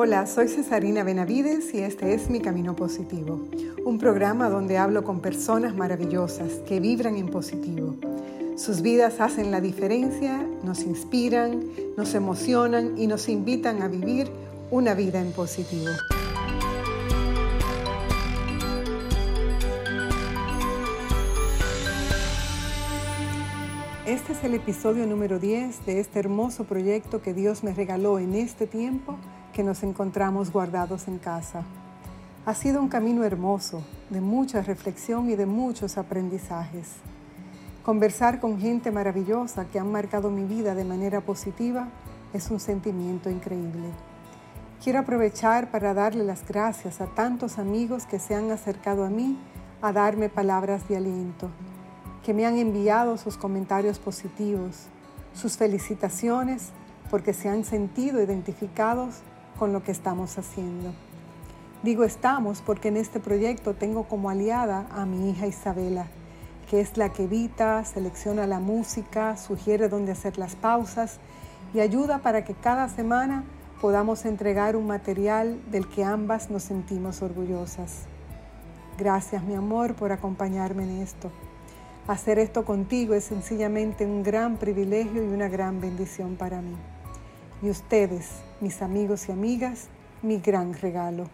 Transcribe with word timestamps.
Hola, 0.00 0.28
soy 0.28 0.46
Cesarina 0.46 1.02
Benavides 1.02 1.74
y 1.74 1.78
este 1.78 2.14
es 2.14 2.30
Mi 2.30 2.38
Camino 2.38 2.76
Positivo, 2.76 3.48
un 3.84 3.98
programa 3.98 4.48
donde 4.48 4.78
hablo 4.78 5.02
con 5.02 5.18
personas 5.18 5.74
maravillosas 5.74 6.52
que 6.68 6.78
vibran 6.78 7.16
en 7.16 7.26
positivo. 7.26 7.96
Sus 8.56 8.80
vidas 8.80 9.18
hacen 9.18 9.50
la 9.50 9.60
diferencia, 9.60 10.46
nos 10.62 10.84
inspiran, 10.84 11.64
nos 11.96 12.14
emocionan 12.14 12.96
y 12.96 13.08
nos 13.08 13.28
invitan 13.28 13.82
a 13.82 13.88
vivir 13.88 14.30
una 14.70 14.94
vida 14.94 15.20
en 15.20 15.32
positivo. 15.32 15.90
Este 24.06 24.32
es 24.32 24.44
el 24.44 24.54
episodio 24.54 25.08
número 25.08 25.40
10 25.40 25.86
de 25.86 25.98
este 25.98 26.20
hermoso 26.20 26.62
proyecto 26.66 27.20
que 27.20 27.34
Dios 27.34 27.64
me 27.64 27.74
regaló 27.74 28.20
en 28.20 28.36
este 28.36 28.68
tiempo 28.68 29.18
que 29.58 29.64
nos 29.64 29.82
encontramos 29.82 30.52
guardados 30.52 31.08
en 31.08 31.18
casa. 31.18 31.64
Ha 32.46 32.54
sido 32.54 32.80
un 32.80 32.88
camino 32.88 33.24
hermoso, 33.24 33.82
de 34.08 34.20
mucha 34.20 34.62
reflexión 34.62 35.28
y 35.28 35.34
de 35.34 35.46
muchos 35.46 35.98
aprendizajes. 35.98 36.92
Conversar 37.82 38.38
con 38.38 38.60
gente 38.60 38.92
maravillosa 38.92 39.64
que 39.64 39.80
han 39.80 39.90
marcado 39.90 40.30
mi 40.30 40.44
vida 40.44 40.76
de 40.76 40.84
manera 40.84 41.22
positiva 41.22 41.88
es 42.32 42.52
un 42.52 42.60
sentimiento 42.60 43.30
increíble. 43.30 43.88
Quiero 44.80 45.00
aprovechar 45.00 45.72
para 45.72 45.92
darle 45.92 46.22
las 46.22 46.46
gracias 46.46 47.00
a 47.00 47.06
tantos 47.06 47.58
amigos 47.58 48.06
que 48.06 48.20
se 48.20 48.36
han 48.36 48.52
acercado 48.52 49.04
a 49.04 49.10
mí 49.10 49.36
a 49.82 49.90
darme 49.90 50.28
palabras 50.28 50.86
de 50.86 50.98
aliento 50.98 51.50
que 52.24 52.32
me 52.32 52.46
han 52.46 52.58
enviado 52.58 53.16
sus 53.16 53.36
comentarios 53.36 53.98
positivos, 53.98 54.86
sus 55.34 55.56
felicitaciones 55.56 56.68
porque 57.10 57.32
se 57.32 57.48
han 57.48 57.64
sentido 57.64 58.22
identificados 58.22 59.22
con 59.58 59.72
lo 59.72 59.82
que 59.82 59.92
estamos 59.92 60.38
haciendo. 60.38 60.92
Digo 61.82 62.04
estamos 62.04 62.60
porque 62.60 62.88
en 62.88 62.96
este 62.96 63.20
proyecto 63.20 63.74
tengo 63.74 64.04
como 64.04 64.30
aliada 64.30 64.86
a 64.90 65.06
mi 65.06 65.30
hija 65.30 65.46
Isabela, 65.46 66.06
que 66.70 66.80
es 66.80 66.96
la 66.96 67.12
que 67.12 67.24
edita, 67.24 67.84
selecciona 67.84 68.46
la 68.46 68.60
música, 68.60 69.36
sugiere 69.36 69.88
dónde 69.88 70.12
hacer 70.12 70.38
las 70.38 70.56
pausas 70.56 71.18
y 71.72 71.80
ayuda 71.80 72.18
para 72.18 72.44
que 72.44 72.54
cada 72.54 72.88
semana 72.88 73.44
podamos 73.80 74.24
entregar 74.24 74.74
un 74.74 74.86
material 74.86 75.60
del 75.70 75.88
que 75.88 76.02
ambas 76.04 76.50
nos 76.50 76.64
sentimos 76.64 77.22
orgullosas. 77.22 78.06
Gracias 78.98 79.44
mi 79.44 79.54
amor 79.54 79.94
por 79.94 80.10
acompañarme 80.10 80.82
en 80.82 81.02
esto. 81.02 81.30
Hacer 82.08 82.38
esto 82.38 82.64
contigo 82.64 83.14
es 83.14 83.24
sencillamente 83.24 84.04
un 84.04 84.22
gran 84.22 84.56
privilegio 84.56 85.22
y 85.22 85.28
una 85.28 85.48
gran 85.48 85.80
bendición 85.80 86.36
para 86.36 86.60
mí. 86.60 86.74
Y 87.60 87.70
ustedes, 87.70 88.42
mis 88.60 88.82
amigos 88.82 89.28
y 89.28 89.32
amigas, 89.32 89.88
mi 90.22 90.38
gran 90.38 90.74
regalo. 90.74 91.28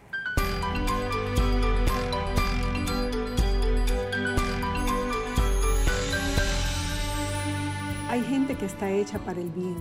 Hay 8.09 8.23
gente 8.23 8.55
que 8.55 8.65
está 8.65 8.91
hecha 8.91 9.19
para 9.19 9.41
el 9.41 9.51
bien, 9.51 9.77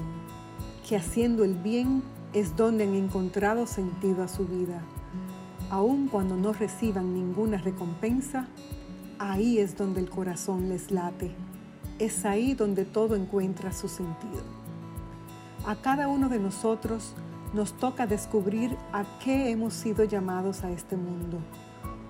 que 0.87 0.97
haciendo 0.97 1.45
el 1.45 1.53
bien 1.53 2.03
es 2.33 2.57
donde 2.57 2.83
han 2.83 2.95
encontrado 2.95 3.65
sentido 3.65 4.21
a 4.23 4.27
su 4.27 4.45
vida. 4.45 4.81
Aun 5.69 6.09
cuando 6.09 6.35
no 6.35 6.51
reciban 6.51 7.13
ninguna 7.13 7.57
recompensa, 7.57 8.49
ahí 9.17 9.59
es 9.59 9.77
donde 9.77 10.01
el 10.01 10.09
corazón 10.09 10.67
les 10.67 10.91
late. 10.91 11.31
Es 11.99 12.25
ahí 12.25 12.53
donde 12.53 12.83
todo 12.83 13.15
encuentra 13.15 13.71
su 13.71 13.87
sentido. 13.87 14.62
A 15.65 15.77
cada 15.77 16.09
uno 16.09 16.27
de 16.27 16.39
nosotros 16.39 17.13
nos 17.53 17.71
toca 17.71 18.05
descubrir 18.05 18.75
a 18.91 19.05
qué 19.23 19.49
hemos 19.49 19.73
sido 19.73 20.03
llamados 20.03 20.65
a 20.65 20.71
este 20.71 20.97
mundo, 20.97 21.37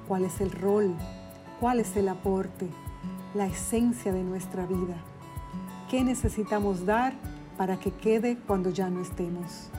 cuál 0.07 0.25
es 0.25 0.41
el 0.41 0.49
rol, 0.49 0.95
cuál 1.59 1.79
es 1.79 1.95
el 1.95 2.09
aporte, 2.09 2.67
la 3.35 3.45
esencia 3.45 4.11
de 4.11 4.23
nuestra 4.23 4.65
vida, 4.65 4.95
qué 5.87 6.03
necesitamos 6.03 6.87
dar 6.87 7.13
para 7.55 7.77
que 7.77 7.91
quede 7.91 8.39
cuando 8.47 8.71
ya 8.71 8.89
no 8.89 9.01
estemos. 9.01 9.69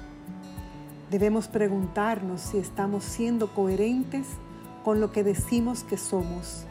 Debemos 1.10 1.48
preguntarnos 1.48 2.42
si 2.42 2.58
estamos 2.58 3.02
siendo 3.02 3.52
coherentes 3.54 4.28
con 4.84 5.00
lo 5.00 5.10
que 5.10 5.24
decimos 5.24 5.82
que 5.82 5.96
somos 5.96 6.64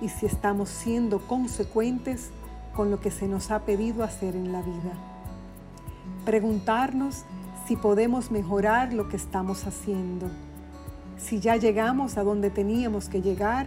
y 0.00 0.08
si 0.08 0.26
estamos 0.26 0.68
siendo 0.68 1.18
consecuentes 1.26 2.30
con 2.76 2.92
lo 2.92 3.00
que 3.00 3.10
se 3.10 3.26
nos 3.26 3.50
ha 3.50 3.60
pedido 3.64 4.04
hacer 4.04 4.36
en 4.36 4.52
la 4.52 4.62
vida. 4.62 5.13
Preguntarnos 6.24 7.24
si 7.68 7.76
podemos 7.76 8.30
mejorar 8.30 8.94
lo 8.94 9.10
que 9.10 9.16
estamos 9.16 9.66
haciendo, 9.66 10.26
si 11.18 11.38
ya 11.38 11.56
llegamos 11.56 12.16
a 12.16 12.22
donde 12.24 12.48
teníamos 12.48 13.10
que 13.10 13.20
llegar 13.20 13.66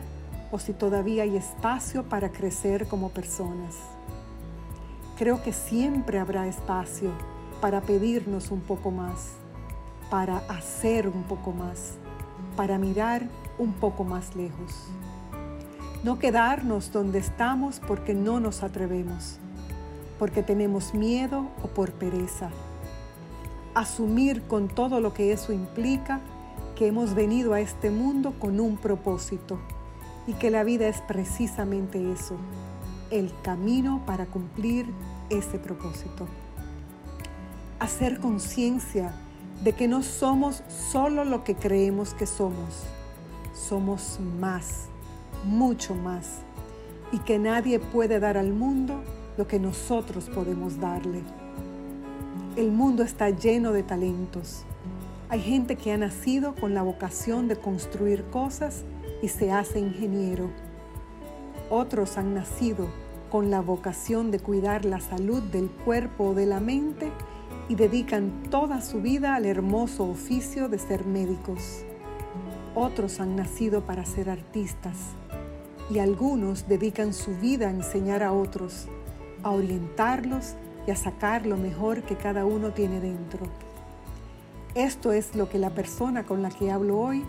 o 0.52 0.58
si 0.58 0.74
todavía 0.74 1.22
hay 1.22 1.38
espacio 1.38 2.10
para 2.10 2.32
crecer 2.32 2.88
como 2.88 3.10
personas. 3.10 3.76
Creo 5.20 5.44
que 5.44 5.54
siempre 5.54 6.18
habrá 6.18 6.48
espacio 6.48 7.12
para 7.62 7.82
pedirnos 7.82 8.50
un 8.50 8.62
poco 8.62 8.90
más, 8.90 9.34
para 10.10 10.38
hacer 10.50 11.08
un 11.08 11.24
poco 11.24 11.52
más, 11.52 11.94
para 12.56 12.80
mirar 12.80 13.28
un 13.60 13.74
poco 13.74 14.04
más 14.04 14.36
lejos. 14.36 14.88
No 16.04 16.18
quedarnos 16.18 16.92
donde 16.92 17.20
estamos 17.20 17.80
porque 17.80 18.16
no 18.16 18.40
nos 18.40 18.64
atrevemos, 18.64 19.40
porque 20.20 20.44
tenemos 20.44 20.94
miedo 20.94 21.48
o 21.64 21.68
por 21.68 21.92
pereza. 21.92 22.50
Asumir 23.74 24.44
con 24.44 24.68
todo 24.68 25.00
lo 25.00 25.14
que 25.14 25.32
eso 25.32 25.54
implica 25.54 26.22
que 26.76 26.88
hemos 26.88 27.14
venido 27.14 27.54
a 27.54 27.60
este 27.60 27.92
mundo 27.92 28.34
con 28.40 28.60
un 28.60 28.78
propósito 28.78 29.60
y 30.26 30.34
que 30.34 30.52
la 30.52 30.64
vida 30.64 30.88
es 30.88 31.02
precisamente 31.02 32.12
eso, 32.12 32.36
el 33.12 33.32
camino 33.42 34.02
para 34.06 34.26
cumplir 34.26 34.88
ese 35.30 35.60
propósito. 35.60 36.28
Hacer 37.80 38.20
conciencia 38.20 39.14
de 39.64 39.74
que 39.74 39.88
no 39.88 40.04
somos 40.04 40.64
solo 40.92 41.24
lo 41.24 41.44
que 41.44 41.56
creemos 41.56 42.14
que 42.14 42.26
somos, 42.26 42.84
somos 43.54 44.20
más 44.40 44.88
mucho 45.46 45.96
más, 45.96 46.40
y 47.12 47.20
que 47.20 47.40
nadie 47.40 47.80
puede 47.80 48.20
dar 48.20 48.38
al 48.38 48.52
mundo 48.52 49.02
lo 49.38 49.48
que 49.48 49.60
nosotros 49.60 50.30
podemos 50.30 50.80
darle. 50.80 51.22
El 52.56 52.72
mundo 52.72 53.04
está 53.04 53.30
lleno 53.30 53.72
de 53.72 53.84
talentos. 53.84 54.64
Hay 55.30 55.42
gente 55.42 55.76
que 55.76 55.92
ha 55.92 55.98
nacido 55.98 56.56
con 56.56 56.74
la 56.74 56.82
vocación 56.82 57.48
de 57.48 57.56
construir 57.56 58.24
cosas 58.26 58.84
y 59.22 59.28
se 59.28 59.52
hace 59.52 59.80
ingeniero. 59.80 60.50
Otros 61.70 62.18
han 62.18 62.34
nacido 62.34 62.88
con 63.30 63.52
la 63.52 63.62
vocación 63.62 64.32
de 64.32 64.40
cuidar 64.40 64.86
la 64.86 65.00
salud 65.00 65.44
del 65.44 65.70
cuerpo 65.70 66.30
o 66.30 66.34
de 66.34 66.46
la 66.46 66.60
mente 66.60 67.12
y 67.70 67.76
dedican 67.76 68.44
toda 68.50 68.82
su 68.82 69.02
vida 69.02 69.36
al 69.36 69.46
hermoso 69.46 70.06
oficio 70.06 70.70
de 70.70 70.80
ser 70.80 71.06
médicos. 71.06 71.84
Otros 72.74 73.20
han 73.20 73.36
nacido 73.36 73.82
para 73.82 74.06
ser 74.06 74.30
artistas 74.30 74.98
y 75.90 76.00
algunos 76.00 76.68
dedican 76.68 77.14
su 77.14 77.36
vida 77.36 77.68
a 77.68 77.72
enseñar 77.72 78.24
a 78.24 78.32
otros, 78.32 78.88
a 79.48 79.52
orientarlos 79.52 80.56
y 80.86 80.92
a 80.92 80.96
sacar 80.96 81.46
lo 81.46 81.58
mejor 81.58 82.04
que 82.04 82.16
cada 82.16 82.46
uno 82.46 82.72
tiene 82.72 83.00
dentro. 83.00 83.48
Esto 84.76 85.12
es 85.12 85.36
lo 85.36 85.50
que 85.50 85.58
la 85.58 85.72
persona 85.72 86.26
con 86.26 86.42
la 86.42 86.50
que 86.50 86.70
hablo 86.70 87.00
hoy 87.00 87.24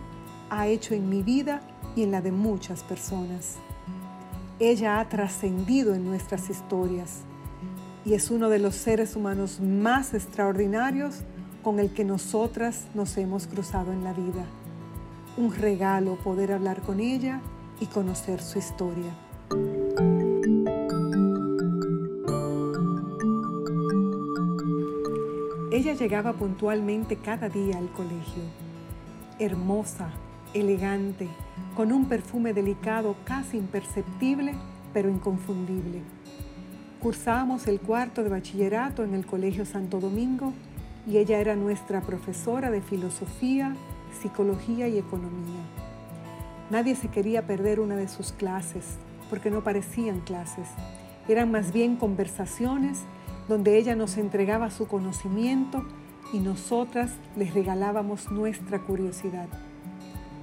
ha 0.49 0.67
hecho 0.67 0.93
en 0.93 1.09
mi 1.09 1.23
vida 1.23 1.61
y 1.95 2.03
en 2.03 2.11
la 2.11 2.21
de 2.21 2.31
muchas 2.31 2.83
personas. 2.83 3.55
Ella 4.59 4.99
ha 4.99 5.07
trascendido 5.07 5.95
en 5.95 6.05
nuestras 6.05 6.49
historias 6.49 7.21
y 8.05 8.13
es 8.13 8.29
uno 8.31 8.49
de 8.49 8.59
los 8.59 8.75
seres 8.75 9.15
humanos 9.15 9.59
más 9.61 10.13
extraordinarios 10.13 11.21
con 11.63 11.79
el 11.79 11.93
que 11.93 12.03
nosotras 12.03 12.85
nos 12.93 13.17
hemos 13.17 13.47
cruzado 13.47 13.93
en 13.93 14.03
la 14.03 14.13
vida. 14.13 14.45
Un 15.37 15.55
regalo 15.55 16.15
poder 16.17 16.51
hablar 16.51 16.81
con 16.81 16.99
ella 16.99 17.39
y 17.79 17.85
conocer 17.85 18.41
su 18.41 18.59
historia. 18.59 19.28
Ella 25.89 25.97
llegaba 25.97 26.33
puntualmente 26.33 27.15
cada 27.15 27.49
día 27.49 27.79
al 27.79 27.89
colegio, 27.91 28.43
hermosa, 29.39 30.11
elegante, 30.53 31.27
con 31.75 31.91
un 31.91 32.05
perfume 32.05 32.53
delicado 32.53 33.15
casi 33.23 33.57
imperceptible, 33.57 34.53
pero 34.93 35.09
inconfundible. 35.09 36.03
Cursábamos 37.01 37.65
el 37.65 37.79
cuarto 37.79 38.23
de 38.23 38.29
bachillerato 38.29 39.03
en 39.03 39.15
el 39.15 39.25
Colegio 39.25 39.65
Santo 39.65 39.99
Domingo 39.99 40.53
y 41.07 41.17
ella 41.17 41.39
era 41.39 41.55
nuestra 41.55 42.01
profesora 42.01 42.69
de 42.69 42.83
filosofía, 42.83 43.75
psicología 44.21 44.87
y 44.87 44.99
economía. 44.99 45.63
Nadie 46.69 46.93
se 46.93 47.07
quería 47.07 47.47
perder 47.47 47.79
una 47.79 47.95
de 47.95 48.09
sus 48.09 48.31
clases 48.31 48.99
porque 49.27 49.49
no 49.49 49.63
parecían 49.63 50.19
clases. 50.19 50.67
Eran 51.27 51.49
más 51.49 51.73
bien 51.73 51.95
conversaciones 51.95 53.05
donde 53.49 53.79
ella 53.79 53.95
nos 53.95 54.17
entregaba 54.17 54.69
su 54.69 54.87
conocimiento 54.87 55.83
y 56.31 56.37
nosotras 56.37 57.11
les 57.35 57.55
regalábamos 57.55 58.31
nuestra 58.31 58.77
curiosidad. 58.79 59.47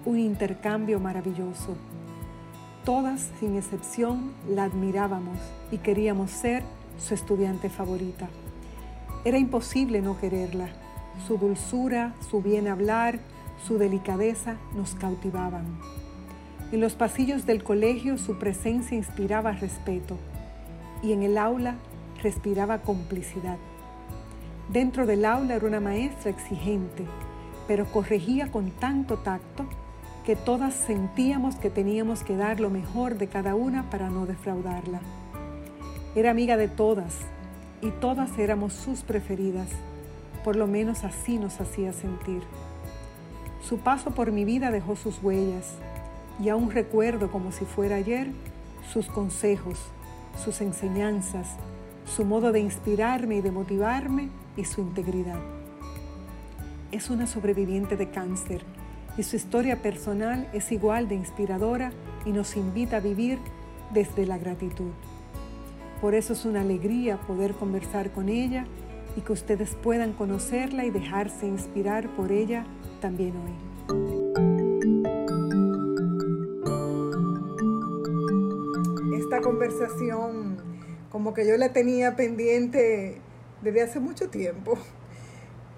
Un 0.05 0.19
intercambio 0.19 0.99
maravilloso. 0.99 1.76
Todas, 2.85 3.31
sin 3.38 3.56
excepción, 3.56 4.32
la 4.49 4.64
admirábamos 4.64 5.38
y 5.70 5.79
queríamos 5.79 6.32
ser 6.32 6.64
su 6.99 7.14
estudiante 7.14 7.70
favorita. 7.70 8.29
Era 9.25 9.38
imposible 9.38 10.03
no 10.03 10.19
quererla. 10.19 10.69
Su 11.29 11.38
dulzura, 11.38 12.12
su 12.29 12.43
bien 12.43 12.67
hablar, 12.67 13.20
su 13.67 13.79
delicadeza 13.79 14.56
nos 14.75 14.97
cautivaban. 14.97 15.79
En 16.73 16.81
los 16.81 16.94
pasillos 16.94 17.47
del 17.47 17.62
colegio 17.62 18.19
su 18.19 18.37
presencia 18.41 18.97
inspiraba 18.97 19.53
respeto 19.53 20.19
y 21.05 21.12
en 21.12 21.23
el 21.23 21.38
aula 21.38 21.76
respiraba 22.26 22.82
complicidad. 22.82 23.56
Dentro 24.69 25.06
del 25.06 25.25
aula 25.25 25.55
era 25.55 25.64
una 25.64 25.78
maestra 25.78 26.28
exigente, 26.28 27.05
pero 27.69 27.84
corregía 27.87 28.50
con 28.50 28.73
tanto 28.73 29.19
tacto 29.19 29.64
que 30.25 30.34
todas 30.34 30.75
sentíamos 30.75 31.55
que 31.55 31.70
teníamos 31.70 32.25
que 32.25 32.37
dar 32.37 32.58
lo 32.58 32.69
mejor 32.69 33.17
de 33.17 33.28
cada 33.28 33.55
una 33.55 33.88
para 33.90 34.11
no 34.11 34.26
defraudarla. 34.26 35.00
Era 36.17 36.32
amiga 36.32 36.56
de 36.56 36.67
todas 36.67 37.14
y 37.81 37.90
todas 37.90 38.37
éramos 38.40 38.72
sus 38.72 39.02
preferidas, 39.02 39.69
por 40.43 40.56
lo 40.56 40.67
menos 40.67 41.05
así 41.05 41.38
nos 41.38 41.61
hacía 41.61 41.93
sentir. 41.93 42.43
Su 43.62 43.79
paso 43.79 44.11
por 44.11 44.32
mi 44.32 44.44
vida 44.44 44.72
dejó 44.72 44.96
sus 44.96 45.22
huellas 45.22 45.75
y 46.43 46.49
aún 46.49 46.72
recuerdo 46.72 47.31
como 47.31 47.52
si 47.52 47.64
fuera 47.64 47.94
ayer 47.94 48.32
sus 48.93 49.06
consejos, 49.06 49.79
sus 50.44 50.61
enseñanzas, 50.61 51.46
su 52.06 52.25
modo 52.25 52.53
de 52.53 52.61
inspirarme 52.61 53.37
y 53.37 53.41
de 53.41 53.50
motivarme 53.50 54.31
y 54.56 54.64
su 54.64 54.81
integridad. 54.81 55.41
Es 56.93 57.11
una 57.11 57.26
sobreviviente 57.26 57.97
de 57.97 58.11
cáncer 58.11 58.62
y 59.19 59.23
su 59.23 59.37
historia 59.37 59.82
personal 59.82 60.49
es 60.53 60.73
igual 60.73 61.08
de 61.08 61.17
inspiradora 61.17 61.93
y 62.25 62.31
nos 62.31 62.56
invita 62.56 62.99
a 62.99 63.00
vivir 63.00 63.38
desde 63.93 64.26
la 64.26 64.38
gratitud. 64.38 64.91
Por 66.00 66.14
eso 66.14 66.35
es 66.35 66.44
una 66.44 66.61
alegría 66.61 67.19
poder 67.19 67.55
conversar 67.55 68.12
con 68.12 68.29
ella 68.29 68.67
y 69.17 69.23
que 69.23 69.32
ustedes 69.32 69.75
puedan 69.82 70.12
conocerla 70.12 70.85
y 70.85 70.91
dejarse 70.91 71.47
inspirar 71.47 72.08
por 72.11 72.31
ella 72.31 72.67
también 73.00 73.32
hoy. 73.37 73.53
Esta 79.19 79.41
conversación 79.41 80.45
como 81.17 81.33
que 81.33 81.47
yo 81.47 81.57
la 81.57 81.71
tenía 81.71 82.15
pendiente 82.15 83.23
desde 83.63 83.81
hace 83.81 84.01
mucho 84.01 84.29
tiempo. 84.29 84.77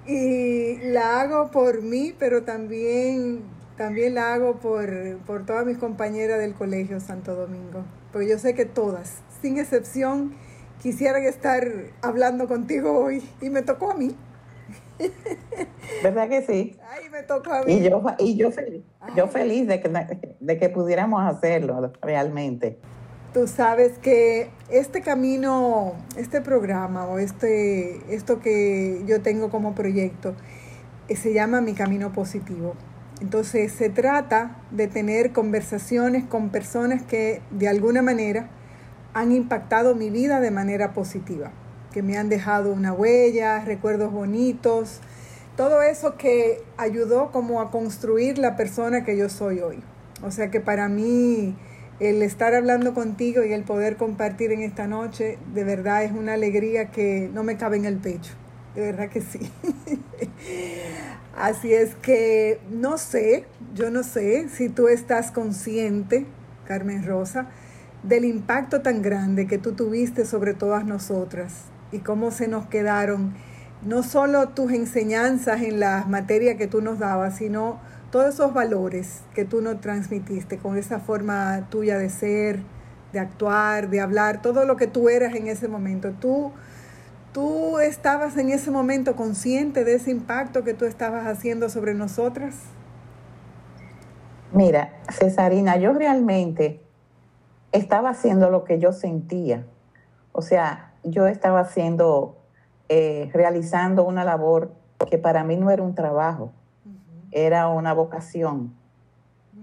Y 0.05 0.79
la 0.79 1.21
hago 1.21 1.53
por 1.53 1.81
mí, 1.81 2.13
pero 2.19 2.43
también, 2.43 3.43
también 3.77 4.17
la 4.17 4.35
hago 4.35 4.59
por, 4.59 4.91
por 5.19 5.47
todas 5.47 5.65
mis 5.65 5.79
compañeras 5.79 6.41
del 6.41 6.55
Colegio 6.55 6.99
Santo 6.99 7.37
Domingo. 7.37 7.85
Porque 8.13 8.29
yo 8.29 8.37
sé 8.41 8.55
que 8.55 8.65
todas, 8.65 9.23
sin 9.41 9.59
excepción, 9.59 10.35
quisieran 10.83 11.23
estar 11.23 11.65
hablando 12.03 12.49
contigo 12.49 12.99
hoy. 12.99 13.23
Y 13.41 13.49
me 13.49 13.63
tocó 13.63 13.93
a 13.93 13.95
mí. 13.95 14.17
¿Verdad 16.03 16.29
que 16.29 16.43
sí? 16.43 16.77
Ay, 16.91 17.11
me 17.11 17.23
tocó 17.23 17.53
a 17.53 17.63
mí. 17.63 17.75
Y 17.75 17.89
yo, 17.89 18.03
y 18.19 18.37
yo 18.37 18.51
feliz, 18.51 18.83
yo 19.15 19.29
feliz 19.29 19.69
de 19.69 19.81
que, 19.81 20.37
de 20.41 20.59
que 20.59 20.69
pudiéramos 20.69 21.23
hacerlo 21.23 21.93
realmente. 22.03 22.81
Tú 23.33 23.47
sabes 23.47 23.99
que 23.99 24.49
este 24.71 25.03
camino, 25.03 25.93
este 26.17 26.41
programa 26.41 27.05
o 27.07 27.19
este, 27.19 28.01
esto 28.15 28.41
que 28.41 29.03
yo 29.07 29.21
tengo 29.21 29.51
como 29.51 29.75
proyecto, 29.75 30.35
eh, 31.09 31.17
se 31.17 31.35
llama 31.35 31.61
Mi 31.61 31.75
Camino 31.75 32.11
Positivo. 32.11 32.75
Entonces 33.21 33.73
se 33.73 33.91
trata 33.91 34.57
de 34.71 34.87
tener 34.87 35.33
conversaciones 35.33 36.25
con 36.25 36.49
personas 36.49 37.03
que 37.03 37.43
de 37.51 37.69
alguna 37.69 38.01
manera 38.01 38.49
han 39.13 39.33
impactado 39.33 39.95
mi 39.95 40.09
vida 40.09 40.41
de 40.41 40.51
manera 40.51 40.95
positiva, 40.95 41.51
que 41.93 42.03
me 42.03 42.17
han 42.17 42.31
dejado 42.31 42.73
una 42.73 42.95
huella, 42.95 43.63
recuerdos 43.63 44.11
bonitos, 44.11 45.01
todo 45.55 45.83
eso 45.83 46.17
que 46.17 46.63
ayudó 46.79 47.31
como 47.31 47.61
a 47.61 47.71
construir 47.71 48.39
la 48.39 48.57
persona 48.57 49.05
que 49.05 49.19
yo 49.19 49.29
soy 49.29 49.61
hoy. 49.61 49.83
O 50.23 50.31
sea 50.31 50.51
que 50.51 50.61
para 50.61 50.89
mí 50.89 51.57
el 52.01 52.23
estar 52.23 52.55
hablando 52.55 52.95
contigo 52.95 53.45
y 53.45 53.53
el 53.53 53.65
poder 53.65 53.97
compartir 53.97 54.53
en 54.53 54.61
esta 54.61 54.87
noche, 54.87 55.39
de 55.53 55.65
verdad 55.65 56.05
es 56.05 56.13
una 56.13 56.35
alegría 56.35 56.91
que 56.91 57.29
no 57.33 57.43
me 57.43 57.57
cabe 57.57 57.77
en 57.77 57.85
el 57.85 57.97
pecho. 57.97 58.33
De 58.75 58.83
verdad 58.83 59.09
que 59.09 59.21
sí. 59.21 59.41
Así 61.37 61.73
es 61.73 61.95
que 61.97 62.61
no 62.71 62.99
sé, 62.99 63.45
yo 63.75 63.91
no 63.91 64.03
sé 64.03 64.49
si 64.49 64.69
tú 64.69 64.89
estás 64.89 65.31
consciente, 65.31 66.27
Carmen 66.67 67.05
Rosa, 67.05 67.47
del 68.03 68.25
impacto 68.25 68.83
tan 68.83 69.03
grande 69.03 69.47
que 69.47 69.59
tú 69.59 69.73
tuviste 69.73 70.25
sobre 70.25 70.55
todas 70.55 70.85
nosotras 70.85 71.65
y 71.91 71.99
cómo 71.99 72.31
se 72.31 72.49
nos 72.49 72.67
quedaron 72.67 73.35
no 73.83 74.03
solo 74.03 74.49
tus 74.49 74.73
enseñanzas 74.73 75.63
en 75.63 75.81
las 75.81 76.09
materias 76.09 76.57
que 76.57 76.67
tú 76.67 76.81
nos 76.81 76.99
dabas, 76.99 77.37
sino 77.37 77.81
todos 78.11 78.35
esos 78.35 78.55
valores 78.55 79.23
que 79.35 79.45
tú 79.45 79.61
nos 79.61 79.81
transmitiste 79.81 80.59
con 80.59 80.77
esa 80.79 80.99
forma 80.99 81.69
tuya 81.71 81.99
de 81.99 82.09
ser, 82.09 82.61
de 83.13 83.19
actuar, 83.19 83.91
de 83.91 84.01
hablar, 84.01 84.41
todo 84.41 84.65
lo 84.65 84.77
que 84.77 84.87
tú 84.87 85.09
eras 85.09 85.35
en 85.35 85.47
ese 85.47 85.69
momento. 85.69 86.13
Tú, 86.13 86.53
tú 87.33 87.79
estabas 87.79 88.37
en 88.39 88.51
ese 88.51 88.71
momento 88.71 89.15
consciente 89.15 89.85
de 89.85 89.95
ese 89.95 90.11
impacto 90.11 90.65
que 90.65 90.75
tú 90.75 90.87
estabas 90.87 91.27
haciendo 91.27 91.69
sobre 91.69 91.95
nosotras. 91.95 92.55
Mira, 94.53 94.95
Cesarina, 95.13 95.77
yo 95.77 95.93
realmente 95.93 96.81
estaba 97.73 98.11
haciendo 98.11 98.49
lo 98.49 98.65
que 98.65 98.79
yo 98.79 98.93
sentía. 98.93 99.67
O 100.33 100.41
sea, 100.41 100.95
yo 101.05 101.27
estaba 101.27 101.61
haciendo, 101.61 102.39
eh, 102.89 103.29
realizando 103.35 104.05
una 104.05 104.25
labor 104.25 104.73
que 105.11 105.19
para 105.19 105.45
mí 105.45 105.57
no 105.57 105.71
era 105.71 105.83
un 105.83 105.95
trabajo 105.95 106.53
era 107.31 107.69
una 107.69 107.93
vocación. 107.93 108.75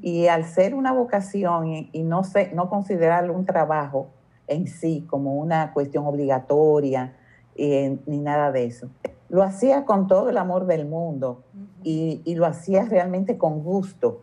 Y 0.02 0.28
al 0.28 0.46
ser 0.46 0.76
una 0.76 0.92
vocación 0.92 1.68
y, 1.68 2.04
no, 2.04 2.22
considerarlo 2.70 3.34
un 3.34 3.46
trabajo 3.46 4.08
en 4.48 4.68
sí 4.68 5.06
como 5.10 5.36
una 5.36 5.74
cuestión 5.74 6.06
obligatoria 6.06 7.16
eh, 7.56 7.98
ni 8.06 8.20
nada 8.20 8.52
de 8.52 8.66
eso, 8.66 8.90
lo 9.30 9.42
hacía 9.42 9.86
con 9.86 10.08
todo 10.08 10.30
el 10.30 10.38
amor 10.38 10.68
del 10.68 10.86
mundo 10.86 11.44
y, 11.84 12.22
y 12.26 12.36
lo 12.36 12.46
hacía 12.46 12.86
realmente 12.86 13.38
con 13.38 13.64
gusto. 13.64 14.22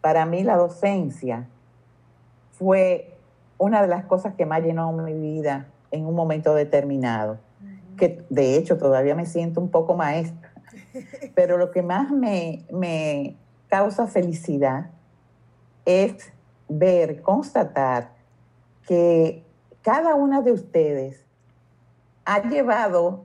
Para 0.00 0.26
mí 0.26 0.42
la 0.42 0.56
docencia 0.56 1.48
fue 2.50 3.16
una 3.58 3.82
de 3.82 3.88
las 3.88 4.04
cosas 4.04 4.34
que 4.34 4.46
más 4.46 4.62
llenó 4.62 4.92
mi 4.92 5.14
vida 5.14 5.68
en 5.90 6.06
un 6.06 6.14
momento 6.14 6.54
determinado, 6.54 7.38
que 7.96 8.24
de 8.30 8.56
hecho 8.56 8.78
todavía 8.78 9.14
me 9.14 9.26
siento 9.26 9.60
un 9.60 9.70
poco 9.70 9.94
maestra 9.94 10.49
pero 11.34 11.56
lo 11.56 11.70
que 11.70 11.82
más 11.82 12.10
me, 12.10 13.36
causa 13.68 14.06
felicidad 14.06 14.90
es 15.84 16.32
ver, 16.68 17.22
constatar 17.22 18.12
que 18.86 19.44
cada 19.82 20.14
una 20.14 20.42
de 20.42 20.52
ustedes 20.52 21.24
ha 22.24 22.42
llevado 22.48 23.24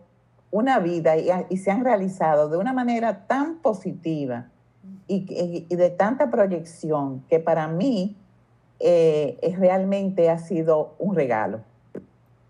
una 0.51 0.79
vida 0.79 1.17
y, 1.17 1.57
se 1.57 1.71
han 1.71 1.83
realizado 1.83 2.49
de 2.49 2.57
una 2.57 2.73
manera 2.73 3.25
tan 3.27 3.57
positiva 3.57 4.49
y, 5.07 5.65
de 5.75 5.89
tanta 5.89 6.29
proyección 6.29 7.23
que 7.27 7.39
para 7.39 7.67
mí 7.67 8.15
eh, 8.79 9.37
realmente 9.57 10.29
ha 10.29 10.37
sido 10.37 10.95
un 10.99 11.15
regalo. 11.15 11.61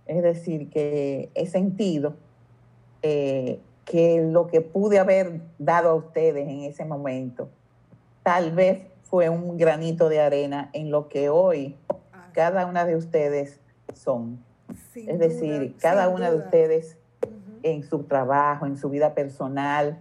Es 0.06 0.22
decir, 0.22 0.70
que 0.70 1.32
he 1.34 1.48
sentido 1.48 2.16
eh, 3.02 3.60
que 3.86 4.22
lo 4.22 4.48
que 4.48 4.62
pude 4.62 5.00
haber 5.00 5.42
dado 5.60 5.90
a 5.90 5.94
ustedes 5.94 6.48
en 6.48 6.62
ese 6.62 6.84
momento 6.86 7.50
tal 8.26 8.52
vez 8.52 8.88
fue 9.04 9.30
un 9.30 9.56
granito 9.56 10.10
de 10.10 10.20
arena 10.20 10.72
en 10.74 10.90
lo 10.90 11.08
que 11.08 11.30
hoy 11.30 11.78
cada 12.34 12.66
una 12.66 12.84
de 12.84 12.96
ustedes 12.96 13.60
son. 13.94 14.44
es 14.96 15.20
decir, 15.20 15.76
cada 15.80 16.10
una 16.10 16.32
de 16.32 16.38
ustedes 16.38 16.98
en 17.62 17.84
su 17.84 18.04
trabajo, 18.04 18.66
en 18.66 18.78
su 18.78 18.90
vida 18.90 19.14
personal, 19.14 20.00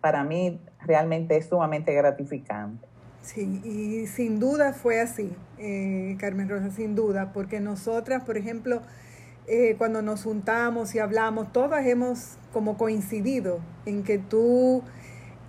para 0.00 0.24
mí 0.24 0.60
realmente 0.80 1.36
es 1.36 1.46
sumamente 1.46 1.94
gratificante. 1.94 2.86
Sí, 3.22 3.62
y 3.64 4.08
sin 4.08 4.40
duda 4.40 4.72
fue 4.72 5.00
así, 5.00 5.32
eh, 5.58 6.16
Carmen 6.18 6.48
Rosa, 6.48 6.70
sin 6.70 6.96
duda, 6.96 7.32
porque 7.32 7.60
nosotras, 7.60 8.24
por 8.24 8.36
ejemplo, 8.36 8.82
eh, 9.46 9.76
cuando 9.78 10.02
nos 10.02 10.24
juntamos 10.24 10.92
y 10.96 10.98
hablamos, 10.98 11.52
todas 11.52 11.86
hemos 11.86 12.36
como 12.52 12.76
coincidido 12.76 13.60
en 13.86 14.02
que 14.02 14.18
tú 14.18 14.82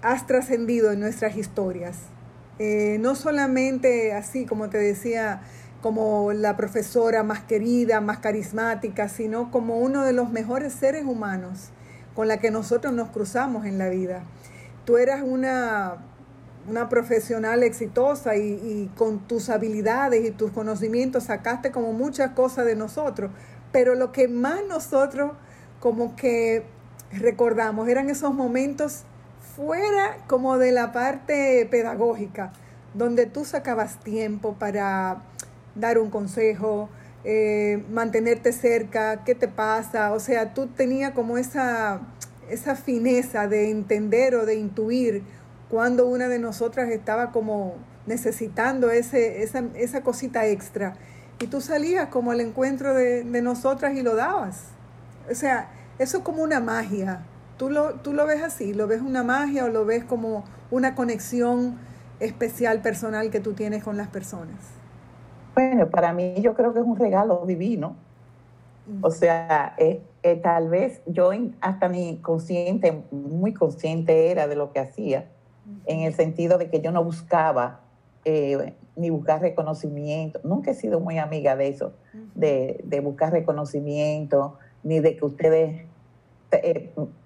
has 0.01 0.27
trascendido 0.27 0.91
en 0.91 0.99
nuestras 0.99 1.37
historias. 1.37 1.97
Eh, 2.59 2.97
no 2.99 3.15
solamente 3.15 4.13
así, 4.13 4.45
como 4.45 4.69
te 4.69 4.77
decía, 4.77 5.41
como 5.81 6.33
la 6.33 6.55
profesora 6.55 7.23
más 7.23 7.41
querida, 7.41 7.99
más 7.99 8.19
carismática, 8.19 9.09
sino 9.09 9.51
como 9.51 9.79
uno 9.79 10.03
de 10.03 10.13
los 10.13 10.29
mejores 10.29 10.73
seres 10.73 11.03
humanos, 11.05 11.71
con 12.15 12.27
la 12.27 12.37
que 12.37 12.51
nosotros 12.51 12.93
nos 12.93 13.09
cruzamos 13.09 13.65
en 13.65 13.77
la 13.77 13.89
vida. 13.89 14.23
Tú 14.85 14.97
eras 14.97 15.23
una, 15.23 15.95
una 16.69 16.89
profesional 16.89 17.63
exitosa 17.63 18.35
y, 18.35 18.41
y, 18.41 18.91
con 18.95 19.27
tus 19.27 19.49
habilidades 19.49 20.25
y 20.25 20.31
tus 20.31 20.51
conocimientos 20.51 21.25
sacaste 21.25 21.71
como 21.71 21.91
muchas 21.91 22.31
cosas 22.31 22.65
de 22.65 22.75
nosotros, 22.75 23.31
pero 23.71 23.95
lo 23.95 24.11
que 24.11 24.27
más 24.27 24.61
nosotros 24.69 25.31
como 25.79 26.15
que 26.15 26.63
recordamos 27.19 27.87
eran 27.87 28.09
esos 28.09 28.33
momentos 28.33 29.03
fuera 29.55 30.17
como 30.27 30.57
de 30.57 30.71
la 30.71 30.91
parte 30.91 31.67
pedagógica, 31.69 32.53
donde 32.93 33.25
tú 33.25 33.45
sacabas 33.45 33.99
tiempo 33.99 34.55
para 34.57 35.23
dar 35.75 35.99
un 35.99 36.09
consejo, 36.09 36.89
eh, 37.23 37.83
mantenerte 37.91 38.51
cerca, 38.51 39.23
qué 39.23 39.35
te 39.35 39.47
pasa, 39.47 40.11
o 40.13 40.19
sea, 40.19 40.53
tú 40.53 40.67
tenías 40.67 41.11
como 41.11 41.37
esa, 41.37 42.01
esa 42.49 42.75
fineza 42.75 43.47
de 43.47 43.69
entender 43.69 44.35
o 44.35 44.45
de 44.45 44.55
intuir 44.55 45.23
cuando 45.69 46.07
una 46.07 46.27
de 46.27 46.39
nosotras 46.39 46.89
estaba 46.89 47.31
como 47.31 47.75
necesitando 48.05 48.91
ese, 48.91 49.43
esa, 49.43 49.63
esa 49.75 50.01
cosita 50.01 50.45
extra. 50.47 50.95
Y 51.39 51.47
tú 51.47 51.61
salías 51.61 52.09
como 52.09 52.31
al 52.31 52.41
encuentro 52.41 52.93
de, 52.93 53.23
de, 53.23 53.41
nosotras 53.41 53.95
y 53.95 54.03
lo 54.03 54.15
dabas. 54.15 54.65
O 55.31 55.35
sea, 55.35 55.69
eso 55.99 56.17
es 56.17 56.23
como 56.23 56.43
una 56.43 56.59
magia. 56.59 57.25
¿Tú 57.57 57.69
lo, 57.69 57.95
¿Tú 57.95 58.13
lo 58.13 58.25
ves 58.25 58.41
así? 58.41 58.73
¿Lo 58.73 58.87
ves 58.87 59.01
una 59.01 59.23
magia 59.23 59.65
o 59.65 59.69
lo 59.69 59.85
ves 59.85 60.03
como 60.03 60.43
una 60.71 60.95
conexión 60.95 61.77
especial, 62.19 62.81
personal 62.81 63.29
que 63.29 63.39
tú 63.39 63.53
tienes 63.53 63.83
con 63.83 63.97
las 63.97 64.07
personas? 64.07 64.57
Bueno, 65.53 65.89
para 65.89 66.13
mí 66.13 66.35
yo 66.41 66.55
creo 66.55 66.73
que 66.73 66.79
es 66.79 66.85
un 66.85 66.97
regalo 66.97 67.43
divino. 67.45 67.95
O 69.01 69.11
sea, 69.11 69.75
eh, 69.77 70.01
eh, 70.23 70.35
tal 70.35 70.69
vez 70.69 71.01
yo 71.05 71.31
hasta 71.61 71.87
ni 71.87 72.17
consciente, 72.17 73.03
muy 73.11 73.53
consciente 73.53 74.29
era 74.29 74.47
de 74.47 74.55
lo 74.55 74.73
que 74.73 74.79
hacía, 74.79 75.29
en 75.85 76.01
el 76.01 76.13
sentido 76.13 76.57
de 76.57 76.69
que 76.69 76.81
yo 76.81 76.91
no 76.91 77.01
buscaba 77.01 77.79
eh, 78.25 78.73
ni 78.97 79.09
buscar 79.09 79.41
reconocimiento. 79.41 80.41
Nunca 80.43 80.71
he 80.71 80.73
sido 80.73 80.99
muy 80.99 81.17
amiga 81.17 81.55
de 81.55 81.69
eso, 81.69 81.93
de, 82.35 82.81
de, 82.83 82.99
buscar 82.99 83.31
reconocimiento, 83.31 84.57
ni 84.83 84.99
de 84.99 85.15
que 85.15 85.25
ustedes 85.25 85.85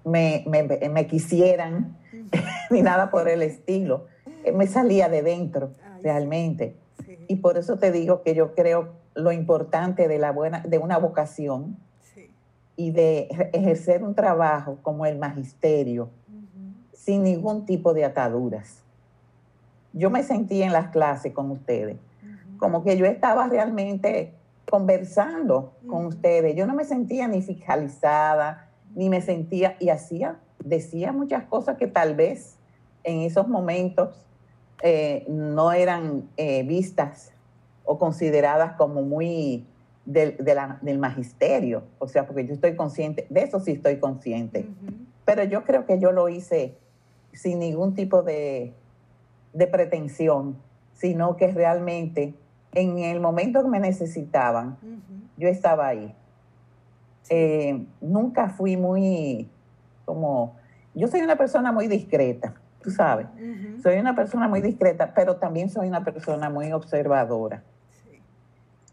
me, 0.04 0.44
me, 0.46 0.88
me, 0.88 1.06
quisieran, 1.06 1.96
ni 2.70 2.82
nada 2.82 3.10
por 3.10 3.28
el 3.28 3.42
estilo. 3.42 4.06
me 4.54 4.66
salía 4.66 5.08
de 5.08 5.22
dentro, 5.22 5.72
realmente. 6.02 6.76
Y 7.26 7.36
por 7.36 7.58
eso 7.58 7.78
te 7.78 7.92
digo 7.92 8.22
que 8.22 8.34
yo 8.34 8.54
creo 8.54 8.94
lo 9.14 9.32
importante 9.32 10.08
de, 10.08 10.18
la 10.18 10.32
buena, 10.32 10.60
de 10.60 10.78
una 10.78 10.96
vocación 10.98 11.76
y 12.76 12.92
de 12.92 13.28
ejercer 13.52 14.04
un 14.04 14.14
trabajo 14.14 14.78
como 14.82 15.04
el 15.04 15.18
magisterio 15.18 16.10
sin 16.92 17.24
ningún 17.24 17.66
tipo 17.66 17.94
de 17.94 18.04
ataduras. 18.04 18.82
Yo 19.92 20.10
me 20.10 20.22
sentí 20.22 20.62
en 20.62 20.72
las 20.72 20.88
clases 20.90 21.32
con 21.32 21.50
ustedes, 21.50 21.96
como 22.58 22.84
que 22.84 22.96
yo 22.96 23.06
estaba 23.06 23.48
realmente 23.48 24.32
conversando 24.70 25.74
con 25.86 26.06
ustedes. 26.06 26.54
Yo 26.54 26.66
no 26.66 26.74
me 26.74 26.84
sentía 26.84 27.28
ni 27.28 27.42
fiscalizada, 27.42 28.68
ni 28.94 29.08
me 29.08 29.20
sentía, 29.20 29.76
y 29.80 29.88
hacía, 29.88 30.38
decía 30.64 31.12
muchas 31.12 31.44
cosas 31.44 31.76
que 31.76 31.86
tal 31.86 32.14
vez 32.14 32.56
en 33.04 33.22
esos 33.22 33.48
momentos 33.48 34.26
eh, 34.82 35.24
no 35.28 35.72
eran 35.72 36.28
eh, 36.36 36.62
vistas 36.62 37.32
o 37.84 37.98
consideradas 37.98 38.72
como 38.72 39.02
muy 39.02 39.66
del, 40.04 40.36
del, 40.82 40.98
magisterio. 40.98 41.82
O 41.98 42.06
sea, 42.06 42.26
porque 42.26 42.46
yo 42.46 42.54
estoy 42.54 42.76
consciente, 42.76 43.26
de 43.30 43.42
eso 43.42 43.60
sí 43.60 43.72
estoy 43.72 43.98
consciente. 43.98 44.66
Pero 45.24 45.44
yo 45.44 45.64
creo 45.64 45.86
que 45.86 45.98
yo 45.98 46.12
lo 46.12 46.28
hice 46.28 46.76
sin 47.32 47.58
ningún 47.58 47.94
tipo 47.94 48.22
de, 48.22 48.72
de 49.52 49.66
pretensión, 49.66 50.56
sino 50.94 51.36
que 51.36 51.48
realmente 51.48 52.34
en 52.72 52.98
el 52.98 53.20
momento 53.20 53.62
que 53.62 53.68
me 53.68 53.80
necesitaban, 53.80 54.76
yo 55.36 55.48
estaba 55.48 55.88
ahí. 55.88 56.14
Eh, 57.30 57.84
nunca 58.00 58.48
fui 58.48 58.76
muy 58.76 59.48
como, 60.04 60.56
yo 60.94 61.08
soy 61.08 61.20
una 61.20 61.36
persona 61.36 61.72
muy 61.72 61.86
discreta 61.86 62.54
tú 62.82 62.90
sabes. 62.90 63.26
Soy 63.82 63.98
una 63.98 64.14
persona 64.14 64.48
muy 64.48 64.60
discreta, 64.60 65.12
pero 65.14 65.36
también 65.36 65.68
soy 65.68 65.88
una 65.88 66.04
persona 66.04 66.50
muy 66.50 66.72
observadora, 66.72 67.62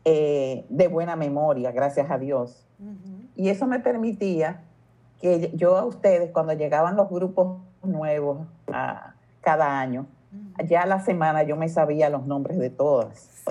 eh, 0.03 0.65
de 0.69 0.87
buena 0.87 1.15
memoria, 1.15 1.71
gracias 1.71 2.09
a 2.09 2.17
Dios. 2.17 2.67
Y 3.35 3.49
eso 3.49 3.67
me 3.67 3.79
permitía 3.79 4.61
que 5.21 5.51
yo 5.53 5.77
a 5.77 5.85
ustedes, 5.85 6.31
cuando 6.31 6.53
llegaban 6.53 6.95
los 6.95 7.09
grupos 7.09 7.61
nuevos 7.83 8.47
a, 8.71 9.15
cada 9.41 9.79
año, 9.79 10.07
ya 10.67 10.83
a 10.83 10.85
la 10.85 10.99
semana 10.99 11.43
yo 11.43 11.55
me 11.55 11.69
sabía 11.69 12.09
los 12.09 12.25
nombres 12.25 12.57
de 12.57 12.69
todas. 12.69 13.43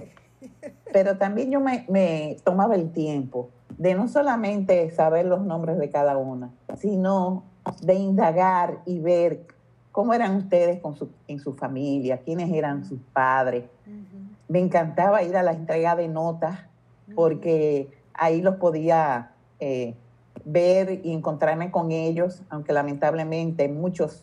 Pero 0.93 1.17
también 1.19 1.51
yo 1.51 1.61
me, 1.61 1.85
me 1.89 2.37
tomaba 2.45 2.75
el 2.75 2.93
tiempo 2.93 3.51
de 3.79 3.95
no 3.95 4.09
solamente 4.09 4.91
saber 4.91 5.27
los 5.27 5.45
nombres 5.45 5.79
de 5.79 5.91
cada 5.91 6.17
una, 6.17 6.51
sino 6.77 7.45
de 7.83 7.95
indagar 7.95 8.79
y 8.87 9.01
ver 9.01 9.47
cómo 9.93 10.13
eran 10.15 10.37
ustedes 10.37 10.81
con 10.81 10.97
su, 10.97 11.09
en 11.29 11.39
su 11.39 11.55
familia, 11.55 12.19
quiénes 12.19 12.53
eran 12.53 12.85
sus 12.85 13.01
padres. 13.13 13.65
Me 14.49 14.59
encantaba 14.59 15.23
ir 15.23 15.37
a 15.37 15.43
la 15.43 15.53
entrega 15.53 15.97
de 15.97 16.09
notas 16.09 16.59
porque 17.15 17.91
ahí 18.13 18.43
los 18.43 18.57
podía 18.57 19.33
eh, 19.61 19.95
ver 20.45 21.01
y 21.05 21.13
encontrarme 21.13 21.71
con 21.71 21.93
ellos, 21.93 22.43
aunque 22.51 22.73
lamentablemente 22.73 23.69
muchos 23.69 24.23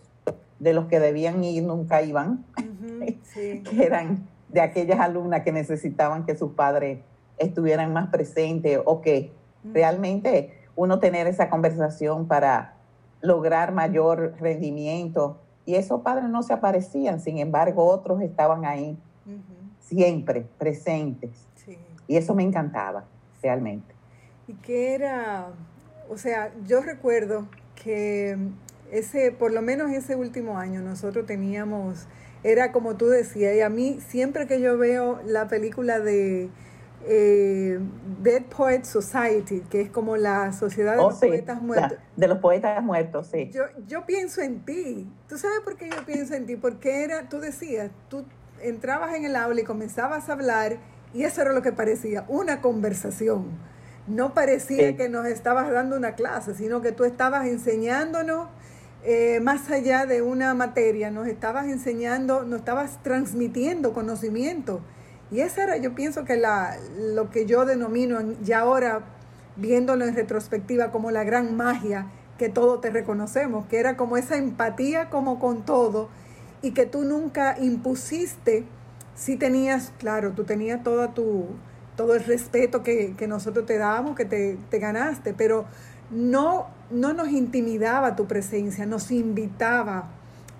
de 0.59 0.73
los 0.73 0.85
que 0.85 0.99
debían 0.99 1.43
ir 1.43 1.63
nunca 1.63 2.01
iban, 2.01 2.45
que 3.33 3.83
eran 3.83 4.27
de 4.49 4.61
aquellas 4.61 4.99
alumnas 4.99 5.41
que 5.41 5.51
necesitaban 5.51 6.25
que 6.25 6.35
sus 6.35 6.51
padres 6.51 6.99
estuvieran 7.37 7.93
más 7.93 8.09
presentes 8.09 8.79
o 8.85 9.01
que 9.01 9.31
realmente 9.63 10.53
uno 10.75 10.99
tener 10.99 11.27
esa 11.27 11.49
conversación 11.49 12.27
para 12.27 12.75
lograr 13.21 13.71
mayor 13.71 14.35
rendimiento. 14.39 15.39
Y 15.65 15.75
esos 15.75 16.01
padres 16.01 16.29
no 16.29 16.43
se 16.43 16.53
aparecían, 16.53 17.19
sin 17.19 17.37
embargo 17.37 17.85
otros 17.85 18.21
estaban 18.21 18.65
ahí, 18.65 18.97
siempre 19.79 20.45
presentes. 20.57 21.47
Y 22.07 22.17
eso 22.17 22.33
me 22.35 22.43
encantaba, 22.43 23.05
realmente. 23.41 23.93
Y 24.47 24.53
que 24.55 24.95
era, 24.95 25.47
o 26.09 26.17
sea, 26.17 26.51
yo 26.65 26.81
recuerdo 26.81 27.47
que 27.75 28.37
ese, 28.91 29.31
por 29.31 29.51
lo 29.51 29.61
menos 29.61 29.91
ese 29.91 30.15
último 30.15 30.57
año, 30.57 30.81
nosotros 30.81 31.25
teníamos, 31.25 32.07
era 32.43 32.71
como 32.71 32.97
tú 32.97 33.07
decías, 33.07 33.55
y 33.55 33.61
a 33.61 33.69
mí 33.69 33.99
siempre 34.07 34.47
que 34.47 34.61
yo 34.61 34.77
veo 34.77 35.21
la 35.25 35.47
película 35.47 35.99
de 35.99 36.49
eh, 37.05 37.79
Dead 38.21 38.43
Poets 38.43 38.89
Society, 38.89 39.61
que 39.69 39.81
es 39.81 39.89
como 39.89 40.17
la 40.17 40.53
sociedad 40.53 40.93
de 40.93 40.99
oh, 40.99 41.09
los 41.09 41.19
poetas 41.19 41.61
muertos. 41.61 41.97
de 42.15 42.27
los 42.27 42.37
poetas 42.37 42.83
muertos, 42.83 43.27
sí. 43.31 43.49
Yo, 43.51 43.63
yo 43.87 44.05
pienso 44.05 44.41
en 44.41 44.63
ti. 44.65 45.09
¿Tú 45.27 45.37
sabes 45.37 45.61
por 45.61 45.77
qué 45.77 45.89
yo 45.89 46.05
pienso 46.05 46.35
en 46.35 46.45
ti? 46.45 46.57
Porque 46.57 47.03
era, 47.03 47.29
tú 47.29 47.39
decías, 47.39 47.89
tú 48.09 48.25
entrabas 48.61 49.15
en 49.15 49.25
el 49.25 49.35
aula 49.35 49.61
y 49.61 49.63
comenzabas 49.63 50.29
a 50.29 50.33
hablar 50.33 50.77
y 51.13 51.23
eso 51.23 51.41
era 51.41 51.53
lo 51.53 51.61
que 51.61 51.71
parecía, 51.71 52.25
una 52.27 52.61
conversación. 52.61 53.45
No 54.07 54.33
parecía 54.33 54.97
que 54.97 55.09
nos 55.09 55.25
estabas 55.27 55.71
dando 55.71 55.95
una 55.95 56.15
clase, 56.15 56.55
sino 56.55 56.81
que 56.81 56.91
tú 56.91 57.03
estabas 57.05 57.47
enseñándonos 57.47 58.47
eh, 59.03 59.39
más 59.41 59.69
allá 59.71 60.05
de 60.05 60.21
una 60.21 60.53
materia, 60.53 61.09
nos 61.09 61.27
estabas 61.27 61.67
enseñando, 61.67 62.43
nos 62.43 62.59
estabas 62.59 63.01
transmitiendo 63.03 63.93
conocimiento. 63.93 64.81
Y 65.31 65.41
esa 65.41 65.63
era, 65.63 65.77
yo 65.77 65.95
pienso 65.95 66.25
que 66.25 66.35
la, 66.35 66.77
lo 66.97 67.29
que 67.29 67.45
yo 67.45 67.65
denomino 67.65 68.19
ya 68.43 68.59
ahora, 68.59 69.01
viéndolo 69.55 70.05
en 70.05 70.15
retrospectiva, 70.15 70.91
como 70.91 71.09
la 71.09 71.23
gran 71.23 71.55
magia 71.55 72.07
que 72.37 72.49
todos 72.49 72.81
te 72.81 72.89
reconocemos, 72.89 73.65
que 73.67 73.79
era 73.79 73.97
como 73.97 74.17
esa 74.17 74.35
empatía 74.35 75.09
como 75.09 75.39
con 75.39 75.63
todo 75.63 76.09
y 76.61 76.71
que 76.71 76.85
tú 76.85 77.03
nunca 77.03 77.57
impusiste, 77.59 78.65
si 79.15 79.35
tenías, 79.35 79.93
claro, 79.99 80.31
tú 80.31 80.43
tenías 80.43 80.83
toda 80.83 81.13
tu, 81.13 81.45
todo 81.95 82.15
el 82.15 82.23
respeto 82.23 82.83
que, 82.83 83.15
nosotros 83.27 83.65
te 83.65 83.77
dábamos, 83.77 84.15
que 84.15 84.25
te, 84.25 84.57
te, 84.69 84.79
ganaste, 84.79 85.33
pero 85.33 85.65
no, 86.09 86.67
no 86.91 87.13
nos 87.13 87.29
intimidaba 87.29 88.15
tu 88.15 88.27
presencia, 88.27 88.85
nos 88.85 89.11
invitaba 89.11 90.09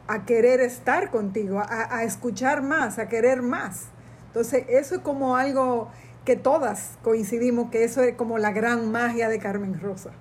a 0.07 0.25
querer 0.25 0.59
estar 0.59 1.09
contigo, 1.11 1.61
a, 1.65 2.03
escuchar 2.03 2.61
más, 2.63 2.99
a 2.99 3.07
querer 3.07 3.41
más. 3.41 3.85
Entonces, 4.27 4.65
eso 4.67 4.95
es 4.95 5.01
como 5.01 5.37
algo 5.37 5.89
que 6.25 6.35
todas 6.35 6.97
coincidimos, 7.03 7.69
que 7.69 7.83
eso 7.83 8.03
es 8.03 8.15
como 8.15 8.37
la 8.37 8.51
gran 8.51 8.91
magia 8.91 9.29
de 9.29 9.39
Carmen 9.39 9.79
Rosa. 9.79 10.11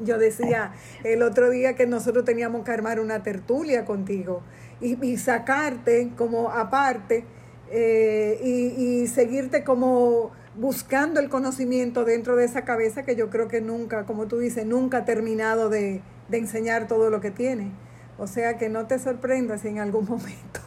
Yo 0.00 0.18
decía 0.18 0.72
el 1.04 1.22
otro 1.22 1.50
día 1.50 1.74
que 1.74 1.86
nosotros 1.86 2.24
teníamos 2.24 2.64
que 2.64 2.70
armar 2.70 3.00
una 3.00 3.22
tertulia 3.22 3.84
contigo 3.84 4.42
y, 4.80 5.16
sacarte 5.16 6.10
como 6.16 6.50
aparte 6.50 7.24
eh, 7.70 8.40
y 8.42 9.06
seguirte 9.08 9.64
como 9.64 10.32
buscando 10.58 11.20
el 11.20 11.28
conocimiento 11.28 12.04
dentro 12.04 12.34
de 12.34 12.44
esa 12.44 12.64
cabeza 12.64 13.04
que 13.04 13.14
yo 13.14 13.30
creo 13.30 13.46
que 13.46 13.60
nunca, 13.60 14.04
como 14.06 14.26
tú 14.26 14.38
dices, 14.38 14.66
nunca 14.66 14.98
ha 14.98 15.04
terminado 15.04 15.68
de, 15.68 16.02
de 16.28 16.38
enseñar 16.38 16.88
todo 16.88 17.10
lo 17.10 17.20
que 17.20 17.30
tiene. 17.30 17.70
O 18.18 18.26
sea 18.26 18.58
que 18.58 18.68
no 18.68 18.86
te 18.86 18.98
sorprendas 18.98 19.60
si 19.60 19.68
en 19.68 19.78
algún 19.78 20.04
momento. 20.08 20.60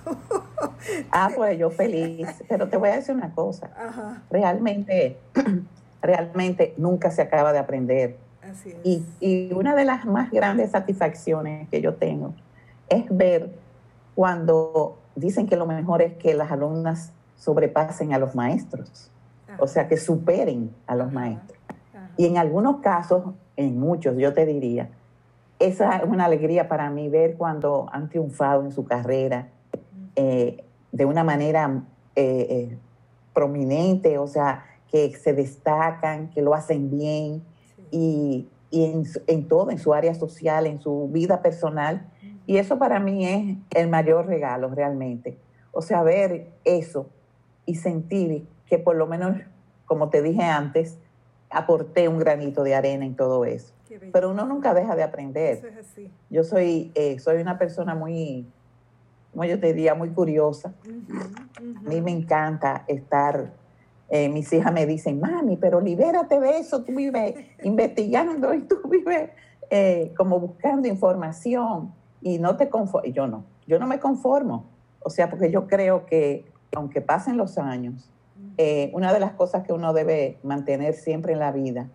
ah, 1.11 1.29
pues 1.35 1.59
yo 1.59 1.69
feliz. 1.69 2.27
Pero 2.47 2.69
te 2.69 2.77
voy 2.77 2.89
a 2.89 2.95
decir 2.95 3.13
una 3.13 3.33
cosa. 3.35 3.69
Ajá. 3.77 4.23
Realmente, 4.31 5.17
realmente 6.01 6.73
nunca 6.77 7.11
se 7.11 7.21
acaba 7.21 7.51
de 7.51 7.59
aprender. 7.59 8.15
Así 8.41 8.69
es. 8.69 8.77
Y, 8.83 9.05
y 9.19 9.53
una 9.53 9.75
de 9.75 9.83
las 9.83 10.05
más 10.05 10.31
grandes 10.31 10.71
satisfacciones 10.71 11.67
que 11.69 11.81
yo 11.81 11.95
tengo 11.95 12.33
es 12.87 13.05
ver 13.09 13.51
cuando 14.15 14.99
dicen 15.15 15.47
que 15.47 15.57
lo 15.57 15.65
mejor 15.65 16.01
es 16.01 16.13
que 16.13 16.33
las 16.33 16.49
alumnas 16.49 17.11
sobrepasen 17.35 18.13
a 18.13 18.19
los 18.19 18.35
maestros, 18.35 19.11
o 19.57 19.67
sea, 19.67 19.87
que 19.87 19.97
superen 19.97 20.73
a 20.87 20.95
los 20.95 21.11
maestros. 21.11 21.57
Y 22.17 22.25
en 22.25 22.37
algunos 22.37 22.77
casos, 22.77 23.23
en 23.55 23.79
muchos, 23.79 24.17
yo 24.17 24.33
te 24.33 24.45
diría, 24.45 24.89
esa 25.59 25.97
es 25.97 26.03
una 26.03 26.25
alegría 26.25 26.67
para 26.67 26.89
mí 26.89 27.09
ver 27.09 27.35
cuando 27.37 27.87
han 27.91 28.09
triunfado 28.09 28.63
en 28.63 28.71
su 28.71 28.85
carrera 28.85 29.49
eh, 30.15 30.63
de 30.91 31.05
una 31.05 31.23
manera 31.23 31.83
eh, 32.15 32.47
eh, 32.49 32.77
prominente, 33.33 34.17
o 34.17 34.27
sea, 34.27 34.65
que 34.91 35.15
se 35.15 35.33
destacan, 35.33 36.29
que 36.31 36.41
lo 36.41 36.53
hacen 36.53 36.89
bien 36.89 37.43
y, 37.91 38.47
en, 38.71 39.05
en, 39.27 39.47
todo, 39.47 39.71
en 39.71 39.77
su 39.77 39.93
área 39.93 40.13
social, 40.15 40.65
en 40.65 40.81
su 40.81 41.09
vida 41.09 41.41
personal. 41.41 42.09
Y 42.45 42.57
eso 42.57 42.77
para 42.77 42.99
mí 42.99 43.25
es 43.25 43.57
el 43.75 43.89
mayor 43.89 44.25
regalo 44.25 44.69
realmente. 44.69 45.37
O 45.71 45.81
sea, 45.81 46.03
ver 46.03 46.49
eso 46.65 47.07
y 47.65 47.75
sentir 47.75 48.45
que 48.71 48.79
por 48.79 48.95
lo 48.95 49.05
menos, 49.05 49.35
como 49.85 50.07
te 50.07 50.21
dije 50.21 50.43
antes, 50.43 50.97
aporté 51.49 52.07
un 52.07 52.19
granito 52.19 52.63
de 52.63 52.73
arena 52.73 53.05
en 53.05 53.17
todo 53.17 53.43
eso. 53.43 53.73
Pero 54.13 54.29
uno 54.29 54.45
nunca 54.45 54.73
deja 54.73 54.95
de 54.95 55.03
aprender. 55.03 55.61
Yo 56.29 56.45
soy, 56.45 56.89
eh, 56.95 57.19
soy 57.19 57.41
una 57.41 57.57
persona 57.57 57.95
muy, 57.95 58.47
como 59.33 59.43
yo 59.43 59.59
te 59.59 59.73
diría, 59.73 59.93
muy 59.93 60.11
curiosa. 60.11 60.73
A 61.57 61.81
mí 61.81 61.99
me 61.99 62.11
encanta 62.11 62.85
estar, 62.87 63.51
eh, 64.09 64.29
mis 64.29 64.53
hijas 64.53 64.71
me 64.71 64.85
dicen, 64.85 65.19
mami, 65.19 65.57
pero 65.57 65.81
libérate 65.81 66.39
de 66.39 66.59
eso, 66.59 66.85
tú 66.85 66.95
vives 66.95 67.35
investigando 67.63 68.53
y 68.53 68.61
tú 68.61 68.79
vives 68.89 69.31
eh, 69.69 70.13
como 70.15 70.39
buscando 70.39 70.87
información 70.87 71.93
y 72.21 72.39
no 72.39 72.55
te 72.55 72.69
conformo. 72.69 73.11
Yo 73.11 73.27
no, 73.27 73.43
yo 73.67 73.79
no 73.79 73.85
me 73.85 73.99
conformo. 73.99 74.63
O 75.01 75.09
sea, 75.09 75.29
porque 75.29 75.51
yo 75.51 75.67
creo 75.67 76.05
que 76.05 76.45
aunque 76.73 77.01
pasen 77.01 77.35
los 77.35 77.57
años, 77.57 78.09
una 78.93 79.13
de 79.13 79.19
las 79.19 79.33
cosas 79.33 79.63
que 79.65 79.73
uno 79.73 79.93
debe 79.93 80.37
mantener 80.43 80.93
siempre 80.93 81.33
en 81.33 81.39
la 81.39 81.51
vida 81.51 81.89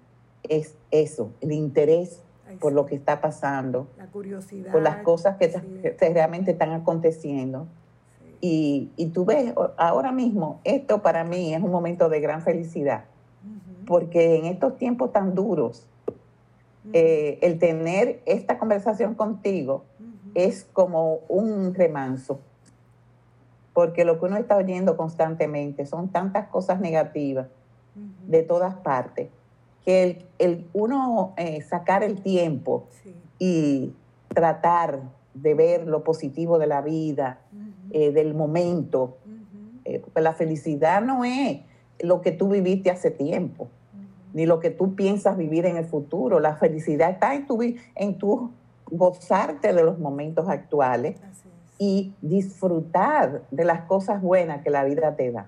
es 0.49 0.77
eso, 0.91 1.33
el 1.41 1.53
interés 1.53 2.23
por 2.61 2.73
lo 2.73 2.87
que 2.87 2.95
está 2.95 3.21
pasando, 3.21 3.89
la 3.99 4.07
curiosidad, 4.07 4.73
por 4.73 4.83
las 4.83 4.99
cosas 4.99 5.37
que, 5.37 5.49
realmente 6.13 6.53
están 6.53 6.73
aconteciendo. 6.73 7.67
Y, 8.41 8.91
y, 8.97 9.07
tú 9.07 9.25
ves, 9.25 9.53
ahora 9.77 10.13
mismo, 10.13 10.61
esto 10.65 11.03
para 11.03 11.25
mí 11.25 11.55
es 11.55 11.63
un 11.63 11.71
momento 11.71 12.09
de 12.09 12.21
gran 12.21 12.43
felicidad, 12.43 13.05
porque 13.87 14.37
en 14.37 14.47
estos 14.47 14.77
tiempos 14.77 15.13
tan 15.13 15.35
duros, 15.35 15.87
eh, 16.93 17.39
el 17.43 17.59
tener 17.59 18.23
esta 18.27 18.59
conversación 18.59 19.15
contigo 19.15 19.85
es 20.35 20.65
como 20.73 21.21
un 21.29 21.75
remanso, 21.75 22.39
porque 23.77 24.07
lo 24.07 24.19
que 24.19 24.25
uno 24.25 24.39
está 24.39 24.57
oyendo 24.57 24.97
constantemente 24.97 25.85
son 25.85 26.09
tantas 26.09 26.47
cosas 26.49 26.81
negativas 26.81 27.49
de 28.27 28.43
todas 28.43 28.75
partes 28.77 29.29
que 29.85 30.25
el, 30.39 30.67
uno 30.73 31.35
eh, 31.37 31.61
sacar 31.61 32.03
el 32.03 32.23
tiempo 32.23 32.87
y 33.39 33.93
tratar 34.29 35.03
de 35.35 35.53
ver 35.53 35.87
lo 35.87 36.05
positivo 36.05 36.59
de 36.59 36.67
la 36.67 36.81
vida, 36.81 37.41
eh, 37.91 38.13
del 38.13 38.33
momento, 38.33 39.19
eh, 39.85 39.99
porque 39.99 40.23
la 40.23 40.33
felicidad 40.33 41.03
no 41.03 41.27
es 41.27 41.61
lo 42.01 42.23
que 42.23 42.33
tú 42.33 42.49
viviste 42.49 42.91
hace 42.91 43.11
tiempo, 43.11 43.69
ni 44.33 44.47
lo 44.47 44.59
que 44.59 44.71
tú 44.71 44.95
piensas 44.95 45.37
vivir 45.37 45.67
en 45.67 45.77
el 45.77 45.85
futuro. 45.85 46.41
La 46.41 46.57
felicidad 46.57 47.11
está 47.11 47.35
en 47.35 47.47
tu, 47.47 47.63
en 47.95 48.17
tu 48.17 48.53
gozarte 48.91 49.75
de 49.75 49.83
los 49.83 49.99
momentos 49.99 50.49
actuales 50.49 51.17
y 51.79 52.15
disfrutar 52.23 53.43
de 53.51 53.65
las 53.65 53.83
cosas 53.83 54.23
buenas 54.23 54.63
que 54.63 54.71
la 54.71 54.85
vida 54.85 55.17
te 55.17 55.31
da. 55.31 55.47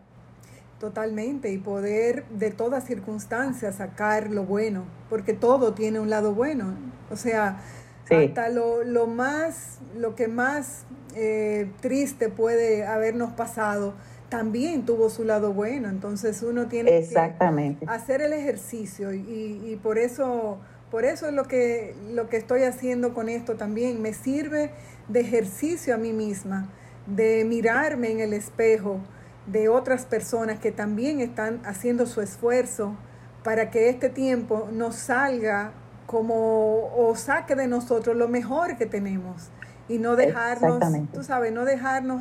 Totalmente, 0.78 1.50
y 1.50 1.58
poder 1.58 2.24
de 2.28 2.50
todas 2.50 2.84
circunstancias 2.84 3.76
sacar 3.76 4.30
lo 4.30 4.44
bueno, 4.44 4.84
porque 5.10 5.32
todo 5.32 5.74
tiene 5.74 5.98
un 5.98 6.08
lado 6.08 6.34
bueno. 6.34 6.74
O 7.10 7.16
sea, 7.16 7.60
hasta 8.08 8.48
lo, 8.48 8.84
lo, 8.84 9.06
más, 9.06 9.78
lo 9.96 10.14
que 10.14 10.28
más 10.28 10.84
eh, 11.16 11.70
triste 11.80 12.28
puede 12.28 12.86
habernos 12.86 13.32
pasado, 13.32 13.94
también 14.28 14.84
tuvo 14.84 15.10
su 15.10 15.24
lado 15.24 15.52
bueno. 15.52 15.88
Entonces 15.88 16.42
uno 16.42 16.68
tiene 16.68 16.96
Exactamente. 16.96 17.84
que 17.84 17.92
hacer 17.92 18.20
el 18.22 18.32
ejercicio 18.32 19.12
y, 19.12 19.60
y, 19.64 19.80
por 19.82 19.98
eso, 19.98 20.58
por 20.90 21.04
eso 21.04 21.26
es 21.26 21.32
lo 21.32 21.44
que, 21.44 21.94
lo 22.12 22.28
que 22.28 22.36
estoy 22.36 22.62
haciendo 22.62 23.14
con 23.14 23.28
esto 23.28 23.56
también. 23.56 24.00
Me 24.00 24.12
sirve 24.12 24.70
de 25.08 25.20
ejercicio 25.20 25.94
a 25.94 25.98
mí 25.98 26.12
misma, 26.12 26.68
de 27.06 27.44
mirarme 27.44 28.10
en 28.10 28.20
el 28.20 28.32
espejo 28.32 29.00
de 29.46 29.68
otras 29.68 30.04
personas 30.04 30.58
que 30.58 30.72
también 30.72 31.20
están 31.20 31.60
haciendo 31.64 32.06
su 32.06 32.20
esfuerzo 32.20 32.94
para 33.42 33.70
que 33.70 33.88
este 33.88 34.10
tiempo 34.10 34.68
nos 34.70 34.96
salga 34.96 35.72
como 36.06 36.92
o 36.94 37.14
saque 37.16 37.54
de 37.54 37.66
nosotros 37.66 38.16
lo 38.16 38.28
mejor 38.28 38.76
que 38.76 38.86
tenemos. 38.86 39.50
Y 39.88 39.98
no 39.98 40.16
dejarnos, 40.16 40.80
tú 41.14 41.22
sabes, 41.22 41.52
no 41.52 41.64
dejarnos 41.64 42.20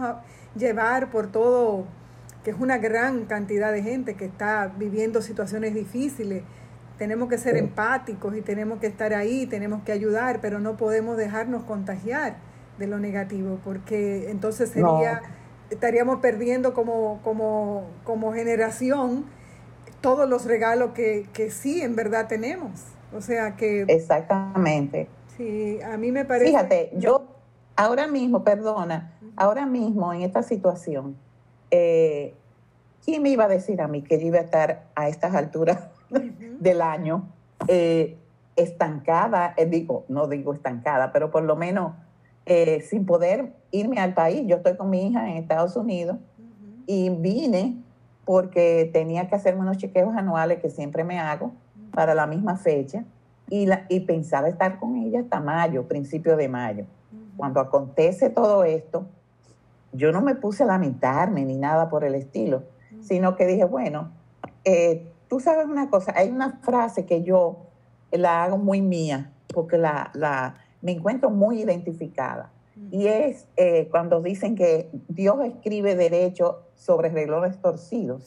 llevar 0.55 1.11
por 1.11 1.27
todo, 1.27 1.85
que 2.45 2.51
es 2.51 2.57
una 2.57 2.77
gran 2.77 3.25
cantidad 3.25 3.73
de 3.73 3.83
gente 3.83 4.15
que 4.15 4.23
está 4.23 4.71
viviendo 4.77 5.21
situaciones 5.21 5.73
difíciles. 5.73 6.43
Tenemos 6.97 7.27
que 7.27 7.37
ser 7.37 7.57
empáticos 7.57 8.37
y 8.37 8.41
tenemos 8.41 8.79
que 8.79 8.87
estar 8.87 9.13
ahí, 9.13 9.45
tenemos 9.47 9.83
que 9.83 9.91
ayudar, 9.91 10.39
pero 10.39 10.59
no 10.59 10.77
podemos 10.77 11.17
dejarnos 11.17 11.65
contagiar 11.65 12.37
de 12.77 12.87
lo 12.87 12.99
negativo, 12.99 13.59
porque 13.63 14.29
entonces 14.29 14.69
sería 14.69 15.21
estaríamos 15.69 16.19
perdiendo 16.19 16.73
como, 16.73 17.19
como, 17.23 17.87
como 18.03 18.33
generación 18.33 19.25
todos 20.01 20.29
los 20.29 20.45
regalos 20.45 20.91
que, 20.91 21.27
que, 21.33 21.49
sí 21.49 21.81
en 21.81 21.95
verdad 21.95 22.27
tenemos. 22.27 22.71
O 23.15 23.21
sea 23.21 23.55
que... 23.55 23.81
Exactamente. 23.87 25.07
Sí, 25.35 25.79
a 25.81 25.97
mí 25.97 26.11
me 26.11 26.25
parece... 26.25 26.51
Fíjate, 26.51 26.91
yo 26.95 27.25
ahora 27.75 28.07
mismo, 28.07 28.43
perdona, 28.43 29.17
ahora 29.35 29.65
mismo 29.65 30.13
en 30.13 30.21
esta 30.21 30.43
situación, 30.43 31.17
eh, 31.71 32.33
¿quién 33.03 33.23
me 33.23 33.29
iba 33.29 33.45
a 33.45 33.47
decir 33.47 33.81
a 33.81 33.87
mí 33.87 34.01
que 34.01 34.19
yo 34.19 34.27
iba 34.27 34.39
a 34.39 34.41
estar 34.41 34.85
a 34.95 35.09
estas 35.09 35.35
alturas 35.35 35.79
del 36.59 36.81
año 36.81 37.27
eh, 37.67 38.17
estancada? 38.55 39.53
Eh, 39.57 39.65
digo, 39.65 40.05
no 40.09 40.27
digo 40.27 40.53
estancada, 40.53 41.11
pero 41.11 41.31
por 41.31 41.43
lo 41.43 41.55
menos 41.55 41.93
eh, 42.49 42.79
sin 42.81 43.05
poder 43.05 43.51
irme 43.71 43.99
al 43.99 44.13
país. 44.13 44.43
Yo 44.45 44.55
estoy 44.55 44.77
con 44.77 44.89
mi 44.89 45.05
hija 45.05 45.29
en 45.29 45.35
Estados 45.35 45.75
Unidos 45.75 46.17
y 46.85 47.09
vine 47.09 47.75
porque 48.23 48.89
tenía 48.93 49.27
que 49.27 49.35
hacerme 49.35 49.61
unos 49.61 49.75
chequeos 49.75 50.15
anuales 50.15 50.59
que 50.59 50.69
siempre 50.69 51.03
me 51.03 51.19
hago 51.19 51.51
para 51.91 52.15
la 52.15 52.25
misma 52.25 52.55
fecha. 52.55 53.03
Y, 53.49 53.65
la, 53.65 53.85
y 53.89 53.99
pensaba 54.01 54.47
estar 54.47 54.79
con 54.79 54.95
ella 54.95 55.19
hasta 55.19 55.41
mayo, 55.41 55.89
principio 55.89 56.37
de 56.37 56.47
mayo. 56.47 56.85
Cuando 57.35 57.59
acontece 57.59 58.29
todo 58.29 58.63
esto, 58.63 59.07
yo 59.91 60.13
no 60.13 60.21
me 60.21 60.35
puse 60.35 60.63
a 60.63 60.67
lamentarme 60.67 61.43
ni 61.43 61.57
nada 61.57 61.89
por 61.89 62.05
el 62.05 62.15
estilo, 62.15 62.63
sino 63.01 63.35
que 63.35 63.45
dije, 63.45 63.65
bueno, 63.65 64.11
eh, 64.63 65.05
tú 65.27 65.41
sabes 65.41 65.65
una 65.65 65.89
cosa, 65.89 66.13
hay 66.15 66.29
una 66.29 66.59
frase 66.61 67.05
que 67.05 67.23
yo 67.23 67.57
la 68.11 68.45
hago 68.45 68.57
muy 68.57 68.81
mía, 68.81 69.31
porque 69.53 69.77
la, 69.77 70.11
la 70.13 70.55
me 70.87 70.93
encuentro 70.93 71.29
muy 71.29 71.59
identificada. 71.59 72.49
Y 72.91 73.07
es 73.07 73.45
eh, 73.57 73.89
cuando 73.91 74.21
dicen 74.21 74.55
que 74.55 74.89
Dios 75.09 75.35
escribe 75.43 75.95
derecho 75.95 76.61
sobre 76.75 77.09
renglones 77.09 77.59
torcidos. 77.59 78.23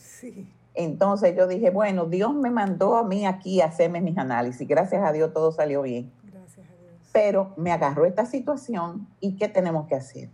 Entonces 0.75 1.35
yo 1.35 1.47
dije, 1.47 1.71
bueno, 1.71 2.05
Dios 2.05 2.35
me 2.35 2.51
mandó 2.51 2.97
a 2.97 3.03
mí 3.03 3.25
aquí 3.25 3.63
a 3.63 3.67
hacerme 3.67 4.03
mis 4.03 4.19
análisis. 4.19 4.69
Gracias 4.69 5.03
a 5.03 5.13
Dios 5.13 5.33
todo 5.33 5.53
salió 5.53 5.81
bien. 5.81 6.13
Gracias 6.31 6.67
a 6.69 6.75
Dios. 6.83 7.11
Pero 7.15 7.55
me 7.57 7.73
agarró 7.73 8.05
esta 8.05 8.27
situación 8.27 9.09
y 9.21 9.37
¿qué 9.37 9.49
tenemos 9.49 9.87
que 9.87 9.95
hacer? 9.95 10.29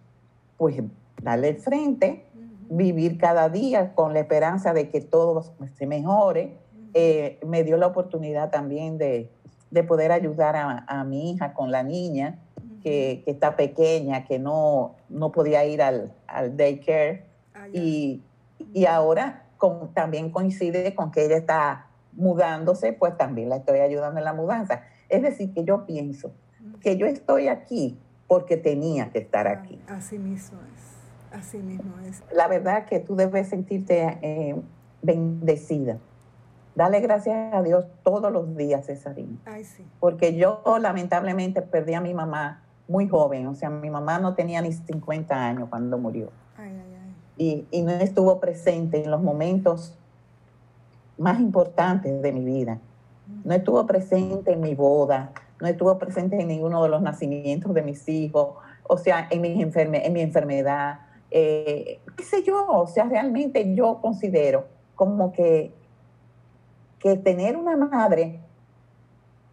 Pues 0.57 0.83
darle 1.23 1.51
el 1.51 1.59
frente, 1.59 2.25
vivir 2.69 3.19
cada 3.19 3.49
día 3.51 3.95
con 3.95 4.15
la 4.15 4.21
esperanza 4.21 4.73
de 4.73 4.89
que 4.89 5.01
todo 5.01 5.45
se 5.77 5.87
mejore. 5.87 6.57
Eh, 6.93 7.39
me 7.47 7.63
dio 7.63 7.77
la 7.77 7.87
oportunidad 7.87 8.51
también 8.51 8.99
de, 8.99 9.31
de 9.71 9.83
poder 9.83 10.13
ayudar 10.13 10.57
a, 10.57 11.05
mi 11.05 11.31
hija 11.31 11.53
con 11.53 11.71
la 11.71 11.83
niña 11.83 12.39
que, 12.83 13.25
está 13.27 13.57
pequeña, 13.57 14.25
que 14.25 14.39
no, 14.39 14.95
no 15.09 15.33
podía 15.33 15.65
ir 15.65 15.83
al, 15.83 16.13
al 16.27 16.57
daycare. 16.57 17.25
Ah, 17.55 17.69
y, 17.73 18.23
ahora 18.89 19.45
también 19.95 20.31
coincide 20.31 20.95
con 20.95 21.11
que 21.11 21.25
ella 21.25 21.37
está 21.37 21.87
mudándose, 22.13 22.93
pues 22.93 23.17
también 23.17 23.49
la 23.49 23.57
estoy 23.57 23.81
ayudando 23.81 24.19
en 24.19 24.25
la 24.25 24.33
mudanza. 24.33 24.83
Es 25.09 25.23
decir, 25.23 25.53
que 25.53 25.65
yo 25.65 25.85
pienso, 25.87 26.33
que 26.81 26.97
yo 26.97 27.07
estoy 27.07 27.49
aquí 27.49 27.99
porque 28.29 28.57
tenía 28.57 29.11
que 29.11 29.19
estar 29.19 29.49
aquí. 29.49 29.81
Así 29.89 30.19
mismo 30.19 30.59
es, 30.75 31.39
así 31.39 31.59
mismo 31.59 31.99
es. 32.07 32.23
La 32.33 32.49
verdad 32.49 32.87
que 32.87 33.01
tú 33.01 33.17
debes 33.17 33.49
sentirte 33.49 34.19
eh, 34.23 34.57
bendecida. 35.03 35.99
Dale 36.77 37.01
gracias 37.01 37.53
a 37.53 37.63
Dios 37.63 37.87
todos 38.05 38.31
los 38.31 38.57
días, 38.57 38.87
Cesarina. 38.87 39.39
Ay, 39.47 39.65
sí. 39.65 39.85
Porque 39.99 40.37
yo 40.37 40.63
lamentablemente 40.79 41.63
perdí 41.63 41.95
a 41.95 42.01
mi 42.01 42.15
mamá 42.15 42.63
muy 42.87 43.09
joven, 43.09 43.49
o 43.49 43.55
sea, 43.55 43.71
mi 43.71 43.91
mamá 43.91 44.19
no 44.19 44.35
tenía 44.35 44.61
ni 44.61 44.73
50 44.73 45.35
años 45.35 45.69
cuando 45.69 45.99
murió. 45.99 46.31
Ay, 46.57 46.71
ay, 46.71 46.97
ay. 47.03 47.15
Y, 47.39 47.67
y 47.71 47.83
no 47.83 47.91
estuvo 47.93 48.39
presente 48.39 49.03
en 49.03 49.11
los 49.11 49.23
momentos 49.23 49.99
más 51.19 51.41
importantes 51.41 52.23
de 52.23 52.33
mi 52.33 52.45
vida. 52.45 52.79
No 53.43 53.55
estuvo 53.55 53.85
presente 53.87 54.53
en 54.53 54.61
mi 54.61 54.75
boda, 54.75 55.33
no 55.61 55.67
estuvo 55.67 55.99
presente 55.99 56.41
en 56.41 56.49
ninguno 56.49 56.83
de 56.83 56.91
los 56.91 57.03
nacimientos 57.03 57.75
de 57.75 57.83
mis 57.83 58.09
hijos, 58.09 58.57
o 58.85 58.99
sea, 58.99 59.27
en 59.31 59.41
mi, 59.41 59.61
enferme, 59.63 60.07
en 60.07 60.13
mi 60.13 60.21
enfermedad, 60.21 61.01
eh, 61.31 62.01
qué 62.17 62.23
sé 62.23 62.43
yo, 62.45 62.67
o 62.69 62.87
sea, 62.87 63.05
realmente 63.05 63.75
yo 63.75 64.01
considero 64.01 64.67
como 64.95 65.33
que, 65.33 65.75
que 67.15 67.17
tener 67.23 67.57
una 67.57 67.77
madre, 67.77 68.41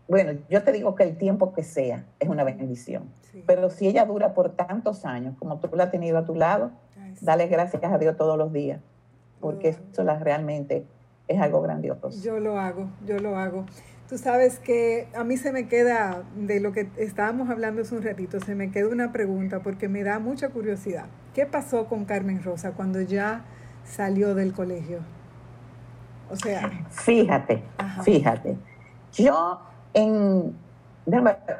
bueno, 0.07 0.39
yo 0.49 0.63
te 0.63 0.71
digo 0.71 0.95
que 0.95 1.03
el 1.03 1.17
tiempo 1.17 1.53
que 1.53 1.63
sea 1.63 2.05
es 2.19 2.29
una 2.29 2.43
bendición, 2.43 3.03
Sí. 3.31 3.43
pero 3.47 3.69
si 3.69 3.87
ella 3.87 4.05
dura 4.05 4.33
por 4.33 4.49
tantos 4.51 5.05
años 5.05 5.35
como 5.39 5.59
tú 5.59 5.69
la 5.75 5.85
has 5.85 5.91
tenido 5.91 6.17
a 6.17 6.25
tu 6.25 6.35
lado, 6.35 6.71
Ay, 7.01 7.15
sí. 7.15 7.25
dale 7.25 7.47
gracias 7.47 7.83
a 7.83 7.97
Dios 7.97 8.17
todos 8.17 8.37
los 8.37 8.51
días, 8.51 8.81
porque 9.39 9.69
eso 9.91 10.03
la, 10.03 10.19
realmente 10.19 10.85
es 11.27 11.39
algo 11.41 11.61
grandioso. 11.61 12.09
Yo 12.21 12.39
lo 12.39 12.59
hago, 12.59 12.89
yo 13.05 13.17
lo 13.19 13.37
hago. 13.37 13.65
Tú 14.09 14.17
sabes 14.17 14.59
que 14.59 15.07
a 15.15 15.23
mí 15.23 15.37
se 15.37 15.51
me 15.51 15.67
queda, 15.67 16.23
de 16.35 16.59
lo 16.59 16.71
que 16.73 16.89
estábamos 16.97 17.49
hablando 17.49 17.81
hace 17.81 17.95
un 17.95 18.03
ratito, 18.03 18.39
se 18.39 18.53
me 18.55 18.69
queda 18.71 18.89
una 18.89 19.11
pregunta 19.11 19.61
porque 19.63 19.87
me 19.87 20.03
da 20.03 20.19
mucha 20.19 20.49
curiosidad. 20.49 21.05
¿Qué 21.33 21.45
pasó 21.45 21.85
con 21.87 22.05
Carmen 22.05 22.43
Rosa 22.43 22.71
cuando 22.73 23.01
ya 23.01 23.45
salió 23.85 24.35
del 24.35 24.53
colegio? 24.53 24.99
O 26.33 26.35
sea, 26.35 26.69
Fíjate, 26.89 27.63
Ajá. 27.77 28.01
fíjate. 28.03 28.57
Yo 29.13 29.61
en 29.93 30.55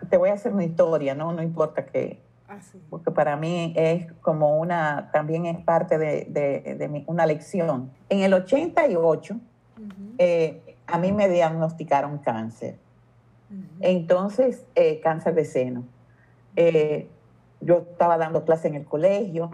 te 0.10 0.18
voy 0.18 0.30
a 0.30 0.34
hacer 0.34 0.52
una 0.54 0.64
historia, 0.64 1.14
no, 1.16 1.32
no 1.34 1.44
importa 1.44 1.86
que, 1.86 2.22
así. 2.48 2.82
porque 2.90 3.12
para 3.12 3.36
mí 3.36 3.74
es 3.76 4.12
como 4.22 4.58
una, 4.58 5.10
también 5.12 5.46
es 5.46 5.60
parte 5.60 5.98
de, 5.98 6.26
de- 6.30 6.76
de 6.76 6.88
mi- 6.88 7.04
una 7.08 7.26
lección. 7.26 7.92
En 8.10 8.22
el 8.22 8.34
88, 8.34 9.36
Ujú, 9.36 9.84
eh, 10.18 10.78
a 10.88 10.98
mí 10.98 11.12
me 11.12 11.28
diagnosticaron 11.30 12.18
cáncer. 12.20 12.78
Entonces, 13.82 14.66
eh, 14.76 15.00
cáncer 15.02 15.36
de 15.36 15.46
seno. 15.46 15.84
Eh, 16.56 17.10
yo 17.62 17.86
estaba 17.92 18.18
dando 18.18 18.46
clase 18.46 18.68
en 18.70 18.76
el 18.76 18.86
colegio. 18.86 19.52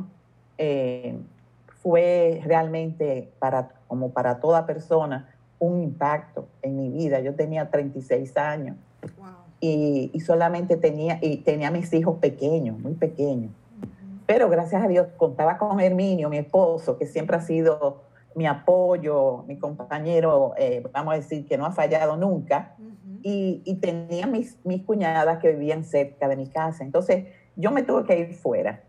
Fue 1.81 2.41
realmente 2.43 3.31
para, 3.39 3.69
como 3.87 4.11
para 4.11 4.39
toda 4.39 4.65
persona, 4.65 5.29
un 5.59 5.81
impacto 5.81 6.47
en 6.61 6.77
mi 6.77 6.89
vida. 6.89 7.19
Yo 7.19 7.35
tenía 7.35 7.69
36 7.69 8.35
años 8.37 8.77
Wow. 9.17 9.27
y, 9.61 10.11
y 10.13 10.19
solamente 10.19 10.75
tenía, 10.75 11.19
y 11.21 11.37
tenía 11.37 11.71
mis 11.71 11.91
hijos 11.93 12.17
pequeños, 12.19 12.77
muy 12.79 12.93
pequeños. 12.93 13.51
Pero 14.25 14.49
gracias 14.49 14.83
a 14.83 14.87
Dios 14.87 15.07
contaba 15.17 15.57
con 15.57 15.79
Herminio, 15.79 16.29
mi 16.29 16.37
esposo, 16.37 16.97
que 16.97 17.07
siempre 17.07 17.37
ha 17.37 17.41
sido 17.41 18.03
mi 18.35 18.45
apoyo, 18.45 19.43
mi 19.47 19.57
compañero, 19.57 20.53
eh, 20.57 20.83
vamos 20.93 21.13
a 21.13 21.17
decir, 21.17 21.47
que 21.47 21.57
no 21.57 21.65
ha 21.65 21.71
fallado 21.71 22.15
nunca 22.15 22.75
y, 23.23 23.61
y 23.65 23.75
tenía 23.75 24.27
mis, 24.27 24.57
mis 24.63 24.83
cuñadas 24.83 25.39
que 25.39 25.51
vivían 25.51 25.83
cerca 25.83 26.27
de 26.27 26.35
mi 26.35 26.47
casa. 26.47 26.83
Entonces 26.83 27.25
yo 27.55 27.71
me 27.71 27.83
tuve 27.83 28.03
que 28.05 28.19
ir 28.19 28.35
fuera 28.35 28.83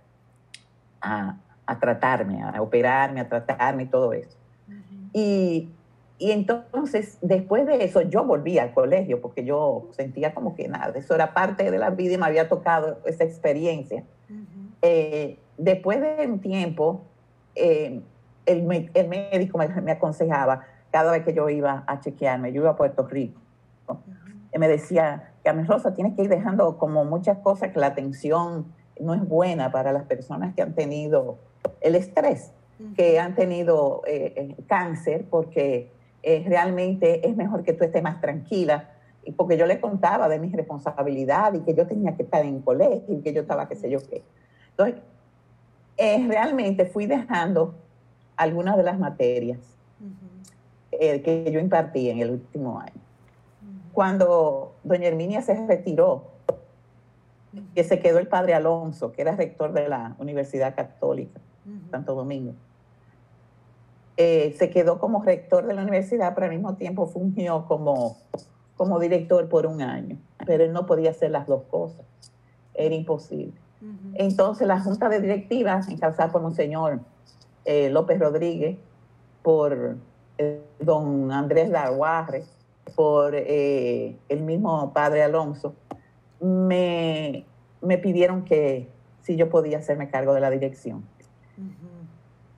a, 1.01 1.39
a 1.71 1.79
tratarme, 1.79 2.43
a 2.43 2.61
operarme, 2.61 3.21
a 3.21 3.29
tratarme 3.29 3.85
y 3.85 3.87
todo 3.87 4.13
eso. 4.13 4.37
Ujú. 4.69 5.11
Y, 5.13 5.71
y 6.19 6.33
entonces 6.33 7.19
después 7.23 7.67
de 7.67 7.85
eso 7.85 8.03
yo 8.03 8.25
volví 8.25 8.59
al 8.59 8.75
colegio 8.75 9.21
porque 9.21 9.45
yo 9.45 9.89
sentía 9.93 10.35
como 10.35 10.55
que 10.55 10.69
nada, 10.69 10.93
eso 10.97 11.15
era 11.15 11.33
parte 11.33 11.71
de 11.71 11.79
la 11.79 11.91
vida 11.91 12.15
y 12.15 12.19
me 12.19 12.27
había 12.27 12.49
tocado 12.49 12.99
esa 13.07 13.25
experiencia. 13.25 14.03
Eh, 14.83 15.39
después 15.59 16.01
de 16.01 16.27
un 16.27 16.41
tiempo, 16.41 17.03
eh, 17.55 18.01
el, 18.47 18.91
el 18.95 19.09
médico 19.09 19.59
me, 19.59 19.69
me 19.69 19.93
aconsejaba 19.93 20.63
cada 20.91 21.13
vez 21.13 21.25
que 21.25 21.33
yo 21.33 21.49
iba 21.49 21.85
a 21.87 22.01
chequearme, 22.01 22.53
yo 22.53 22.63
iba 22.63 22.71
a 22.71 22.77
Puerto 22.77 23.07
Rico, 23.07 23.41
y 24.53 24.59
me 24.59 24.69
decía, 24.69 25.33
Carmen 25.45 25.67
Rosa, 25.67 25.95
tienes 25.95 26.15
que 26.17 26.23
ir 26.23 26.29
dejando 26.29 26.77
como 26.79 27.05
muchas 27.05 27.39
cosas 27.39 27.71
que 27.73 27.79
la 27.79 27.87
atención 27.87 28.67
no 29.01 29.15
es 29.15 29.27
buena 29.27 29.71
para 29.71 29.93
las 29.93 30.05
personas 30.05 30.55
que 30.55 30.63
han 30.63 30.75
tenido 30.75 31.39
el 31.81 31.95
estrés, 31.95 32.53
que 32.97 33.19
han 33.19 33.35
tenido 33.35 34.03
eh, 34.07 34.33
eh, 34.37 34.57
cáncer, 34.67 35.27
porque 35.29 35.91
eh, 36.23 36.45
realmente 36.47 37.27
es 37.27 37.37
mejor 37.37 37.63
que 37.63 37.73
tú 37.73 37.85
estés 37.85 38.03
más 38.03 38.21
tranquila. 38.21 38.91
Y 39.25 39.33
porque 39.33 39.57
yo 39.57 39.67
le 39.67 39.81
contaba 39.81 40.29
de 40.29 40.39
mi 40.39 40.51
responsabilidad 40.51 41.53
y 41.55 41.61
que 41.61 41.75
yo 41.75 41.87
tenía 41.87 42.17
que 42.17 42.23
estar 42.23 42.45
en 42.45 42.63
colegio 42.63 43.15
y 43.15 43.21
que 43.21 43.33
yo 43.33 43.43
estaba 43.43 43.69
qué 43.69 43.77
sé 43.77 43.91
yo 43.91 43.99
qué. 44.09 44.23
Entonces, 44.71 44.97
eh, 45.99 46.27
realmente 46.27 46.87
fui 46.87 47.07
dejando 47.07 47.75
algunas 48.37 48.77
de 48.79 48.83
las 48.83 48.99
materias 48.99 49.59
eh, 50.93 51.21
que 51.21 51.51
yo 51.53 51.61
impartí 51.61 52.09
en 52.09 52.21
el 52.21 52.31
último 52.31 52.81
año. 52.81 53.01
Cuando 53.93 54.77
doña 54.83 55.09
Herminia 55.09 55.43
se 55.43 55.55
retiró, 55.67 56.31
que 57.75 57.85
se 57.85 57.99
quedó 57.99 58.19
el 58.19 58.29
padre 58.29 58.55
Alonso, 58.55 59.13
que 59.13 59.23
era 59.23 59.37
rector 59.37 59.73
de 59.73 59.89
la 59.89 60.15
Universidad 60.19 60.75
Católica 60.75 61.41
Santo 61.91 62.15
Domingo. 62.15 62.55
Eh, 64.17 64.55
se 64.59 64.71
quedó 64.71 64.99
como 64.99 65.23
rector 65.23 65.67
de 65.67 65.75
la 65.75 65.83
universidad, 65.83 66.35
pero 66.35 66.47
al 66.47 66.53
mismo 66.53 66.75
tiempo 66.75 67.07
fungió 67.07 67.65
como, 67.67 68.19
como 68.77 68.99
director 68.99 69.49
por 69.49 69.67
un 69.67 69.81
año. 69.81 70.19
Pero 70.47 70.65
él 70.65 70.73
no 70.73 70.87
podía 70.87 71.11
hacer 71.11 71.31
las 71.31 71.47
dos 71.47 71.63
cosas. 71.71 72.05
Era 72.75 72.95
imposible. 72.95 73.55
Entonces 74.15 74.67
la 74.67 74.79
junta 74.81 75.09
de 75.09 75.21
directivas, 75.21 75.89
encabezada 75.89 76.31
por 76.31 76.43
Monseñor 76.43 77.01
eh, 77.65 77.89
López 77.89 78.19
Rodríguez, 78.19 78.77
por 79.43 79.97
eh, 80.39 80.63
don 80.79 81.33
Andrés 81.33 81.71
Darguarre, 81.71 82.45
por 82.95 83.35
eh, 83.35 84.17
el 84.29 84.43
mismo 84.43 84.93
padre 84.93 85.23
Alonso, 85.23 85.75
me, 86.41 87.47
me 87.81 87.99
pidieron 87.99 88.45
que 88.45 88.89
si 89.23 89.37
yo 89.37 89.49
podía 89.49 89.79
hacerme 89.79 90.11
cargo 90.11 90.35
de 90.35 90.41
la 90.41 90.51
dirección. 90.51 91.05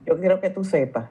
Yo 0.05 0.19
quiero 0.19 0.39
que 0.39 0.49
tú 0.49 0.63
sepas 0.63 1.09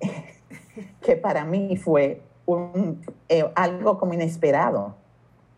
que 1.00 1.16
para 1.16 1.44
mí 1.44 1.76
fue 1.76 2.22
un, 2.46 3.00
eh, 3.28 3.44
algo 3.54 3.98
como 3.98 4.14
inesperado. 4.14 4.94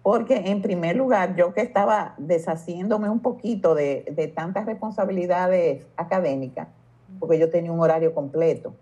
Porque 0.02 0.36
en 0.36 0.62
primer 0.62 0.96
lugar, 0.96 1.36
yo 1.36 1.52
que 1.52 1.60
estaba 1.60 2.14
deshaciéndome 2.16 3.10
un 3.10 3.20
poquito 3.20 3.74
de, 3.74 4.06
de 4.10 4.28
tantas 4.28 4.64
responsabilidades 4.64 5.84
académicas, 5.96 6.68
porque 7.18 7.38
yo 7.38 7.50
tenía 7.50 7.72
un 7.72 7.80
horario 7.80 8.14
completo, 8.14 8.74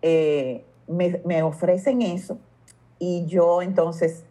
eh, 0.00 0.64
me, 0.86 1.20
me 1.24 1.42
ofrecen 1.42 2.02
eso 2.02 2.38
y 2.98 3.26
yo 3.26 3.60
entonces 3.60 4.24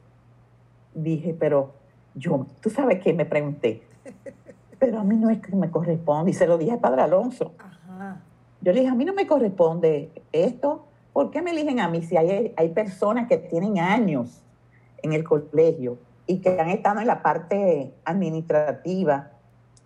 dije, 0.96 1.36
pero 1.38 1.74
yo, 2.16 2.48
tú 2.62 2.70
sabes 2.70 3.00
que 3.02 3.14
me 3.14 3.26
pregunté, 3.26 3.84
pero 4.80 5.00
a 5.00 5.04
mí 5.04 5.18
no 5.18 5.30
es 5.30 5.42
que 5.42 5.56
me 5.56 5.70
corresponde, 5.70 6.32
y 6.32 6.34
se 6.34 6.48
lo 6.48 6.58
dije 6.58 6.72
al 6.72 6.80
padre 6.80 7.02
Alonso. 7.02 7.54
Ajá. 7.60 8.22
Yo 8.64 8.72
le 8.72 8.80
dije, 8.80 8.92
a 8.92 8.96
mí 8.96 9.04
no 9.04 9.14
me 9.14 9.28
corresponde 9.28 10.10
esto. 10.32 10.86
¿Por 11.12 11.32
qué 11.32 11.42
me 11.42 11.52
eligen 11.52 11.82
a 11.82 11.90
mí 11.90 12.02
si 12.02 12.16
hay, 12.16 12.54
hay 12.56 12.70
personas 12.70 13.28
que 13.28 13.38
tienen 13.38 13.78
años 13.78 14.42
en 15.02 15.12
el 15.12 15.26
colegio 15.26 15.98
y 16.26 16.40
que 16.40 16.58
han 16.60 16.70
estado 16.70 17.02
en 17.02 17.08
la 17.08 17.22
parte 17.22 17.94
administrativa 18.06 19.32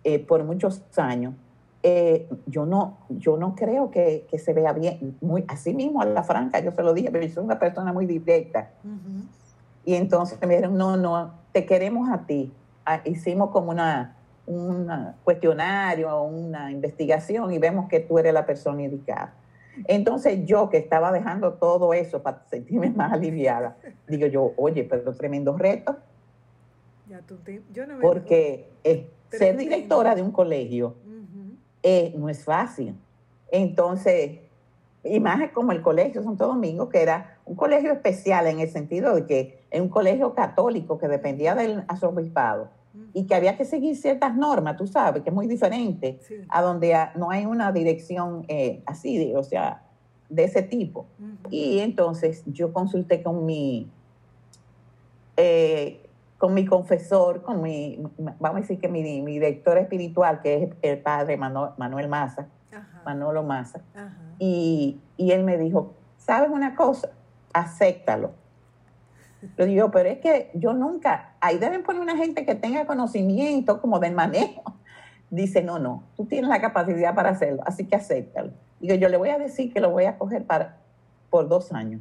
eh, 0.04 0.20
por 0.20 0.44
muchos 0.44 0.80
años? 0.96 1.34
Eh, 1.82 2.28
yo, 2.46 2.66
no, 2.66 2.98
yo 3.08 3.36
no 3.36 3.56
creo 3.56 3.90
que, 3.90 4.26
que 4.30 4.38
se 4.38 4.52
vea 4.52 4.72
bien. 4.72 5.16
Muy, 5.20 5.44
así 5.48 5.74
mismo 5.74 6.00
a 6.00 6.04
la 6.04 6.22
franca, 6.22 6.60
yo 6.60 6.70
se 6.70 6.82
lo 6.82 6.94
dije, 6.94 7.10
pero 7.10 7.26
yo 7.26 7.34
soy 7.34 7.44
una 7.44 7.58
persona 7.58 7.92
muy 7.92 8.06
directa. 8.06 8.70
Y 9.84 9.94
entonces 9.94 10.40
me 10.40 10.48
dijeron, 10.48 10.78
no, 10.78 10.96
no, 10.96 11.32
te 11.50 11.66
queremos 11.66 12.10
a 12.10 12.26
ti. 12.26 12.52
Ah, 12.86 13.00
hicimos 13.04 13.50
como 13.50 13.70
una, 13.70 14.17
un 14.48 14.88
cuestionario, 15.24 16.22
una 16.22 16.70
investigación 16.72 17.52
y 17.52 17.58
vemos 17.58 17.88
que 17.88 18.00
tú 18.00 18.18
eres 18.18 18.32
la 18.32 18.44
persona 18.46 18.82
indicada. 18.82 19.34
Entonces 19.86 20.44
yo 20.44 20.68
que 20.70 20.78
estaba 20.78 21.12
dejando 21.12 21.52
todo 21.54 21.94
eso 21.94 22.22
para 22.22 22.42
sentirme 22.50 22.90
más 22.96 23.12
aliviada, 23.12 23.76
digo 24.08 24.26
yo, 24.26 24.52
oye, 24.56 24.84
pero 24.84 25.14
tremendo 25.14 25.56
reto, 25.56 25.96
Ya 27.08 27.20
tú 27.20 27.36
te- 27.36 27.62
yo 27.72 27.86
no 27.86 27.94
me 27.94 28.00
porque 28.00 28.68
eh, 28.84 29.08
ser 29.30 29.56
directora 29.56 30.14
de 30.14 30.22
un 30.22 30.32
colegio 30.32 30.94
eh, 31.82 32.12
no 32.16 32.28
es 32.28 32.44
fácil. 32.44 32.94
Entonces, 33.52 34.40
y 35.04 35.20
más 35.20 35.50
como 35.52 35.72
el 35.72 35.80
colegio 35.80 36.22
Santo 36.22 36.46
Domingo, 36.46 36.88
que 36.88 37.00
era 37.02 37.38
un 37.44 37.54
colegio 37.54 37.92
especial 37.92 38.46
en 38.46 38.58
el 38.60 38.68
sentido 38.68 39.14
de 39.14 39.26
que 39.26 39.62
es 39.70 39.80
un 39.80 39.88
colegio 39.88 40.34
católico 40.34 40.98
que 40.98 41.06
dependía 41.08 41.54
del 41.54 41.84
arzobispado. 41.88 42.68
Y 43.12 43.26
que 43.26 43.34
había 43.34 43.56
que 43.56 43.64
seguir 43.64 43.96
ciertas 43.96 44.36
normas, 44.36 44.76
tú 44.76 44.86
sabes, 44.86 45.22
que 45.22 45.30
es 45.30 45.34
muy 45.34 45.46
diferente 45.46 46.18
a 46.48 46.62
donde 46.62 46.96
no 47.16 47.30
hay 47.30 47.46
una 47.46 47.72
dirección 47.72 48.44
eh, 48.48 48.82
así, 48.86 49.32
o 49.34 49.42
sea, 49.42 49.82
de 50.28 50.44
ese 50.44 50.62
tipo. 50.62 51.06
Y 51.50 51.78
entonces 51.80 52.42
yo 52.46 52.72
consulté 52.72 53.22
con 53.22 53.46
mi, 53.46 53.90
eh, 55.36 56.06
con 56.36 56.54
mi 56.54 56.64
confesor, 56.64 57.42
con 57.42 57.62
mi, 57.62 58.02
vamos 58.18 58.58
a 58.58 58.60
decir 58.60 58.78
que 58.78 58.88
mi, 58.88 59.02
director 59.02 59.78
espiritual, 59.78 60.40
que 60.40 60.62
es 60.64 60.70
el 60.82 60.98
padre 60.98 61.36
Manuel 61.36 62.08
Maza, 62.08 62.48
Manolo 63.04 63.42
Maza, 63.42 63.80
y, 64.38 65.00
y 65.16 65.30
él 65.32 65.44
me 65.44 65.56
dijo, 65.56 65.94
¿sabes 66.18 66.50
una 66.50 66.76
cosa? 66.76 67.10
Acéptalo 67.52 68.32
yo 69.56 69.66
digo, 69.66 69.90
pero 69.90 70.08
es 70.08 70.18
que 70.18 70.50
yo 70.54 70.72
nunca, 70.72 71.34
ahí 71.40 71.58
deben 71.58 71.82
poner 71.82 72.02
una 72.02 72.16
gente 72.16 72.44
que 72.44 72.54
tenga 72.54 72.86
conocimiento 72.86 73.80
como 73.80 73.98
del 74.00 74.14
manejo. 74.14 74.62
Dice, 75.30 75.62
no, 75.62 75.78
no, 75.78 76.04
tú 76.16 76.24
tienes 76.24 76.48
la 76.48 76.60
capacidad 76.60 77.14
para 77.14 77.30
hacerlo, 77.30 77.62
así 77.66 77.84
que 77.86 77.96
acéptalo. 77.96 78.52
Digo, 78.80 78.94
yo 78.94 79.08
le 79.08 79.16
voy 79.16 79.28
a 79.28 79.38
decir 79.38 79.72
que 79.72 79.80
lo 79.80 79.90
voy 79.90 80.04
a 80.06 80.16
coger 80.16 80.44
para, 80.44 80.78
por 81.30 81.48
dos 81.48 81.72
años, 81.72 82.00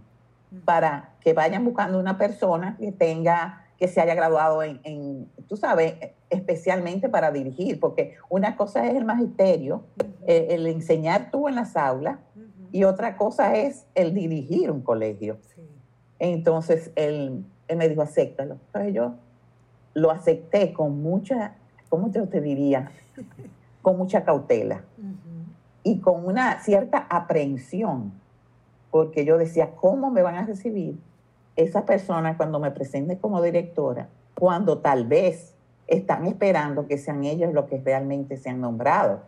para 0.64 1.12
que 1.20 1.34
vayan 1.34 1.66
buscando 1.66 2.00
una 2.00 2.18
persona 2.18 2.78
que 2.80 2.92
tenga, 2.92 3.66
que 3.78 3.88
se 3.88 4.00
haya 4.00 4.16
graduado 4.16 4.64
en, 4.64 5.30
tú 5.48 5.58
sabes, 5.58 5.96
especialmente 6.30 7.10
para 7.10 7.32
dirigir, 7.32 7.80
porque 7.80 8.16
una 8.30 8.56
cosa 8.56 8.88
es 8.88 8.96
el 8.96 9.06
magisterio, 9.06 9.84
eh, 10.26 10.48
el, 10.52 10.66
enseñar 10.68 11.30
tú 11.30 11.48
en 11.48 11.56
las 11.56 11.76
aulas, 11.76 12.20
y 12.72 12.84
otra 12.84 13.18
cosa 13.18 13.56
es 13.56 13.86
el 13.96 14.14
dirigir 14.14 14.72
un 14.72 14.82
colegio. 14.82 15.38
Entonces 16.20 16.92
él, 16.96 17.46
me 17.76 17.90
dijo, 17.90 18.02
acéptalo. 18.02 18.58
Entonces 18.68 18.94
yo 18.94 19.14
lo 19.94 20.12
acepté 20.12 20.74
con 20.74 21.02
mucha, 21.02 21.56
¿cómo 21.90 22.12
te, 22.12 22.22
te 22.28 22.42
diría? 22.42 22.92
con 23.88 23.98
mucha 23.98 24.26
cautela 24.26 24.82
y 25.82 26.02
con 26.02 26.26
una 26.26 26.60
cierta 26.62 27.08
aprehensión, 27.10 28.12
porque 28.92 29.24
yo 29.24 29.38
decía, 29.38 29.76
¿cómo 29.80 30.12
me 30.12 30.22
van 30.22 30.36
a 30.36 30.46
recibir 30.46 31.00
esas 31.56 31.84
personas 31.84 32.36
cuando 32.36 32.60
me 32.60 32.72
presente 32.72 33.18
como 33.18 33.42
directora, 33.42 34.10
cuando 34.38 34.80
tal 34.80 35.08
vez 35.08 35.56
están 35.88 36.26
esperando 36.26 36.86
que 36.86 36.98
sean 36.98 37.24
ellos 37.24 37.54
los 37.54 37.66
que 37.68 37.78
realmente 37.78 38.36
se 38.36 38.50
han 38.50 38.60
nombrado? 38.60 39.22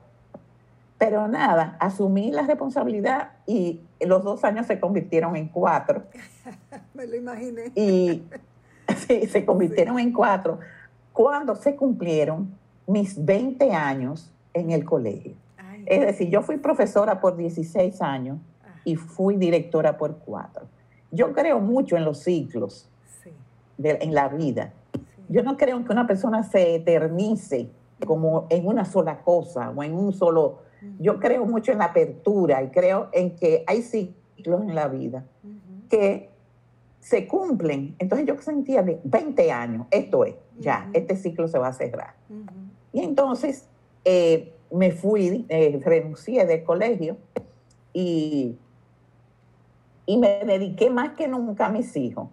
Pero 0.99 1.29
nada, 1.29 1.77
asumí 1.79 2.29
la 2.29 2.43
responsabilidad 2.43 3.31
y 3.47 3.81
los 4.01 4.23
dos 4.23 4.43
años 4.43 4.67
se 4.67 4.79
convirtieron 4.79 5.35
en 5.37 5.47
cuatro. 5.47 6.03
Me 6.93 7.07
lo 7.07 7.15
imaginé. 7.15 7.71
Y 7.73 8.21
sí, 9.07 9.25
se 9.27 9.45
convirtieron 9.45 9.97
en 9.97 10.11
cuatro 10.11 10.59
cuando 11.13 11.55
se 11.55 11.75
cumplieron 11.75 12.53
mis 12.85 13.23
20 13.23 13.71
años 13.71 14.31
en 14.53 14.71
el 14.71 14.83
colegio. 14.83 15.33
es 15.85 16.01
decir, 16.01 16.29
yo 16.29 16.41
fui 16.41 16.57
profesora 16.57 17.21
por 17.21 17.37
16 17.37 18.01
años 18.01 18.37
y 18.83 18.95
fui 18.95 19.37
directora 19.37 19.97
por 19.97 20.17
cuatro. 20.17 20.67
Yo 21.11 21.33
creo 21.33 21.59
mucho 21.59 21.95
en 21.97 22.03
los 22.05 22.19
ciclos 22.19 22.89
en 23.77 24.13
la 24.13 24.27
vida. 24.27 24.73
Yo 25.29 25.43
no 25.43 25.55
creo 25.57 25.83
que 25.85 25.91
una 25.91 26.07
persona 26.07 26.43
se 26.43 26.75
eternice 26.75 27.69
como 28.05 28.47
en 28.49 28.67
una 28.67 28.85
sola 28.85 29.21
cosa 29.21 29.71
o 29.75 29.83
en 29.83 29.93
un 29.93 30.13
solo 30.13 30.59
yo 30.99 31.19
creo 31.19 31.45
mucho 31.45 31.71
en 31.71 31.79
la 31.79 31.85
apertura 31.85 32.63
y 32.63 32.69
creo 32.69 33.09
en 33.11 33.35
que 33.35 33.63
hay 33.67 33.81
ciclos 33.81 34.61
en 34.61 34.75
la 34.75 34.87
vida 34.87 35.25
que 35.89 36.29
se 36.99 37.27
cumplen. 37.27 37.95
Entonces 37.99 38.27
yo 38.27 38.39
sentía 38.41 38.83
de 38.83 38.99
20 39.03 39.51
años, 39.51 39.87
esto 39.91 40.25
es, 40.25 40.35
ya, 40.59 40.89
este 40.93 41.15
ciclo 41.15 41.47
se 41.47 41.57
va 41.57 41.67
a 41.67 41.73
cerrar. 41.73 42.13
Y 42.93 43.01
entonces 43.01 43.67
eh, 44.05 44.53
me 44.71 44.91
fui, 44.91 45.45
eh, 45.49 45.79
renuncié 45.83 46.45
del 46.45 46.63
colegio 46.63 47.17
y, 47.93 48.57
y 50.05 50.17
me 50.17 50.43
dediqué 50.45 50.89
más 50.89 51.11
que 51.13 51.27
nunca 51.27 51.67
a 51.67 51.69
mis 51.69 51.95
hijos. 51.95 52.29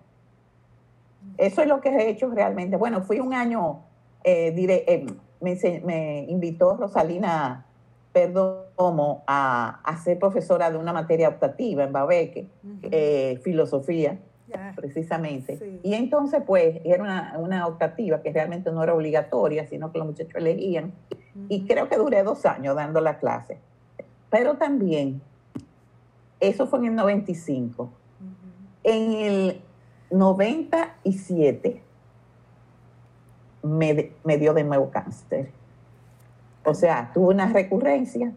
Eso 1.38 1.62
es 1.62 1.68
lo 1.68 1.80
que 1.80 1.90
he 1.90 2.08
hecho 2.08 2.30
realmente. 2.30 2.76
Bueno, 2.76 3.02
fui 3.02 3.20
un 3.20 3.34
año, 3.34 3.80
eh, 4.24 4.52
me, 5.40 5.58
me, 5.84 6.24
invitó 6.28 6.76
Rosalina 6.76 7.66
Perdomo 8.16 9.24
a, 9.26 9.82
a, 9.84 9.96
ser 9.98 10.18
profesora 10.18 10.70
de 10.70 10.78
una 10.78 10.94
materia 10.94 11.28
optativa 11.28 11.84
en 11.84 11.92
Babeque, 11.92 12.48
eh, 12.84 13.38
filosofía, 13.44 14.18
precisamente. 14.74 15.80
Y 15.82 15.92
entonces, 15.92 16.42
pues, 16.46 16.80
era 16.82 17.02
una, 17.02 17.34
una, 17.38 17.66
optativa 17.66 18.22
que 18.22 18.32
realmente 18.32 18.72
no 18.72 18.82
era 18.82 18.94
obligatoria, 18.94 19.66
sino 19.66 19.92
que 19.92 19.98
los 19.98 20.06
muchachos 20.06 20.34
elegían. 20.34 20.94
Y 21.50 21.66
creo 21.66 21.90
que 21.90 21.98
duré 21.98 22.22
dos 22.22 22.46
años 22.46 22.74
dando 22.74 23.02
la 23.02 23.18
clase. 23.18 23.58
Pero 24.30 24.56
también, 24.56 25.20
eso 26.40 26.66
fue 26.68 26.78
en 26.78 26.84
el 26.86 26.94
95. 26.94 27.90
En 28.82 29.12
el 29.12 29.60
97 30.10 31.82
me, 33.62 34.12
me 34.24 34.38
dio 34.38 34.54
de 34.54 34.64
nuevo 34.64 34.88
cáncer. 34.88 35.50
O 36.66 36.74
sea, 36.74 37.12
tuve 37.14 37.32
una 37.32 37.46
recurrencia 37.46 38.32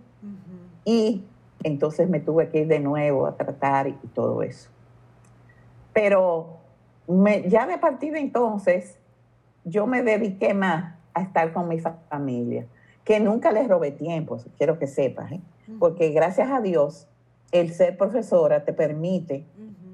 y 0.85 1.25
entonces 1.63 2.07
me 2.07 2.19
tuve 2.19 2.49
que 2.49 2.59
ir 2.59 2.67
de 2.67 2.79
nuevo 2.79 3.25
a 3.25 3.35
tratar 3.35 3.87
y, 3.87 3.93
todo 4.13 4.43
eso. 4.43 4.69
Pero 5.93 6.59
ya 7.47 7.65
de 7.65 7.79
partir 7.79 8.13
de 8.13 8.19
entonces, 8.19 8.99
yo 9.65 9.87
me 9.87 10.03
dediqué 10.03 10.53
más 10.53 10.93
a 11.15 11.21
estar 11.21 11.51
con 11.53 11.67
mi 11.67 11.79
familia, 11.79 12.67
que 13.03 13.19
nunca 13.19 13.51
les 13.51 13.67
robé 13.67 13.91
tiempo, 13.91 14.37
quiero 14.57 14.77
que 14.77 14.85
sepas, 14.85 15.31
¿eh? 15.31 15.41
porque 15.79 16.11
gracias 16.11 16.51
a 16.51 16.61
Dios, 16.61 17.07
el 17.51 17.73
ser 17.73 17.97
profesora 17.97 18.63
te 18.63 18.73
permite 18.73 19.43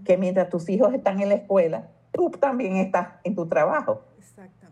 que 0.04 0.18
mientras 0.18 0.50
tus 0.50 0.68
hijos 0.68 0.94
están 0.94 1.22
en 1.22 1.30
la 1.30 1.36
escuela, 1.36 1.88
tú 2.12 2.30
también 2.32 2.76
estás 2.76 3.08
en 3.24 3.34
tu 3.34 3.46
trabajo. 3.46 4.02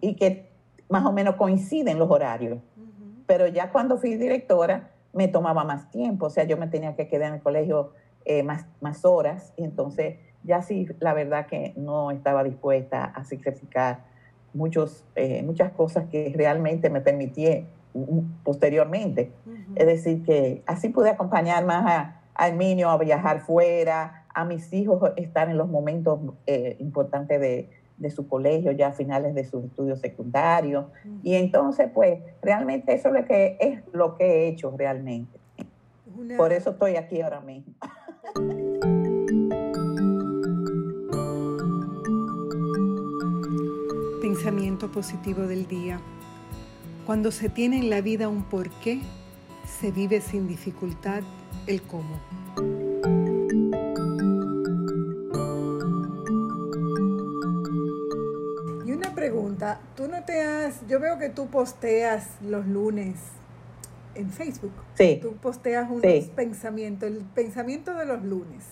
Y 0.01 0.15
que 0.15 0.49
más 0.89 1.05
o 1.05 1.13
menos 1.13 1.35
coinciden 1.35 1.97
los 1.97 2.11
horarios 2.11 2.59
pero 3.25 3.47
ya 3.47 3.71
cuando 3.71 3.97
fui 3.97 4.15
directora 4.15 4.91
me 5.13 5.27
tomaba 5.27 5.63
más 5.63 5.89
tiempo, 5.91 6.27
o 6.27 6.29
sea, 6.29 6.43
yo 6.43 6.57
me 6.57 6.67
tenía 6.67 6.95
que 6.95 7.07
quedar 7.07 7.29
en 7.29 7.35
el 7.35 7.41
colegio 7.41 7.93
eh, 8.25 8.43
más, 8.43 8.65
más 8.81 9.05
horas 9.05 9.53
y 9.57 9.63
entonces 9.63 10.17
ya 10.43 10.61
sí, 10.61 10.87
la 10.99 11.13
verdad 11.13 11.45
que 11.47 11.73
no 11.75 12.11
estaba 12.11 12.43
dispuesta 12.43 13.05
a 13.05 13.23
sacrificar 13.23 14.05
muchos, 14.53 15.03
eh, 15.15 15.41
muchas 15.43 15.71
cosas 15.71 16.05
que 16.09 16.33
realmente 16.35 16.89
me 16.89 17.01
permití 17.01 17.65
posteriormente. 18.43 19.31
Es 19.75 19.85
decir, 19.85 20.23
que 20.23 20.63
así 20.65 20.89
pude 20.89 21.11
acompañar 21.11 21.65
más 21.65 21.85
a, 21.85 22.21
al 22.33 22.57
niño 22.57 22.89
a 22.89 22.97
viajar 22.97 23.41
fuera, 23.41 24.25
a 24.33 24.45
mis 24.45 24.73
hijos 24.73 25.11
estar 25.15 25.49
en 25.49 25.57
los 25.57 25.69
momentos 25.69 26.19
eh, 26.47 26.75
importantes 26.79 27.39
de, 27.39 27.69
de 27.97 28.09
su 28.09 28.27
colegio, 28.27 28.71
ya 28.71 28.87
a 28.87 28.93
finales 28.93 29.33
de 29.35 29.43
sus 29.45 29.63
estudios 29.65 29.99
secundarios. 29.99 30.85
Y 31.23 31.35
entonces, 31.35 31.89
pues, 31.93 32.19
realmente 32.41 32.93
eso 32.93 33.09
es 33.09 33.13
lo 33.13 33.25
que, 33.25 33.57
es 33.59 33.79
lo 33.93 34.17
que 34.17 34.25
he 34.25 34.47
hecho 34.47 34.73
realmente. 34.77 35.39
Por 36.37 36.53
eso 36.53 36.71
estoy 36.71 36.95
aquí 36.95 37.21
ahora 37.21 37.41
mismo. 37.41 37.73
Pensamiento 44.21 44.91
positivo 44.91 45.43
del 45.43 45.67
día. 45.67 45.99
Cuando 47.05 47.31
se 47.31 47.49
tiene 47.49 47.77
en 47.79 47.89
la 47.89 48.01
vida 48.01 48.29
un 48.29 48.43
porqué, 48.43 49.01
se 49.65 49.91
vive 49.91 50.21
sin 50.21 50.47
dificultad 50.47 51.21
el 51.67 51.81
cómo. 51.81 52.72
Tú 59.95 60.07
no 60.07 60.23
te 60.23 60.41
has, 60.41 60.85
yo 60.87 60.99
veo 60.99 61.17
que 61.19 61.29
tú 61.29 61.47
posteas 61.47 62.27
los 62.41 62.65
lunes 62.67 63.15
en 64.15 64.29
Facebook. 64.31 64.73
Sí. 64.95 65.19
Tú 65.21 65.35
posteas 65.35 65.89
unos 65.89 66.27
pensamientos, 66.35 67.09
el 67.09 67.17
pensamiento 67.35 67.93
de 67.95 68.05
los 68.05 68.23
lunes. 68.23 68.63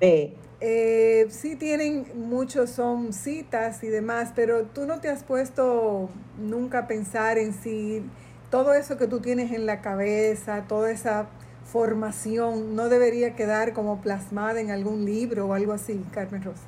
Sí. 0.00 0.34
Eh, 0.60 1.26
sí 1.30 1.54
tienen, 1.54 2.06
muchos 2.16 2.70
son 2.70 3.12
citas 3.12 3.84
y 3.84 3.88
demás, 3.88 4.32
pero 4.34 4.64
tú 4.64 4.86
no 4.86 5.00
te 5.00 5.08
has 5.08 5.22
puesto 5.22 6.08
nunca 6.38 6.80
a 6.80 6.86
pensar 6.88 7.38
en 7.38 7.52
si 7.52 8.02
todo 8.50 8.74
eso 8.74 8.96
que 8.96 9.06
tú 9.06 9.20
tienes 9.20 9.52
en 9.52 9.66
la 9.66 9.80
cabeza, 9.80 10.64
toda 10.66 10.90
esa 10.90 11.28
formación, 11.64 12.74
no 12.74 12.88
debería 12.88 13.36
quedar 13.36 13.72
como 13.72 14.00
plasmada 14.00 14.60
en 14.60 14.70
algún 14.70 15.04
libro 15.04 15.46
o 15.46 15.52
algo 15.52 15.72
así, 15.72 16.04
Carmen 16.12 16.42
Rosa. 16.42 16.62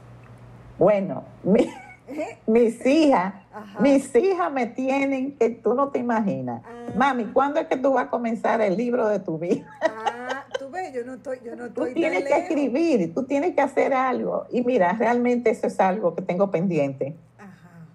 Bueno, 0.79 1.25
mis 2.47 2.85
hijas, 2.87 3.35
mis 3.81 4.15
hijas 4.15 4.53
me 4.53 4.67
tienen 4.67 5.37
que 5.37 5.51
tú 5.51 5.75
no 5.75 5.89
te 5.89 5.99
imaginas. 5.99 6.63
Ah. 6.65 6.93
Mami, 6.97 7.27
¿cuándo 7.27 7.61
es 7.61 7.67
que 7.67 7.77
tú 7.77 7.93
vas 7.93 8.07
a 8.07 8.11
comenzar 8.11 8.61
el 8.61 8.77
libro 8.77 9.09
de 9.09 9.21
tu 9.21 9.39
vida? 9.39 9.67
Ah, 10.33 10.45
tú 10.59 10.71
ves, 10.71 10.93
yo 10.93 11.05
no 11.05 11.15
estoy, 11.15 11.39
yo 11.45 11.57
no 11.57 11.67
estoy 11.67 11.89
Tú 11.89 11.95
tienes 11.95 12.25
que 12.25 12.39
escribir, 12.39 13.13
tú 13.15 13.25
tienes 13.25 13.55
que 13.55 13.61
hacer 13.61 13.93
algo. 13.93 14.47
Y 14.51 14.63
mira, 14.63 14.93
realmente 14.93 15.51
eso 15.51 15.67
es 15.67 15.81
algo 15.81 16.15
que 16.15 16.23
tengo 16.23 16.51
pendiente. 16.51 17.17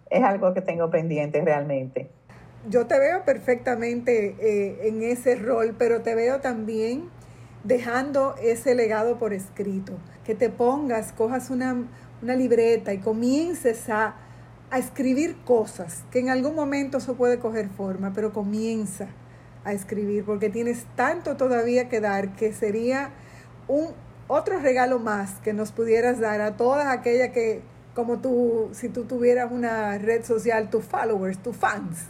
es 0.09 0.23
algo 0.23 0.53
que 0.53 0.61
tengo 0.61 0.89
pendiente 0.89 1.41
realmente. 1.41 2.09
Yo 2.69 2.87
te 2.87 2.99
veo 2.99 3.23
perfectamente 3.23 4.35
eh, 4.39 4.87
en 4.87 5.03
ese 5.03 5.35
rol, 5.35 5.75
pero 5.77 6.01
te 6.01 6.13
veo 6.13 6.41
también 6.41 7.09
dejando 7.63 8.35
ese 8.41 8.75
legado 8.75 9.17
por 9.17 9.33
escrito. 9.33 9.93
Que 10.23 10.35
te 10.35 10.49
pongas, 10.49 11.11
cojas 11.11 11.49
una, 11.49 11.87
una 12.25 12.35
libreta 12.35 12.91
y 12.91 12.97
comiences 12.97 13.87
a, 13.89 14.15
a 14.71 14.79
escribir 14.79 15.37
cosas, 15.45 16.03
que 16.11 16.19
en 16.19 16.29
algún 16.29 16.55
momento 16.55 16.97
eso 16.97 17.15
puede 17.15 17.37
coger 17.37 17.69
forma, 17.69 18.13
pero 18.13 18.33
comienza 18.33 19.07
a 19.63 19.73
escribir, 19.73 20.25
porque 20.25 20.49
tienes 20.49 20.85
tanto 20.95 21.37
todavía 21.37 21.87
que 21.87 22.01
dar 22.01 22.35
que 22.35 22.51
sería 22.51 23.11
un 23.67 23.89
otro 24.27 24.59
regalo 24.59 24.97
más 24.97 25.35
que 25.43 25.53
nos 25.53 25.71
pudieras 25.71 26.19
dar 26.19 26.41
a 26.41 26.57
todas 26.57 26.87
aquellas 26.87 27.29
que, 27.29 27.61
como 27.93 28.17
tú, 28.17 28.69
si 28.73 28.89
tú 28.89 29.05
tuvieras 29.05 29.51
una 29.51 29.97
red 29.99 30.23
social, 30.23 30.71
tus 30.71 30.83
followers, 30.83 31.37
tus 31.37 31.55
fans. 31.55 32.05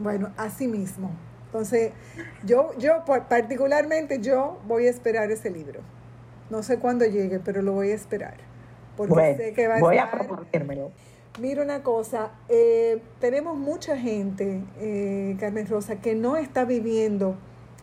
Bueno, 0.00 0.32
así 0.38 0.66
mismo. 0.66 1.10
Entonces, 1.46 1.92
yo, 2.44 2.70
yo 2.78 3.04
particularmente, 3.28 4.20
yo 4.20 4.58
voy 4.66 4.86
a 4.86 4.90
esperar 4.90 5.30
ese 5.30 5.50
libro. 5.50 5.80
No 6.48 6.62
sé 6.62 6.78
cuándo 6.78 7.04
llegue, 7.04 7.38
pero 7.38 7.60
lo 7.60 7.72
voy 7.72 7.90
a 7.90 7.94
esperar. 7.94 8.45
Porque 8.96 9.36
sé 9.36 9.52
que 9.52 9.68
va 9.68 9.76
a 9.76 9.80
voy 9.80 9.98
a 9.98 10.10
proponérmelo. 10.10 10.90
Mira 11.40 11.62
una 11.62 11.82
cosa, 11.82 12.30
eh, 12.48 13.02
tenemos 13.20 13.58
mucha 13.58 13.98
gente, 13.98 14.62
eh, 14.78 15.36
Carmen 15.38 15.66
Rosa, 15.66 15.96
que 15.96 16.14
no 16.14 16.38
está 16.38 16.64
viviendo 16.64 17.36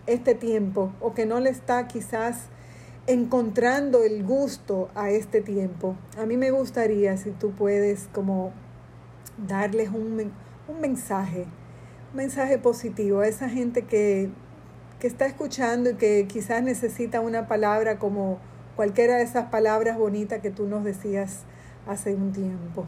este 0.07 0.33
tiempo 0.33 0.91
o 0.99 1.13
que 1.13 1.27
no 1.27 1.39
le 1.39 1.51
está 1.51 1.87
quizás 1.87 2.47
encontrando 3.05 4.03
el 4.03 4.23
gusto 4.23 4.89
a 4.95 5.11
este 5.11 5.41
tiempo. 5.41 5.95
A 6.17 6.25
mí 6.25 6.35
me 6.35 6.51
gustaría, 6.51 7.15
si 7.17 7.29
tú 7.31 7.51
puedes, 7.51 8.09
como 8.11 8.53
darles 9.37 9.89
un, 9.89 10.31
un 10.67 10.81
mensaje, 10.81 11.45
un 12.11 12.17
mensaje 12.17 12.57
positivo 12.57 13.19
a 13.19 13.27
esa 13.27 13.49
gente 13.49 13.83
que, 13.83 14.29
que 14.99 15.07
está 15.07 15.25
escuchando 15.25 15.91
y 15.91 15.95
que 15.95 16.27
quizás 16.27 16.63
necesita 16.63 17.19
una 17.19 17.47
palabra 17.47 17.99
como 17.99 18.39
cualquiera 18.75 19.17
de 19.17 19.23
esas 19.23 19.49
palabras 19.49 19.97
bonitas 19.97 20.41
que 20.41 20.51
tú 20.51 20.67
nos 20.67 20.83
decías 20.83 21.43
hace 21.87 22.15
un 22.15 22.31
tiempo. 22.31 22.85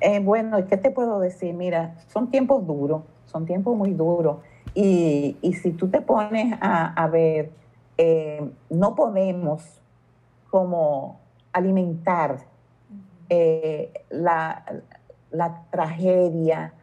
Eh, 0.00 0.20
bueno, 0.20 0.66
¿qué 0.66 0.76
te 0.76 0.90
puedo 0.90 1.20
decir? 1.20 1.54
Mira, 1.54 1.94
son 2.08 2.30
tiempos 2.30 2.66
duros, 2.66 3.02
son 3.26 3.46
tiempos 3.46 3.76
muy 3.76 3.92
duros. 3.92 4.38
Y, 4.74 5.36
y 5.40 5.54
si 5.54 5.72
tú 5.72 5.88
te 5.88 6.02
pones 6.02 6.54
a, 6.60 6.92
a 6.92 7.08
ver, 7.08 7.50
eh, 7.98 8.50
no 8.68 8.94
podemos 8.94 9.80
como 10.50 11.18
alimentar 11.52 12.40
eh, 13.30 13.90
la, 14.10 14.64
tragedia, 15.70 16.74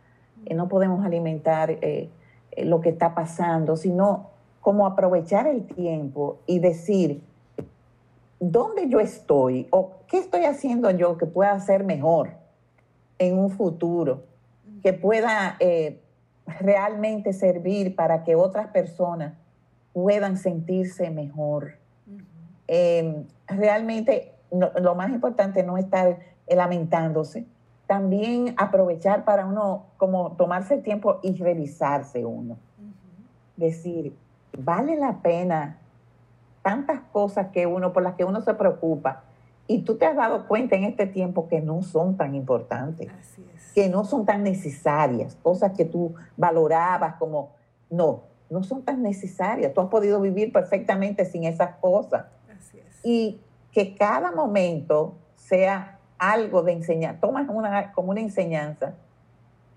eh, 0.45 0.55
no 0.55 0.67
podemos 0.67 1.05
alimentar 1.05 1.77
lo 2.57 2.81
que 2.81 2.89
está 2.89 3.13
pasando, 3.13 3.75
sino 3.77 4.31
como 4.59 4.87
aprovechar 4.87 5.47
el 5.47 5.65
tiempo 5.65 6.39
y 6.47 6.59
decir, 6.59 7.21
¿dónde 8.39 8.89
yo 8.89 8.99
estoy? 8.99 9.67
¿O 9.71 9.93
qué 10.07 10.19
estoy 10.19 10.45
haciendo 10.45 10.89
yo 10.91 11.17
que 11.17 11.25
pueda 11.25 11.59
ser 11.59 11.83
mejor 11.83 12.31
en 13.17 13.37
un 13.37 13.49
futuro? 13.49 14.23
Que 14.81 14.93
pueda 14.93 15.57
realmente 16.59 17.33
servir 17.33 17.95
para 17.95 18.23
que 18.23 18.35
otras 18.35 18.67
personas 18.67 19.33
puedan 19.93 20.37
sentirse 20.37 21.09
mejor. 21.09 21.77
Em, 22.67 23.25
realmente 23.47 24.33
lo 24.51 24.95
más 24.95 25.11
importante 25.11 25.63
no 25.63 25.77
estar 25.77 26.19
lamentándose, 26.47 27.45
también 27.87 28.53
aprovechar 28.57 29.25
para 29.25 29.45
uno 29.45 29.85
como 29.97 30.33
tomarse 30.33 30.75
el 30.75 30.83
tiempo 30.83 31.19
y 31.21 31.35
revisarse 31.35 32.25
uno. 32.25 32.57
Decir, 33.55 34.15
vale 34.57 34.95
la 34.95 35.21
pena 35.21 35.79
tantas 36.63 37.01
cosas 37.11 37.49
que 37.51 37.67
uno, 37.67 37.93
por 37.93 38.01
las 38.01 38.15
que 38.15 38.25
uno 38.25 38.41
se 38.41 38.55
preocupa, 38.55 39.23
y 39.67 39.83
tú 39.83 39.95
te 39.97 40.05
has 40.05 40.15
dado 40.15 40.47
cuenta 40.47 40.75
en 40.75 40.83
este 40.83 41.05
tiempo 41.05 41.47
que 41.47 41.61
no 41.61 41.83
son 41.83 42.17
tan 42.17 42.33
importantes, 42.33 43.09
que 43.75 43.89
no 43.89 44.03
son 44.03 44.25
tan 44.25 44.43
necesarias, 44.43 45.37
cosas 45.41 45.73
que 45.73 45.85
tú 45.85 46.15
valorabas 46.35 47.15
como, 47.15 47.51
no, 47.89 48.23
no 48.49 48.63
son 48.63 48.83
tan 48.83 49.01
necesarias. 49.01 49.73
Tú 49.73 49.81
has 49.81 49.87
podido 49.87 50.21
vivir 50.21 50.51
perfectamente 50.51 51.25
sin 51.25 51.43
esas 51.43 51.75
cosas. 51.77 52.25
Y 53.03 53.41
que 53.71 53.95
cada 53.95 54.31
momento 54.31 55.15
sea 55.35 55.99
algo 56.17 56.61
de 56.61 56.73
enseñar, 56.73 57.19
tomas 57.19 57.49
una, 57.49 57.91
como 57.91 58.11
una 58.11 58.21
enseñanza 58.21 58.93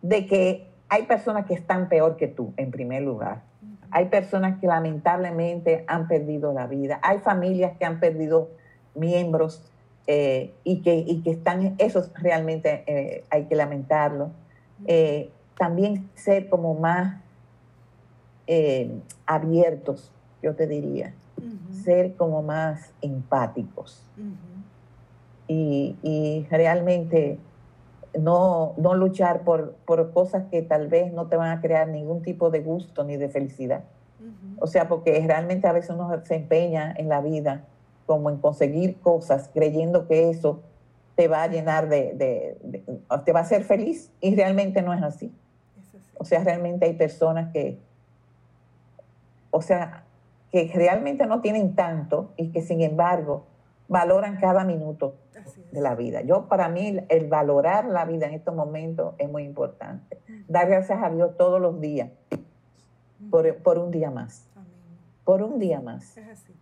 de 0.02 0.26
que 0.26 0.68
hay 0.88 1.04
personas 1.04 1.46
que 1.46 1.54
están 1.54 1.88
peor 1.88 2.16
que 2.16 2.28
tú, 2.28 2.52
en 2.56 2.70
primer 2.70 3.02
lugar. 3.02 3.42
Hay 3.90 4.06
personas 4.06 4.60
que 4.60 4.66
lamentablemente 4.66 5.84
han 5.86 6.08
perdido 6.08 6.52
la 6.52 6.66
vida. 6.66 6.98
Hay 7.02 7.18
familias 7.18 7.76
que 7.78 7.84
han 7.84 8.00
perdido 8.00 8.48
miembros 8.94 9.62
eh, 10.06 10.54
y, 10.62 10.82
que, 10.82 10.96
y 10.96 11.22
que 11.22 11.30
están, 11.30 11.74
eso 11.78 12.04
realmente 12.14 12.84
eh, 12.86 13.24
hay 13.30 13.44
que 13.44 13.56
lamentarlo. 13.56 14.30
Eh, 14.86 15.30
también 15.58 16.08
ser 16.14 16.48
como 16.48 16.74
más 16.74 17.20
abiertos, 19.26 20.12
yo 20.40 20.54
te 20.54 20.68
diría, 20.68 21.14
ser 21.82 22.14
como 22.14 22.42
más 22.42 22.92
empáticos. 23.02 24.02
Y, 25.48 26.46
realmente 26.50 27.38
no, 28.18 28.74
no 28.76 28.94
luchar 28.94 29.42
por, 29.42 29.74
por, 29.86 30.12
cosas 30.12 30.44
que 30.50 30.62
tal 30.62 30.88
vez 30.88 31.12
no 31.12 31.26
te 31.26 31.36
van 31.36 31.56
a 31.56 31.60
crear 31.60 31.88
ningún 31.88 32.22
tipo 32.22 32.50
de 32.50 32.60
gusto 32.60 33.04
ni 33.04 33.16
de 33.16 33.28
felicidad. 33.28 33.84
O 34.58 34.66
sea, 34.66 34.88
porque 34.88 35.22
realmente 35.26 35.66
a 35.66 35.72
veces 35.72 35.90
uno 35.90 36.10
se 36.24 36.34
empeña 36.34 36.94
en 36.96 37.08
la 37.08 37.20
vida 37.20 37.64
como 38.06 38.30
en 38.30 38.38
conseguir 38.38 38.98
cosas 39.00 39.50
creyendo 39.52 40.06
que 40.06 40.30
eso 40.30 40.60
te 41.16 41.28
va 41.28 41.42
a 41.42 41.48
llenar 41.48 41.88
de, 41.88 42.14
de, 42.14 42.84
te 43.24 43.32
va 43.32 43.40
a 43.40 43.42
hacer 43.42 43.64
feliz 43.64 44.10
y 44.20 44.34
realmente 44.34 44.82
no 44.82 44.94
es 44.94 45.02
así. 45.02 45.32
O 46.18 46.24
sea, 46.24 46.42
realmente 46.44 46.86
hay 46.86 46.94
personas 46.94 47.52
que, 47.52 47.78
o 49.50 49.60
sea, 49.60 50.04
que 50.50 50.70
realmente 50.74 51.26
no 51.26 51.40
tienen 51.40 51.74
tanto 51.74 52.30
y 52.36 52.48
que 52.48 52.62
sin 52.62 52.80
embargo 52.80 53.44
valoran 53.88 54.36
cada 54.36 54.64
minuto 54.64 55.16
de 55.70 55.80
la 55.80 55.94
vida. 55.94 56.22
Yo, 56.22 56.48
para 56.48 56.68
mí, 56.68 56.98
el 57.08 57.28
valorar 57.28 57.84
la 57.86 58.04
vida 58.04 58.26
en 58.26 58.34
estos 58.34 58.54
momentos 58.54 59.14
es 59.18 59.30
muy 59.30 59.44
importante. 59.44 60.18
Dar 60.48 60.68
gracias 60.68 61.02
a 61.02 61.10
Dios 61.10 61.36
todos 61.36 61.60
los 61.60 61.80
días 61.80 62.10
por, 63.30 63.78
un 63.78 63.90
día 63.90 64.10
más. 64.10 64.44
Por 65.24 65.42
un 65.42 65.58
día 65.58 65.80
más. 65.80 66.16
Es 66.16 66.28
así. 66.28 66.52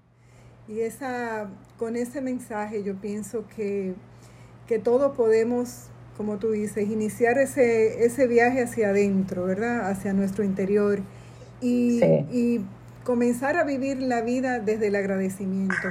Y 0.67 0.81
esa, 0.81 1.51
con 1.79 1.97
ese 1.97 2.21
mensaje 2.21 2.83
yo 2.83 2.97
pienso 2.97 3.47
que, 3.55 3.95
que 4.67 4.79
todos 4.79 5.15
podemos, 5.15 5.89
como 6.17 6.39
tú 6.39 6.53
dices, 6.53 6.89
iniciar 6.89 7.39
ese, 7.39 8.05
ese 8.05 8.27
viaje 8.27 8.63
hacia 8.63 8.91
adentro, 8.91 9.45
¿verdad? 9.45 9.91
Hacia 9.91 10.13
nuestro 10.15 10.43
interior. 10.43 11.01
Y, 11.61 12.03
y 12.31 12.65
comenzar 13.05 13.57
a 13.57 13.65
vivir 13.65 14.01
la 14.03 14.23
vida 14.23 14.59
desde 14.59 14.89
el 14.89 14.97
agradecimiento, 14.97 15.89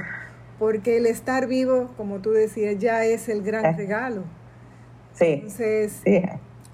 porque 0.58 0.96
el 0.96 1.06
estar 1.06 1.46
vivo, 1.46 1.90
como 1.96 2.20
tú 2.20 2.30
decías, 2.30 2.78
ya 2.78 3.04
es 3.04 3.28
el 3.28 3.42
gran 3.42 3.64
eh. 3.64 3.72
regalo. 3.76 4.22
Sí. 5.14 5.26
Entonces, 5.26 6.02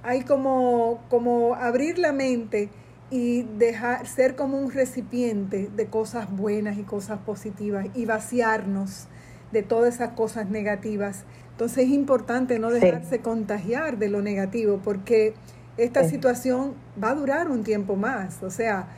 hay 0.02 0.22
como, 0.22 1.02
como 1.08 1.54
abrir 1.54 1.98
la 1.98 2.12
mente 2.12 2.70
y 3.10 3.42
dejar 3.42 4.06
ser 4.06 4.36
como 4.36 4.58
un 4.58 4.70
recipiente 4.70 5.68
de 5.74 5.86
cosas 5.86 6.30
buenas 6.30 6.78
y 6.78 6.82
cosas 6.82 7.18
positivas 7.18 7.86
y 7.94 8.06
vaciarnos 8.06 9.08
de 9.52 9.62
todas 9.62 9.96
esas 9.96 10.10
cosas 10.10 10.48
negativas. 10.48 11.24
Entonces 11.50 11.86
es 11.86 11.90
importante 11.90 12.58
no 12.58 12.70
dejarse 12.70 13.18
contagiar 13.18 13.98
de 13.98 14.08
lo 14.08 14.22
negativo 14.22 14.80
porque 14.82 15.34
esta 15.76 16.04
situación 16.04 16.74
va 17.02 17.10
a 17.10 17.14
durar 17.14 17.50
un 17.50 17.64
tiempo 17.64 17.96
más. 17.96 18.42
O 18.42 18.50
sea, 18.50 18.88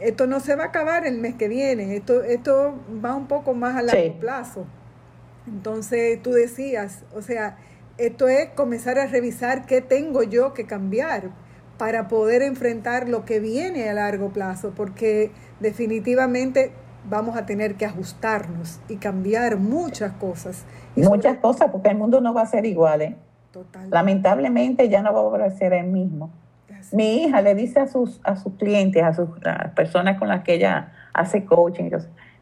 esto 0.00 0.26
no 0.26 0.40
se 0.40 0.56
va 0.56 0.64
a 0.64 0.66
acabar 0.66 1.06
el 1.06 1.18
mes 1.18 1.34
que 1.34 1.48
viene, 1.48 1.96
esto, 1.96 2.22
esto 2.22 2.74
va 3.04 3.14
un 3.14 3.26
poco 3.26 3.54
más 3.54 3.76
a 3.76 3.82
largo 3.82 4.14
plazo. 4.20 4.66
Entonces 5.46 6.22
tú 6.22 6.32
decías, 6.32 7.04
o 7.14 7.22
sea, 7.22 7.58
esto 7.98 8.28
es 8.28 8.50
comenzar 8.50 8.98
a 8.98 9.06
revisar 9.06 9.66
qué 9.66 9.80
tengo 9.80 10.22
yo 10.22 10.52
que 10.52 10.66
cambiar 10.66 11.30
para 11.78 12.08
poder 12.08 12.42
enfrentar 12.42 13.08
lo 13.08 13.24
que 13.24 13.40
viene 13.40 13.88
a 13.88 13.94
largo 13.94 14.30
plazo, 14.30 14.72
porque 14.76 15.32
definitivamente 15.60 16.72
vamos 17.08 17.36
a 17.36 17.46
tener 17.46 17.74
que 17.74 17.84
ajustarnos 17.84 18.80
y 18.88 18.96
cambiar 18.96 19.56
muchas 19.56 20.12
cosas. 20.12 20.64
muchas 20.96 21.38
cosas, 21.38 21.70
porque 21.70 21.90
el 21.90 21.96
mundo 21.96 22.20
no 22.20 22.32
va 22.32 22.42
a 22.42 22.46
ser 22.46 22.64
igual. 22.66 23.02
¿eh? 23.02 23.16
Lamentablemente 23.90 24.88
ya 24.88 25.02
no 25.02 25.12
va 25.12 25.20
a 25.20 25.22
volver 25.22 25.42
a 25.42 25.50
ser 25.50 25.72
el 25.72 25.86
mismo. 25.86 26.30
Mi 26.92 27.24
hija 27.24 27.40
le 27.42 27.54
dice 27.54 27.80
a 27.80 27.86
sus, 27.86 28.20
a 28.24 28.36
sus 28.36 28.54
clientes, 28.54 29.02
a 29.02 29.12
sus 29.12 29.28
personas 29.74 30.18
con 30.18 30.28
las 30.28 30.42
que 30.42 30.54
ella 30.54 30.92
hace 31.12 31.44
coaching, 31.44 31.90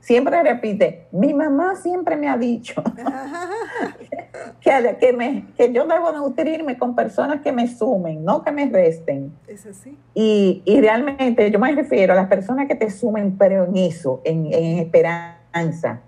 siempre 0.03 0.43
repite, 0.43 1.07
mi 1.12 1.32
mamá 1.32 1.76
siempre 1.76 2.16
me 2.16 2.28
ha 2.28 2.36
dicho 2.36 2.82
que, 4.61 4.97
que, 5.01 5.12
me, 5.12 5.47
que 5.57 5.72
yo 5.72 5.86
debo 5.86 6.12
nutrirme 6.12 6.76
con 6.76 6.95
personas 6.95 7.40
que 7.40 7.53
me 7.53 7.68
sumen, 7.68 8.24
no 8.24 8.43
que 8.43 8.51
me 8.51 8.68
resten. 8.68 9.32
Es 9.47 9.64
así. 9.64 9.97
Y, 10.14 10.62
y 10.64 10.80
realmente 10.80 11.51
yo 11.51 11.59
me 11.59 11.72
refiero 11.72 12.12
a 12.12 12.16
las 12.16 12.28
personas 12.28 12.66
que 12.66 12.74
te 12.74 12.90
sumen, 12.90 13.36
pero 13.38 13.64
en 13.64 13.76
eso, 13.76 14.20
en, 14.24 14.47
en 14.47 14.78
esperanza, 14.80 16.01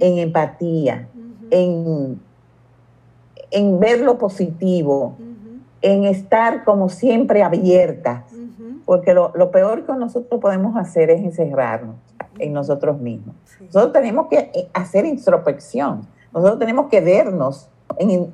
en 0.00 0.18
empatía, 0.18 1.08
en, 1.50 2.20
en 3.50 3.80
ver 3.80 4.00
lo 4.00 4.18
positivo, 4.18 5.16
en 5.82 6.04
estar 6.04 6.64
como 6.64 6.88
siempre 6.88 7.42
abiertas. 7.42 8.24
Porque 8.84 9.12
lo, 9.12 9.32
lo, 9.34 9.50
peor 9.50 9.84
que 9.84 9.92
nosotros 9.92 10.40
podemos 10.40 10.76
hacer 10.76 11.10
es 11.10 11.20
encerrarnos 11.20 11.96
en 12.38 12.52
nosotros 12.52 12.98
mismos. 12.98 13.34
Nosotros 13.60 13.92
tenemos 13.92 14.28
que 14.28 14.38
eh, 14.38 14.68
hacer 14.72 15.04
introspección, 15.04 16.06
nosotros 16.32 16.58
tenemos 16.58 16.88
que 16.88 17.00
vernos 17.00 17.68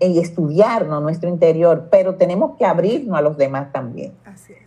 y 0.01 0.19
estudiarnos 0.19 1.01
nuestro 1.03 1.29
interior, 1.29 1.89
pero 1.91 2.17
tenemos 2.17 2.57
que 2.59 2.65
abrirnos 2.65 3.17
a 3.17 3.23
los 3.23 3.37
demás 3.37 3.73
también. 3.73 4.13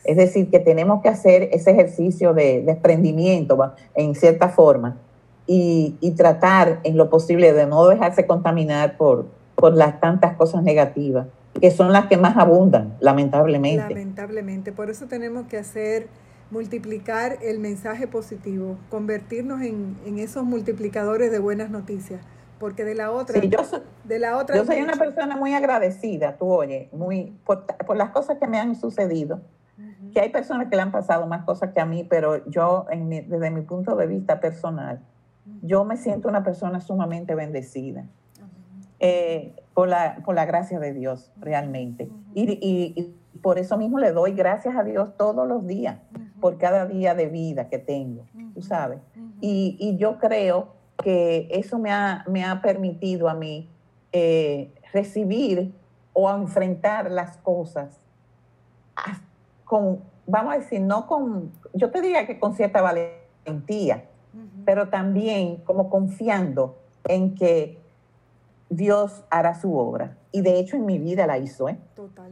es. 0.03 0.17
decir, 0.17 0.49
que 0.49 0.59
tenemos 0.59 1.01
que 1.01 1.09
hacer 1.09 1.49
ese 1.51 1.71
ejercicio 1.71 2.33
de 2.33 2.61
desprendimiento 2.61 3.73
en 3.95 4.15
cierta 4.15 4.49
forma 4.49 4.97
y, 5.45 5.95
y, 5.99 6.11
tratar 6.11 6.79
en 6.83 6.97
lo 6.97 7.09
posible 7.09 7.53
de 7.53 7.67
no 7.67 7.85
dejarse 7.87 8.25
contaminar 8.25 8.97
por, 8.97 9.27
por 9.55 9.75
las 9.75 9.99
tantas 9.99 10.35
cosas 10.35 10.63
negativas, 10.63 11.27
que 11.59 11.71
son 11.71 11.91
las 11.91 12.07
que 12.07 12.17
más 12.17 12.37
abundan, 12.37 12.95
lamentablemente. 12.99 13.83
Lamentablemente, 13.89 14.71
por 14.71 14.89
eso 14.89 15.07
tenemos 15.07 15.47
que 15.47 15.57
hacer 15.57 16.07
multiplicar 16.51 17.37
el 17.41 17.59
mensaje 17.59 18.07
positivo, 18.07 18.77
convertirnos 18.89 19.61
en, 19.61 20.19
esos 20.19 20.43
multiplicadores 20.43 21.31
de 21.31 21.39
buenas 21.39 21.69
noticias. 21.69 22.21
Porque 22.59 22.83
de 22.83 22.95
la 22.95 23.11
otra, 23.11 23.39
yo 23.39 23.63
soy, 23.63 23.81
de 24.03 24.17
la 24.17 24.35
otra. 24.35 24.55
Yo 24.55 24.65
soy 24.65 24.81
una 24.81 24.93
persona 24.93 25.37
muy 25.37 25.53
agradecida, 25.53 26.37
tú 26.37 26.47
oye, 26.47 26.89
muy 26.91 27.37
por, 27.45 27.65
las 27.95 28.09
cosas 28.09 28.39
que 28.39 28.47
me 28.47 28.59
han 28.59 28.75
sucedido. 28.75 29.41
Que 30.11 30.21
hay 30.21 30.29
personas 30.29 30.67
que 30.67 30.75
le 30.75 30.81
han 30.81 30.91
pasado 30.91 31.27
más 31.27 31.43
cosas 31.45 31.71
que 31.71 31.79
a 31.79 31.85
mí, 31.85 32.03
pero 32.03 32.43
yo, 32.49 32.87
en 32.89 33.09
desde 33.09 33.51
mi 33.51 33.61
punto 33.61 33.95
de 33.95 34.07
vista 34.07 34.39
personal, 34.39 35.01
yo 35.61 35.85
me 35.85 35.97
siento 35.97 36.27
una 36.27 36.43
persona 36.43 36.81
sumamente 36.81 37.35
bendecida. 37.35 38.05
Eh, 38.99 39.53
por, 39.77 39.89
la, 39.89 40.17
por 40.25 40.33
la 40.33 40.45
gracia 40.47 40.79
de 40.79 40.91
Dios, 40.91 41.31
realmente. 41.37 42.09
y, 42.33 42.51
y, 42.51 43.13
por 43.43 43.59
eso 43.59 43.77
mismo 43.77 43.99
le 43.99 44.11
doy 44.11 44.31
gracias 44.31 44.75
a 44.75 44.83
Dios 44.83 45.15
todos 45.17 45.47
los 45.47 45.67
días, 45.67 45.99
por 46.41 46.57
cada 46.57 46.87
día 46.87 47.13
de 47.13 47.27
vida 47.27 47.69
que 47.69 47.77
tengo, 47.77 48.25
tú 48.55 48.63
sabes. 48.63 48.97
Y, 49.39 49.95
yo 49.99 50.17
creo 50.17 50.69
que 51.03 51.47
eso 51.51 51.77
me 51.77 51.91
ha, 51.91 52.25
me 52.27 52.43
ha 52.43 52.59
permitido 52.59 53.29
a 53.29 53.35
mí 53.35 53.69
eh, 54.13 54.73
recibir 54.93 55.71
o 56.11 56.27
enfrentar 56.31 57.11
las 57.11 57.37
cosas 57.37 57.99
con, 59.63 59.99
vamos 60.25 60.55
a 60.55 60.57
decir, 60.57 60.81
no 60.81 61.05
con, 61.05 61.51
yo 61.75 61.91
te 61.91 62.01
diría 62.01 62.25
que 62.25 62.39
con 62.39 62.55
cierta 62.55 62.81
valentía, 62.81 64.05
pero 64.65 64.89
también 64.89 65.57
como 65.57 65.91
confiando 65.91 66.79
en 67.07 67.35
que 67.35 67.77
Dios 68.69 69.23
hará 69.29 69.55
su 69.55 69.75
obra. 69.77 70.17
Y 70.31 70.41
de 70.41 70.59
hecho 70.59 70.75
en 70.75 70.85
mi 70.85 70.99
vida 70.99 71.25
la 71.25 71.37
hizo, 71.37 71.69
¿eh? 71.69 71.77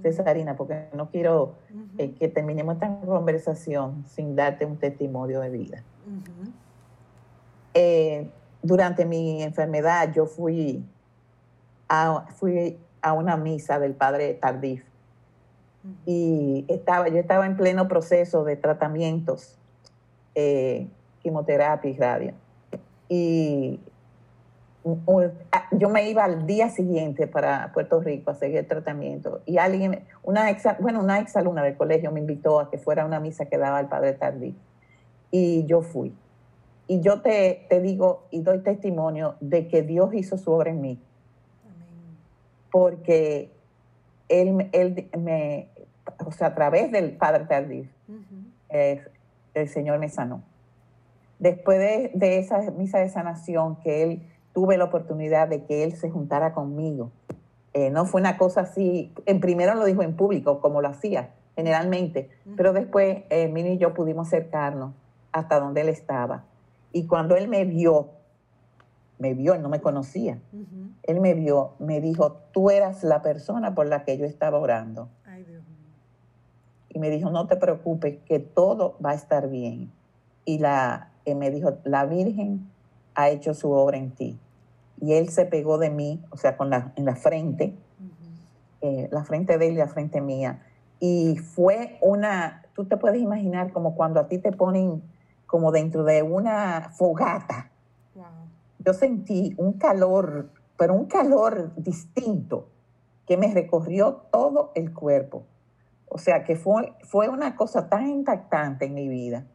Cesarina, 0.02 0.56
porque 0.56 0.90
no 0.94 1.10
quiero 1.10 1.56
eh, 1.98 2.14
que 2.14 2.28
terminemos 2.28 2.76
esta 2.76 3.00
conversación 3.00 4.06
sin 4.08 4.36
darte 4.36 4.66
un 4.66 4.78
testimonio 4.78 5.40
de 5.40 5.50
vida. 5.50 5.84
Eh, 7.74 8.30
durante 8.62 9.06
mi 9.06 9.42
enfermedad 9.42 10.14
yo 10.14 10.26
fui 10.26 10.84
a, 11.88 12.26
fui 12.36 12.78
a 13.02 13.14
una 13.14 13.38
misa 13.38 13.80
del 13.80 13.94
padre 13.94 14.34
Tardif 14.34 14.84
y 16.06 16.66
estaba, 16.68 17.08
yo 17.10 17.18
estaba 17.18 17.46
en 17.46 17.56
pleno 17.56 17.88
proceso 17.88 18.44
de 18.44 18.56
tratamientos, 18.56 19.58
eh, 20.34 20.88
quimioterapia 21.22 21.92
y 21.92 21.98
radio. 21.98 22.34
Y 23.08 23.80
yo 25.72 25.90
me 25.90 26.10
iba 26.10 26.24
al 26.24 26.46
día 26.46 26.70
siguiente 26.70 27.26
para 27.26 27.72
Puerto 27.74 28.02
Rico 28.02 28.32
a 28.32 28.36
seguir 28.36 28.58
el 28.58 28.68
tratamiento 28.68 29.42
y 29.46 29.58
alguien, 29.58 30.04
una 30.22 30.52
ex, 30.52 30.64
bueno, 30.80 31.00
una 31.00 31.20
ex 31.20 31.36
alumna 31.36 31.64
del 31.64 31.76
colegio 31.76 32.12
me 32.12 32.20
invitó 32.20 32.60
a 32.60 32.70
que 32.70 32.78
fuera 32.78 33.04
a 33.04 33.06
una 33.06 33.20
misa 33.20 33.46
que 33.46 33.58
daba 33.58 33.80
el 33.80 33.88
padre 33.88 34.14
Tardí 34.14 34.56
y 35.32 35.66
yo 35.66 35.82
fui. 35.82 36.16
Y 36.88 37.02
yo 37.02 37.22
te, 37.22 37.66
te 37.68 37.82
digo 37.82 38.28
y 38.30 38.42
doy 38.42 38.60
testimonio 38.60 39.36
de 39.40 39.68
que 39.68 39.82
Dios 39.82 40.14
hizo 40.14 40.38
su 40.38 40.52
obra 40.52 40.70
en 40.70 40.82
mí. 40.82 41.02
Porque 42.72 43.52
él, 44.30 44.70
él 44.72 45.10
me, 45.18 45.70
o 46.24 46.32
sea, 46.32 46.48
a 46.48 46.56
través 46.56 46.92
del 46.92 47.18
padre 47.18 47.46
Tardí, 47.46 47.90
el 48.70 49.68
Señor 49.70 49.98
me 49.98 50.10
sanó. 50.10 50.44
Después 51.40 51.80
de, 51.80 52.12
de 52.14 52.38
esa 52.38 52.60
misa 52.72 53.00
de 53.00 53.10
sanación 53.10 53.78
que 53.78 54.04
él 54.04 54.22
tuve 54.56 54.78
la 54.78 54.86
oportunidad 54.86 55.49
de 55.49 55.66
que 55.66 55.84
él 55.84 55.97
se 55.97 56.10
juntara 56.10 56.53
conmigo. 56.53 57.12
Eh, 57.74 57.89
no 57.89 58.06
fue 58.06 58.22
una 58.22 58.38
cosa 58.38 58.62
así, 58.62 59.12
en 59.26 59.41
primero 59.41 59.76
lo 59.76 59.84
dijo 59.84 60.01
en 60.01 60.16
público, 60.16 60.62
como 60.62 60.82
lo 60.82 60.88
hacía 60.88 61.32
generalmente, 61.58 62.30
pero 62.58 62.74
después 62.74 63.24
eh, 63.30 63.47
Mini 63.47 63.74
y 63.74 63.78
yo 63.78 63.93
pudimos 63.93 64.28
acercarnos 64.28 64.93
hasta 65.32 65.60
donde 65.60 65.82
él 65.82 65.89
estaba. 65.89 66.45
Y 66.91 67.06
cuando 67.06 67.36
él 67.36 67.47
me 67.47 67.66
vio, 67.66 68.10
me 69.20 69.34
vio, 69.34 69.53
él 69.53 69.62
no 69.62 69.70
me 69.70 69.82
conocía, 69.82 70.39
él 71.03 71.20
me 71.20 71.34
vio, 71.34 71.74
me 71.80 72.01
dijo, 72.01 72.34
tú 72.51 72.70
eras 72.70 73.03
la 73.03 73.22
persona 73.22 73.76
por 73.76 73.88
la 73.88 74.03
que 74.03 74.18
yo 74.18 74.26
estaba 74.26 74.58
orando. 74.58 75.10
Y 76.89 76.99
me 76.99 77.10
dijo, 77.10 77.30
no 77.30 77.47
te 77.47 77.58
preocupes, 77.58 78.20
que 78.26 78.39
todo 78.39 78.97
va 79.06 79.12
a 79.12 79.16
estar 79.16 79.49
bien. 79.49 79.91
Y 80.45 80.60
la, 80.60 81.12
eh, 81.26 81.36
me 81.36 81.51
dijo, 81.51 81.78
la 81.84 82.06
Virgen 82.06 82.70
ha 83.16 83.30
hecho 83.30 83.53
su 83.53 83.72
obra 83.72 83.97
en 83.97 84.12
ti 84.12 84.39
y 85.02 85.14
él 85.14 85.30
se 85.30 85.46
pegó 85.46 85.78
de 85.78 85.89
mí, 85.89 86.24
o 86.32 86.38
sea, 86.38 86.58
con 86.58 86.70
la, 86.70 86.93
en 86.96 87.06
la 87.06 87.16
frente, 87.16 87.76
eh, 88.82 89.08
la 89.12 89.24
frente 89.24 89.58
de 89.58 89.68
él 89.68 89.74
y 89.74 89.78
la 89.78 89.88
frente 89.88 90.22
mía. 90.22 90.62
Y 91.00 91.38
fue 91.38 91.98
una, 92.02 92.64
tú 92.74 92.86
te 92.86 92.98
puedes 92.98 93.22
imaginar 93.22 93.72
como 93.74 93.96
cuando 93.96 94.20
a 94.20 94.28
ti 94.28 94.38
te 94.38 94.52
ponen 94.52 95.04
como 95.46 95.72
dentro 95.72 96.04
de 96.04 96.24
una 96.24 96.91
fogata. 96.96 97.72
Yo 98.80 98.93
sentí 98.93 99.56
un 99.58 99.74
calor, 99.74 100.50
pero 100.78 100.93
un 100.93 101.06
calor 101.06 101.74
distinto 101.76 102.70
que 103.26 103.36
me 103.36 103.52
recorrió 103.52 104.26
todo 104.32 104.72
el 104.76 104.93
cuerpo. 104.93 105.43
O 106.08 106.20
sea, 106.20 106.43
que 106.43 106.56
fue, 106.56 106.93
fue 107.04 107.28
una 107.28 107.56
cosa 107.56 107.89
tan 107.89 108.08
impactante 108.08 108.86
en 108.86 108.93
mi 108.93 109.08
vida 109.08 109.46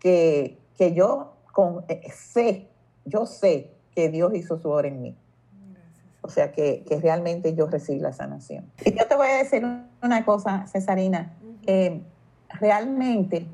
que, 0.00 0.58
que 0.76 0.94
yo 0.94 1.34
con, 1.52 1.84
eh, 1.88 2.10
sé, 2.10 2.68
yo 3.04 3.24
sé 3.24 3.75
que 3.96 4.10
Dios 4.10 4.34
hizo 4.34 4.58
su 4.58 4.70
obra 4.70 4.88
en 4.88 5.00
mí. 5.00 5.16
O 6.20 6.28
sea, 6.28 6.52
que, 6.52 6.84
realmente 7.02 7.54
yo 7.54 7.66
recibí 7.66 7.98
la 7.98 8.12
sanación. 8.12 8.70
Y 8.84 8.92
yo 8.92 9.06
te 9.08 9.16
voy 9.16 9.26
a 9.28 9.36
decir 9.38 9.66
una 10.02 10.24
cosa, 10.24 10.66
Cesarina, 10.66 11.32
que 11.62 12.02
realmente 12.60 13.46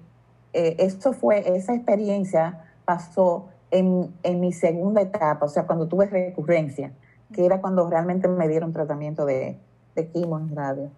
eh, 0.53 0.77
esto 0.79 1.13
fue, 1.13 1.57
esa 1.57 1.75
experiencia 1.75 2.65
pasó 2.85 3.49
en, 3.71 4.13
mi 4.41 4.53
segunda 4.53 5.01
etapa, 5.01 5.47
o 5.47 5.49
sea, 5.49 5.65
cuando 5.65 5.87
tuve 5.87 6.07
recurrencia, 6.07 6.93
que 7.33 7.47
era 7.47 7.61
cuando 7.61 7.89
realmente 7.89 8.27
me 8.27 8.49
dieron 8.49 8.73
tratamiento 8.73 9.25
de, 9.25 9.59
de 9.95 10.09
quimo 10.09 10.39
en 10.39 10.57
radio. 10.57 10.91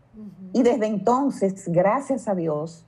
Y 0.53 0.63
desde 0.63 0.87
entonces, 0.87 1.69
gracias 1.69 2.29
a 2.29 2.35
Dios, 2.35 2.87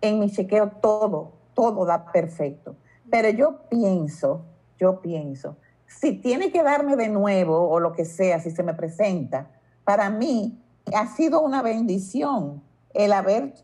en 0.00 0.20
mi 0.20 0.30
chequeo 0.30 0.68
todo, 0.68 1.32
todo 1.54 1.84
da 1.84 2.12
perfecto. 2.12 2.76
Pero 3.10 3.30
yo 3.30 3.60
pienso, 3.68 4.42
yo 4.78 5.00
pienso 5.00 5.56
si 5.86 6.12
tiene 6.12 6.50
que 6.50 6.62
darme 6.62 6.96
de 6.96 7.08
nuevo 7.08 7.68
o 7.68 7.80
lo 7.80 7.92
que 7.92 8.04
sea, 8.04 8.40
si 8.40 8.50
se 8.50 8.62
me 8.62 8.74
presenta, 8.74 9.48
para 9.84 10.10
mí 10.10 10.60
ha 10.94 11.06
sido 11.06 11.40
una 11.40 11.62
bendición 11.62 12.62
el 12.92 13.12
haber, 13.12 13.54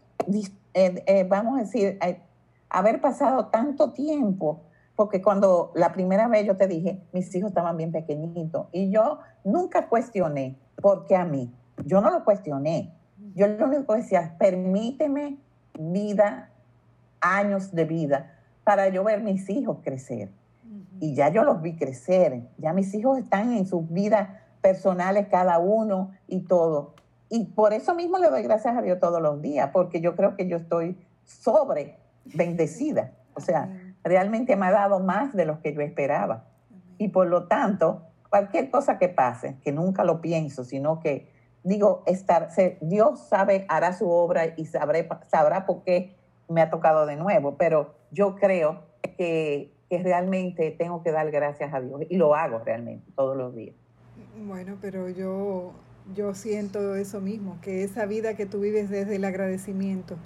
eh, 0.74 1.02
eh, 1.06 1.26
vamos 1.28 1.58
a 1.58 1.62
decir, 1.62 1.98
eh, 2.02 2.20
haber 2.68 3.00
pasado 3.00 3.46
tanto 3.46 3.92
tiempo, 3.92 4.62
porque 4.96 5.22
cuando 5.22 5.72
la 5.74 5.92
primera 5.92 6.28
vez 6.28 6.46
yo 6.46 6.56
te 6.56 6.66
dije, 6.66 7.02
mis 7.12 7.34
hijos 7.34 7.50
estaban 7.50 7.76
bien 7.76 7.92
pequeñitos 7.92 8.66
y 8.72 8.90
yo 8.90 9.18
nunca 9.44 9.88
cuestioné, 9.88 10.58
¿por 10.80 11.06
qué 11.06 11.16
a 11.16 11.24
mí? 11.24 11.52
Yo 11.84 12.00
no 12.00 12.10
lo 12.10 12.24
cuestioné. 12.24 12.92
Yo 13.34 13.46
lo 13.46 13.66
único 13.66 13.92
que 13.92 14.00
decía, 14.00 14.36
permíteme 14.38 15.38
vida, 15.78 16.50
años 17.20 17.72
de 17.72 17.84
vida, 17.84 18.34
para 18.64 18.88
yo 18.88 19.04
ver 19.04 19.22
mis 19.22 19.48
hijos 19.50 19.78
crecer 19.82 20.30
y 21.00 21.14
ya 21.14 21.30
yo 21.30 21.42
los 21.42 21.62
vi 21.62 21.76
crecer, 21.76 22.42
ya 22.58 22.72
mis 22.72 22.94
hijos 22.94 23.18
están 23.18 23.52
en 23.52 23.66
sus 23.66 23.90
vidas 23.90 24.28
personales 24.60 25.28
cada 25.30 25.58
uno 25.58 26.12
y 26.28 26.40
todo. 26.40 26.94
Y 27.28 27.46
por 27.46 27.72
eso 27.72 27.94
mismo 27.94 28.18
le 28.18 28.28
doy 28.28 28.42
gracias 28.42 28.76
a 28.76 28.82
Dios 28.82 29.00
todos 29.00 29.20
los 29.22 29.40
días, 29.40 29.70
porque 29.72 30.00
yo 30.00 30.14
creo 30.14 30.36
que 30.36 30.46
yo 30.46 30.56
estoy 30.56 30.98
sobre 31.24 31.96
bendecida. 32.24 33.12
O 33.34 33.40
sea, 33.40 33.70
realmente 34.04 34.56
me 34.56 34.66
ha 34.66 34.72
dado 34.72 35.00
más 35.00 35.32
de 35.34 35.46
lo 35.46 35.60
que 35.62 35.72
yo 35.72 35.80
esperaba. 35.80 36.44
Y 36.98 37.08
por 37.08 37.26
lo 37.28 37.46
tanto, 37.46 38.02
cualquier 38.28 38.70
cosa 38.70 38.98
que 38.98 39.08
pase, 39.08 39.56
que 39.62 39.72
nunca 39.72 40.04
lo 40.04 40.20
pienso, 40.20 40.64
sino 40.64 41.00
que 41.00 41.30
digo, 41.62 42.02
estar, 42.06 42.48
Dios 42.80 43.20
sabe, 43.20 43.64
hará 43.68 43.92
su 43.92 44.10
obra 44.10 44.54
y 44.56 44.66
sabré, 44.66 45.08
sabrá 45.30 45.66
por 45.66 45.82
qué 45.82 46.16
me 46.48 46.62
ha 46.62 46.70
tocado 46.70 47.06
de 47.06 47.16
nuevo, 47.16 47.56
pero 47.56 47.94
yo 48.10 48.36
creo 48.36 48.82
que, 49.16 49.72
que 49.90 49.98
realmente 50.02 50.70
tengo 50.70 51.02
que 51.02 51.10
dar 51.10 51.30
gracias 51.30 51.74
a 51.74 51.80
Dios 51.80 52.02
y 52.08 52.16
lo 52.16 52.34
hago 52.34 52.60
realmente 52.64 53.04
todos 53.16 53.36
los 53.36 53.54
días. 53.54 53.74
Bueno, 54.46 54.76
pero 54.80 55.10
yo, 55.10 55.72
yo 56.14 56.34
siento 56.34 56.94
eso 56.94 57.20
mismo, 57.20 57.58
que 57.60 57.82
esa 57.82 58.06
vida 58.06 58.34
que 58.34 58.46
tú 58.46 58.60
vives 58.60 58.88
desde 58.88 59.16
el 59.16 59.24
agradecimiento 59.24 60.16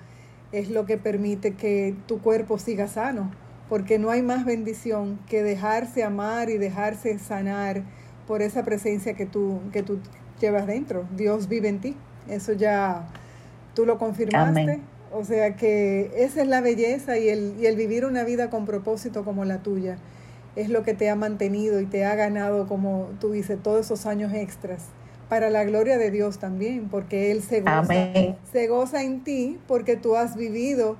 es 0.53 0.71
lo 0.71 0.85
que 0.85 0.99
permite 0.99 1.55
que 1.55 1.97
tu 2.07 2.21
cuerpo 2.21 2.59
siga 2.59 2.87
sano, 2.87 3.33
porque 3.71 3.99
no 3.99 4.11
hay 4.11 4.23
más 4.23 4.45
bendición 4.45 5.19
que 5.27 5.43
dejarse 5.43 6.05
amar 6.05 6.51
y 6.51 6.59
dejarse 6.59 7.19
sanar 7.19 7.83
por 8.27 8.43
esa 8.43 8.65
presencia 8.65 9.15
que 9.15 9.25
tú, 9.25 9.61
que 9.73 9.83
tú 9.83 9.99
llevas 10.41 10.67
dentro. 10.67 11.07
Dios 11.17 11.49
vive 11.49 11.69
en 11.69 11.81
ti. 11.81 11.97
Eso 12.29 12.53
ya 12.53 13.09
tú 13.75 13.87
lo 13.87 13.99
confirmaste. 13.99 14.81
O 15.15 15.25
sea 15.25 15.55
que 15.55 16.11
esa 16.17 16.43
es 16.43 16.49
la 16.49 16.61
belleza 16.61 17.19
y 17.19 17.29
el, 17.29 17.55
y 17.61 17.67
el 17.67 17.77
vivir 17.77 18.05
una 18.05 18.25
vida 18.25 18.51
con 18.51 18.67
propósito 18.67 19.25
como 19.25 19.45
la 19.45 19.63
tuya 19.63 19.97
es 20.57 20.69
lo 20.69 20.83
que 20.83 20.95
te 20.95 21.09
ha 21.09 21.17
mantenido 21.17 21.81
y 21.81 21.87
te 21.87 22.05
ha 22.05 22.15
ganado, 22.17 22.67
como 22.67 23.11
tú 23.21 23.31
dices, 23.31 23.63
todos 23.63 23.87
esos 23.87 24.07
años 24.07 24.33
extras 24.33 24.87
para 25.29 25.51
la 25.51 25.65
gloria 25.65 25.99
de 25.99 26.11
Dios 26.11 26.39
también, 26.39 26.89
porque 26.89 27.31
Él 27.31 27.43
se 27.43 27.61
goza, 27.61 28.13
se 28.53 28.67
goza 28.67 29.03
en 29.03 29.25
ti 29.25 29.59
porque 29.67 29.97
tú 29.97 30.17
has 30.17 30.37
vivido 30.37 30.97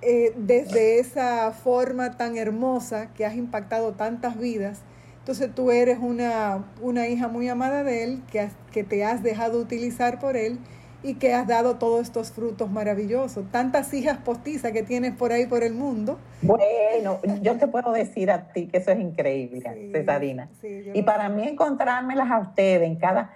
eh, 0.00 0.32
desde 0.36 0.98
esa 0.98 1.50
forma 1.52 2.16
tan 2.16 2.36
hermosa 2.36 3.12
que 3.14 3.24
has 3.24 3.34
impactado 3.34 3.92
tantas 3.92 4.38
vidas. 4.38 4.80
Entonces 5.18 5.54
tú 5.54 5.70
eres 5.70 5.98
una, 6.00 6.64
una 6.80 7.06
hija 7.08 7.28
muy 7.28 7.48
amada 7.48 7.84
de 7.84 8.04
Él, 8.04 8.22
que, 8.30 8.48
que 8.72 8.82
te 8.82 9.04
has 9.04 9.22
dejado 9.22 9.60
utilizar 9.60 10.18
por 10.18 10.36
Él 10.36 10.58
y 11.02 11.14
que 11.14 11.34
has 11.34 11.46
dado 11.46 11.76
todos 11.76 12.02
estos 12.02 12.30
frutos 12.30 12.70
maravillosos. 12.70 13.44
Tantas 13.50 13.92
hijas 13.92 14.18
postizas 14.18 14.72
que 14.72 14.82
tienes 14.82 15.14
por 15.14 15.32
ahí 15.32 15.46
por 15.46 15.64
el 15.64 15.74
mundo. 15.74 16.18
Bueno, 16.42 17.18
yo 17.42 17.56
te 17.56 17.66
puedo 17.66 17.92
decir 17.92 18.30
a 18.30 18.52
ti 18.52 18.68
que 18.68 18.78
eso 18.78 18.92
es 18.92 19.00
increíble, 19.00 19.90
Cesarina. 19.92 20.48
y 20.62 21.02
para 21.02 21.28
mí 21.28 21.46
encontrármelas 21.48 22.30
a 22.30 22.38
ustedes 22.38 22.86
en 22.86 22.96
cada, 22.96 23.32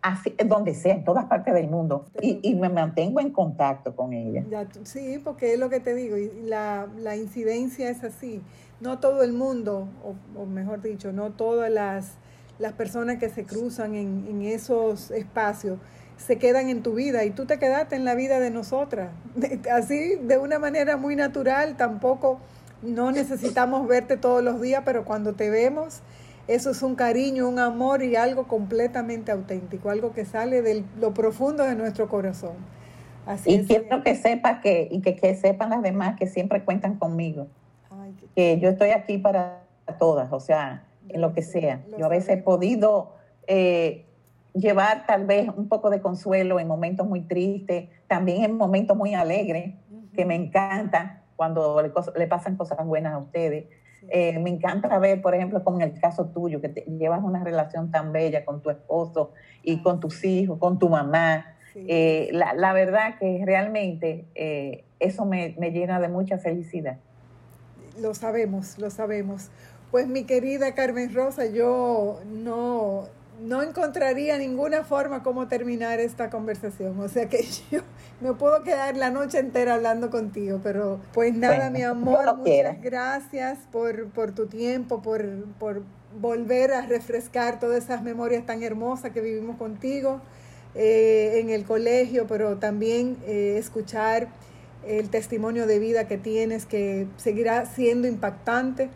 así, 0.00 0.34
donde 0.46 0.74
sea, 0.74 0.94
en 0.94 1.04
todas 1.04 1.26
partes 1.26 1.52
del 1.52 1.68
mundo, 1.68 2.06
y, 2.22 2.54
me 2.54 2.70
mantengo 2.70 3.20
en 3.20 3.30
contacto 3.30 3.94
con 3.94 4.12
ellas. 4.12 4.46
sí, 4.84 5.20
porque 5.22 5.54
es 5.54 5.58
lo 5.58 5.68
que 5.68 5.80
te 5.80 5.94
digo, 5.94 6.16
y 6.16 6.30
la, 6.44 6.88
la 6.98 7.16
incidencia 7.16 7.90
es 7.90 8.02
así. 8.02 8.40
No 8.80 8.98
todo 8.98 9.22
el 9.22 9.34
mundo, 9.34 9.88
o, 10.36 10.46
mejor 10.46 10.80
dicho, 10.80 11.12
no 11.12 11.32
todas 11.32 11.70
las, 11.70 12.14
las 12.58 12.72
personas 12.72 13.18
que 13.18 13.28
se 13.28 13.44
cruzan 13.44 13.94
en, 13.94 14.26
en 14.26 14.42
esos 14.42 15.10
espacios, 15.10 15.78
se 16.26 16.38
quedan 16.38 16.68
en 16.68 16.82
tu 16.82 16.94
vida 16.94 17.24
y 17.24 17.30
tú 17.30 17.46
te 17.46 17.58
quedaste 17.58 17.96
en 17.96 18.04
la 18.04 18.14
vida 18.14 18.40
de 18.40 18.50
nosotras. 18.50 19.10
Así, 19.72 20.16
de 20.16 20.38
una 20.38 20.58
manera 20.58 20.96
muy 20.96 21.16
natural, 21.16 21.76
tampoco 21.76 22.40
no 22.82 23.10
necesitamos 23.10 23.86
verte 23.88 24.16
todos 24.16 24.42
los 24.42 24.60
días, 24.60 24.82
pero 24.84 25.04
cuando 25.04 25.32
te 25.34 25.50
vemos, 25.50 26.02
eso 26.46 26.70
es 26.70 26.82
un 26.82 26.94
cariño, 26.94 27.48
un 27.48 27.58
amor 27.58 28.02
y 28.02 28.16
algo 28.16 28.46
completamente 28.46 29.32
auténtico, 29.32 29.90
algo 29.90 30.12
que 30.12 30.24
sale 30.24 30.62
de 30.62 30.84
lo 30.98 31.14
profundo 31.14 31.64
de 31.64 31.74
nuestro 31.74 32.08
corazón. 32.08 32.54
Así 33.26 33.52
y 33.52 33.64
quiero 33.66 34.02
que 34.02 34.14
sepa 34.14 34.60
que, 34.60 34.88
y 34.90 35.00
que, 35.00 35.16
que, 35.16 35.34
sepan 35.34 35.70
las 35.70 35.82
demás 35.82 36.16
que 36.18 36.26
siempre 36.26 36.64
cuentan 36.64 36.96
conmigo, 36.98 37.48
que 38.34 38.58
yo 38.60 38.70
estoy 38.70 38.90
aquí 38.90 39.18
para 39.18 39.62
todas, 39.98 40.32
o 40.32 40.40
sea, 40.40 40.84
en 41.08 41.20
lo 41.20 41.32
que 41.34 41.42
sea. 41.42 41.82
yo 41.98 42.04
a 42.04 42.08
veces 42.08 42.30
he 42.30 42.36
podido... 42.36 43.14
Eh, 43.46 44.06
llevar 44.54 45.06
tal 45.06 45.26
vez 45.26 45.48
un 45.54 45.68
poco 45.68 45.90
de 45.90 46.00
consuelo 46.00 46.60
en 46.60 46.68
momentos 46.68 47.06
muy 47.06 47.22
tristes, 47.22 47.88
también 48.08 48.44
en 48.44 48.56
momentos 48.56 48.96
muy 48.96 49.14
alegres, 49.14 49.74
que 50.14 50.24
me 50.24 50.34
encanta 50.34 51.22
cuando 51.36 51.80
le, 51.82 52.26
pasan 52.26 52.56
cosas 52.56 52.84
buenas 52.84 53.14
a 53.14 53.18
ustedes. 53.18 53.66
Eh, 54.08 54.38
me 54.38 54.50
encanta 54.50 54.98
ver, 54.98 55.22
por 55.22 55.34
ejemplo, 55.34 55.62
como 55.62 55.80
en 55.80 55.90
el 55.90 56.00
caso 56.00 56.26
tuyo, 56.26 56.60
que 56.60 56.68
te, 56.68 56.82
llevas 56.82 57.22
una 57.22 57.44
relación 57.44 57.90
tan 57.90 58.12
bella 58.12 58.44
con 58.44 58.60
tu 58.60 58.70
esposo 58.70 59.32
y 59.62 59.82
con 59.82 60.00
tus 60.00 60.24
hijos, 60.24 60.58
con 60.58 60.78
tu 60.78 60.88
mamá. 60.88 61.46
Eh, 61.74 62.30
la, 62.32 62.72
verdad 62.72 63.18
que 63.18 63.42
realmente 63.44 64.26
eh, 64.34 64.84
eso 64.98 65.24
me, 65.24 65.54
me 65.58 65.70
llena 65.70 66.00
de 66.00 66.08
mucha 66.08 66.38
felicidad. 66.38 66.98
Lo 68.00 68.14
sabemos, 68.14 68.78
lo 68.78 68.90
sabemos. 68.90 69.50
Pues 69.90 70.06
mi 70.08 70.24
querida 70.24 70.74
Carmen 70.74 71.14
Rosa, 71.14 71.46
yo 71.46 72.20
no 72.26 73.08
no 73.40 73.62
encontraría 73.62 74.36
ninguna 74.38 74.84
forma 74.84 75.22
como 75.22 75.48
terminar 75.48 75.98
esta 76.00 76.30
conversación. 76.30 76.98
O 77.00 77.08
sea 77.08 77.28
que 77.28 77.44
yo 77.70 77.80
me 78.20 78.32
puedo 78.34 78.62
quedar 78.62 78.96
la 78.96 79.10
noche 79.10 79.38
entera 79.38 79.74
hablando 79.74 80.10
contigo, 80.10 80.60
pero 80.62 81.00
pues 81.12 81.34
nada, 81.34 81.70
mi 81.70 81.82
amor, 81.82 82.36
muchas 82.36 82.80
gracias 82.80 83.58
por, 83.72 84.08
por, 84.10 84.32
tu 84.32 84.46
tiempo, 84.46 85.02
por, 85.02 85.44
por, 85.58 85.82
volver 86.20 86.72
a 86.72 86.82
refrescar 86.82 87.60
todas 87.60 87.84
esas 87.84 88.02
memorias 88.02 88.44
tan 88.44 88.64
hermosas 88.64 89.12
que 89.12 89.20
vivimos 89.20 89.56
contigo 89.56 90.20
eh, 90.74 91.38
en 91.40 91.50
el 91.50 91.64
colegio, 91.64 92.26
pero 92.26 92.56
también 92.56 93.16
eh, 93.26 93.56
escuchar 93.58 94.28
el 94.84 95.08
testimonio 95.08 95.68
de 95.68 95.78
vida 95.78 96.08
que 96.08 96.18
tienes, 96.18 96.66
que 96.66 97.06
seguirá 97.16 97.64
siendo 97.66 98.08
impactante 98.08 98.90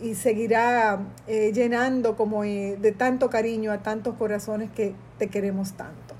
y 0.00 0.14
seguirá 0.14 1.00
eh, 1.26 1.52
llenando 1.52 2.16
como 2.16 2.44
eh, 2.44 2.76
de 2.80 2.92
tanto 2.92 3.30
cariño 3.30 3.72
a 3.72 3.78
tantos 3.78 4.14
corazones 4.14 4.70
que 4.70 4.94
te 5.18 5.28
queremos 5.28 5.72
tanto. 5.74 6.14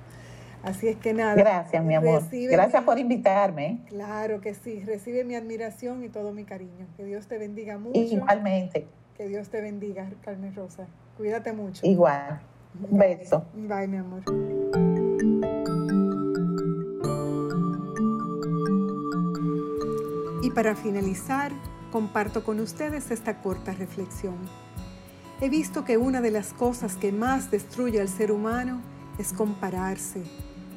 Así 0.62 0.88
es 0.88 0.96
que 0.96 1.14
nada. 1.14 1.34
Gracias, 1.34 1.84
mi 1.84 1.94
amor. 1.94 2.22
Gracias 2.32 2.82
por 2.82 2.98
invitarme. 2.98 3.84
Claro 3.88 4.40
que 4.40 4.52
sí. 4.54 4.82
Recibe 4.84 5.22
mi 5.22 5.36
admiración 5.36 6.02
y 6.02 6.08
todo 6.08 6.32
mi 6.32 6.44
cariño. 6.44 6.88
Que 6.96 7.04
Dios 7.04 7.28
te 7.28 7.38
bendiga 7.38 7.78
mucho. 7.78 8.00
Igualmente. 8.00 8.88
Que 9.16 9.28
Dios 9.28 9.48
te 9.48 9.60
bendiga, 9.60 10.10
Carmen 10.22 10.54
Rosa. 10.54 10.88
Cuídate 11.16 11.52
mucho. 11.52 11.86
Igual. 11.86 12.40
Un 12.90 12.98
beso. 12.98 13.44
Bye, 13.54 13.86
mi 13.86 13.96
amor. 13.96 14.22
Y 20.42 20.50
para 20.50 20.74
finalizar, 20.74 21.52
comparto 21.90 22.44
con 22.44 22.60
ustedes 22.60 23.10
esta 23.10 23.40
corta 23.40 23.72
reflexión. 23.72 24.36
He 25.40 25.48
visto 25.48 25.84
que 25.84 25.98
una 25.98 26.20
de 26.20 26.30
las 26.30 26.52
cosas 26.52 26.96
que 26.96 27.12
más 27.12 27.50
destruye 27.50 28.00
al 28.00 28.08
ser 28.08 28.32
humano 28.32 28.80
es 29.18 29.32
compararse, 29.32 30.22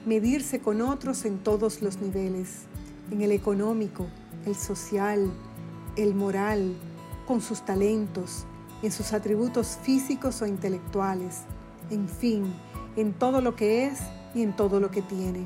medirse 0.05 0.59
con 0.59 0.81
otros 0.81 1.25
en 1.25 1.39
todos 1.39 1.81
los 1.81 1.99
niveles, 1.99 2.63
en 3.11 3.21
el 3.21 3.31
económico, 3.31 4.07
el 4.45 4.55
social, 4.55 5.31
el 5.95 6.15
moral, 6.15 6.75
con 7.25 7.41
sus 7.41 7.61
talentos, 7.63 8.45
en 8.81 8.91
sus 8.91 9.13
atributos 9.13 9.77
físicos 9.81 10.41
o 10.41 10.45
intelectuales, 10.45 11.43
en 11.89 12.07
fin, 12.07 12.53
en 12.95 13.13
todo 13.13 13.41
lo 13.41 13.55
que 13.55 13.87
es 13.87 13.99
y 14.33 14.41
en 14.41 14.55
todo 14.55 14.79
lo 14.79 14.91
que 14.91 15.01
tiene. 15.01 15.45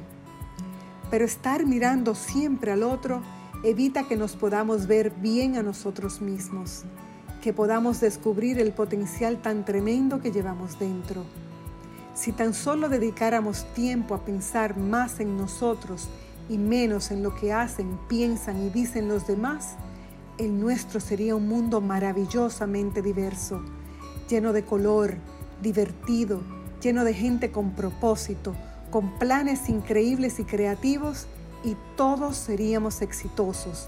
Pero 1.09 1.25
estar 1.25 1.65
mirando 1.65 2.15
siempre 2.15 2.71
al 2.71 2.83
otro 2.83 3.21
evita 3.63 4.03
que 4.03 4.17
nos 4.17 4.35
podamos 4.35 4.87
ver 4.87 5.11
bien 5.11 5.55
a 5.55 5.63
nosotros 5.63 6.21
mismos, 6.21 6.83
que 7.41 7.53
podamos 7.53 8.01
descubrir 8.01 8.59
el 8.59 8.73
potencial 8.73 9.41
tan 9.41 9.63
tremendo 9.63 10.19
que 10.21 10.31
llevamos 10.31 10.77
dentro. 10.79 11.23
Si 12.13 12.33
tan 12.33 12.53
solo 12.53 12.89
dedicáramos 12.89 13.65
tiempo 13.73 14.15
a 14.15 14.25
pensar 14.25 14.77
más 14.77 15.21
en 15.21 15.37
nosotros 15.37 16.09
y 16.49 16.57
menos 16.57 17.09
en 17.09 17.23
lo 17.23 17.33
que 17.35 17.53
hacen, 17.53 17.97
piensan 18.09 18.61
y 18.61 18.69
dicen 18.69 19.07
los 19.07 19.27
demás, 19.27 19.75
el 20.37 20.59
nuestro 20.59 20.99
sería 20.99 21.35
un 21.35 21.47
mundo 21.47 21.79
maravillosamente 21.79 23.01
diverso, 23.01 23.63
lleno 24.29 24.51
de 24.51 24.63
color, 24.65 25.15
divertido, 25.61 26.41
lleno 26.81 27.05
de 27.05 27.13
gente 27.13 27.51
con 27.51 27.71
propósito, 27.71 28.53
con 28.91 29.17
planes 29.19 29.69
increíbles 29.69 30.39
y 30.39 30.43
creativos 30.43 31.27
y 31.63 31.77
todos 31.95 32.35
seríamos 32.35 33.01
exitosos, 33.01 33.87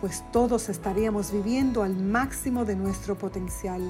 pues 0.00 0.24
todos 0.32 0.68
estaríamos 0.68 1.32
viviendo 1.32 1.82
al 1.82 1.96
máximo 1.96 2.64
de 2.64 2.76
nuestro 2.76 3.16
potencial. 3.16 3.82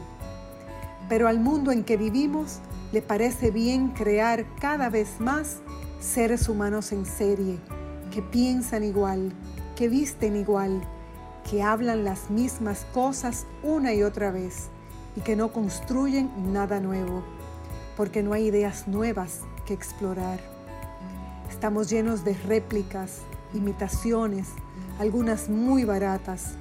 Pero 1.08 1.28
al 1.28 1.40
mundo 1.40 1.70
en 1.72 1.84
que 1.84 1.96
vivimos 1.96 2.58
le 2.92 3.02
parece 3.02 3.50
bien 3.50 3.88
crear 3.88 4.44
cada 4.60 4.88
vez 4.88 5.20
más 5.20 5.58
seres 6.00 6.48
humanos 6.48 6.92
en 6.92 7.06
serie, 7.06 7.58
que 8.10 8.22
piensan 8.22 8.82
igual, 8.82 9.32
que 9.76 9.88
visten 9.88 10.36
igual, 10.36 10.82
que 11.48 11.62
hablan 11.62 12.04
las 12.04 12.30
mismas 12.30 12.86
cosas 12.92 13.46
una 13.62 13.94
y 13.94 14.02
otra 14.02 14.30
vez 14.30 14.68
y 15.16 15.20
que 15.20 15.36
no 15.36 15.52
construyen 15.52 16.30
nada 16.52 16.80
nuevo, 16.80 17.22
porque 17.96 18.22
no 18.22 18.32
hay 18.32 18.46
ideas 18.46 18.88
nuevas 18.88 19.40
que 19.66 19.74
explorar. 19.74 20.49
Estamos 21.50 21.90
llenos 21.90 22.24
de 22.24 22.32
réplicas, 22.34 23.22
imitaciones, 23.52 24.46
algunas 25.00 25.48
muy 25.48 25.84
baratas, 25.84 26.54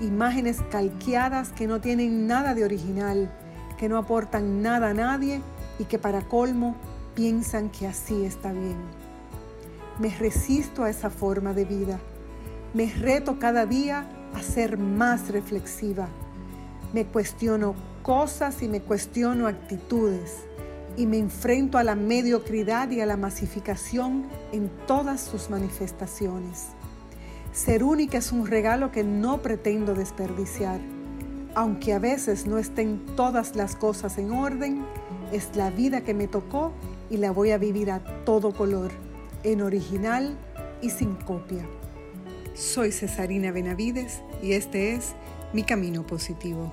imágenes 0.00 0.62
calqueadas 0.70 1.50
que 1.50 1.66
no 1.66 1.80
tienen 1.80 2.28
nada 2.28 2.54
de 2.54 2.64
original, 2.64 3.30
que 3.78 3.88
no 3.88 3.98
aportan 3.98 4.62
nada 4.62 4.90
a 4.90 4.94
nadie 4.94 5.42
y 5.80 5.84
que 5.84 5.98
para 5.98 6.22
colmo 6.22 6.76
piensan 7.16 7.68
que 7.68 7.88
así 7.88 8.24
está 8.24 8.52
bien. 8.52 8.76
Me 9.98 10.16
resisto 10.16 10.84
a 10.84 10.90
esa 10.90 11.10
forma 11.10 11.52
de 11.52 11.64
vida. 11.64 11.98
Me 12.74 12.90
reto 12.94 13.40
cada 13.40 13.66
día 13.66 14.08
a 14.34 14.42
ser 14.42 14.78
más 14.78 15.30
reflexiva. 15.30 16.08
Me 16.94 17.04
cuestiono 17.04 17.74
cosas 18.02 18.62
y 18.62 18.68
me 18.68 18.80
cuestiono 18.80 19.48
actitudes 19.48 20.47
y 20.98 21.06
me 21.06 21.16
enfrento 21.16 21.78
a 21.78 21.84
la 21.84 21.94
mediocridad 21.94 22.90
y 22.90 23.00
a 23.00 23.06
la 23.06 23.16
masificación 23.16 24.26
en 24.50 24.68
todas 24.88 25.20
sus 25.20 25.48
manifestaciones. 25.48 26.66
Ser 27.52 27.84
única 27.84 28.18
es 28.18 28.32
un 28.32 28.48
regalo 28.48 28.90
que 28.90 29.04
no 29.04 29.40
pretendo 29.40 29.94
desperdiciar. 29.94 30.80
Aunque 31.54 31.92
a 31.92 32.00
veces 32.00 32.46
no 32.46 32.58
estén 32.58 33.06
todas 33.14 33.54
las 33.54 33.76
cosas 33.76 34.18
en 34.18 34.32
orden, 34.32 34.84
es 35.32 35.54
la 35.54 35.70
vida 35.70 36.00
que 36.00 36.14
me 36.14 36.26
tocó 36.26 36.72
y 37.10 37.18
la 37.18 37.30
voy 37.30 37.52
a 37.52 37.58
vivir 37.58 37.92
a 37.92 38.02
todo 38.24 38.52
color, 38.52 38.90
en 39.44 39.62
original 39.62 40.36
y 40.82 40.90
sin 40.90 41.14
copia. 41.14 41.64
Soy 42.54 42.90
Cesarina 42.90 43.52
Benavides 43.52 44.20
y 44.42 44.52
este 44.52 44.94
es 44.94 45.14
Mi 45.52 45.62
Camino 45.62 46.04
Positivo. 46.04 46.72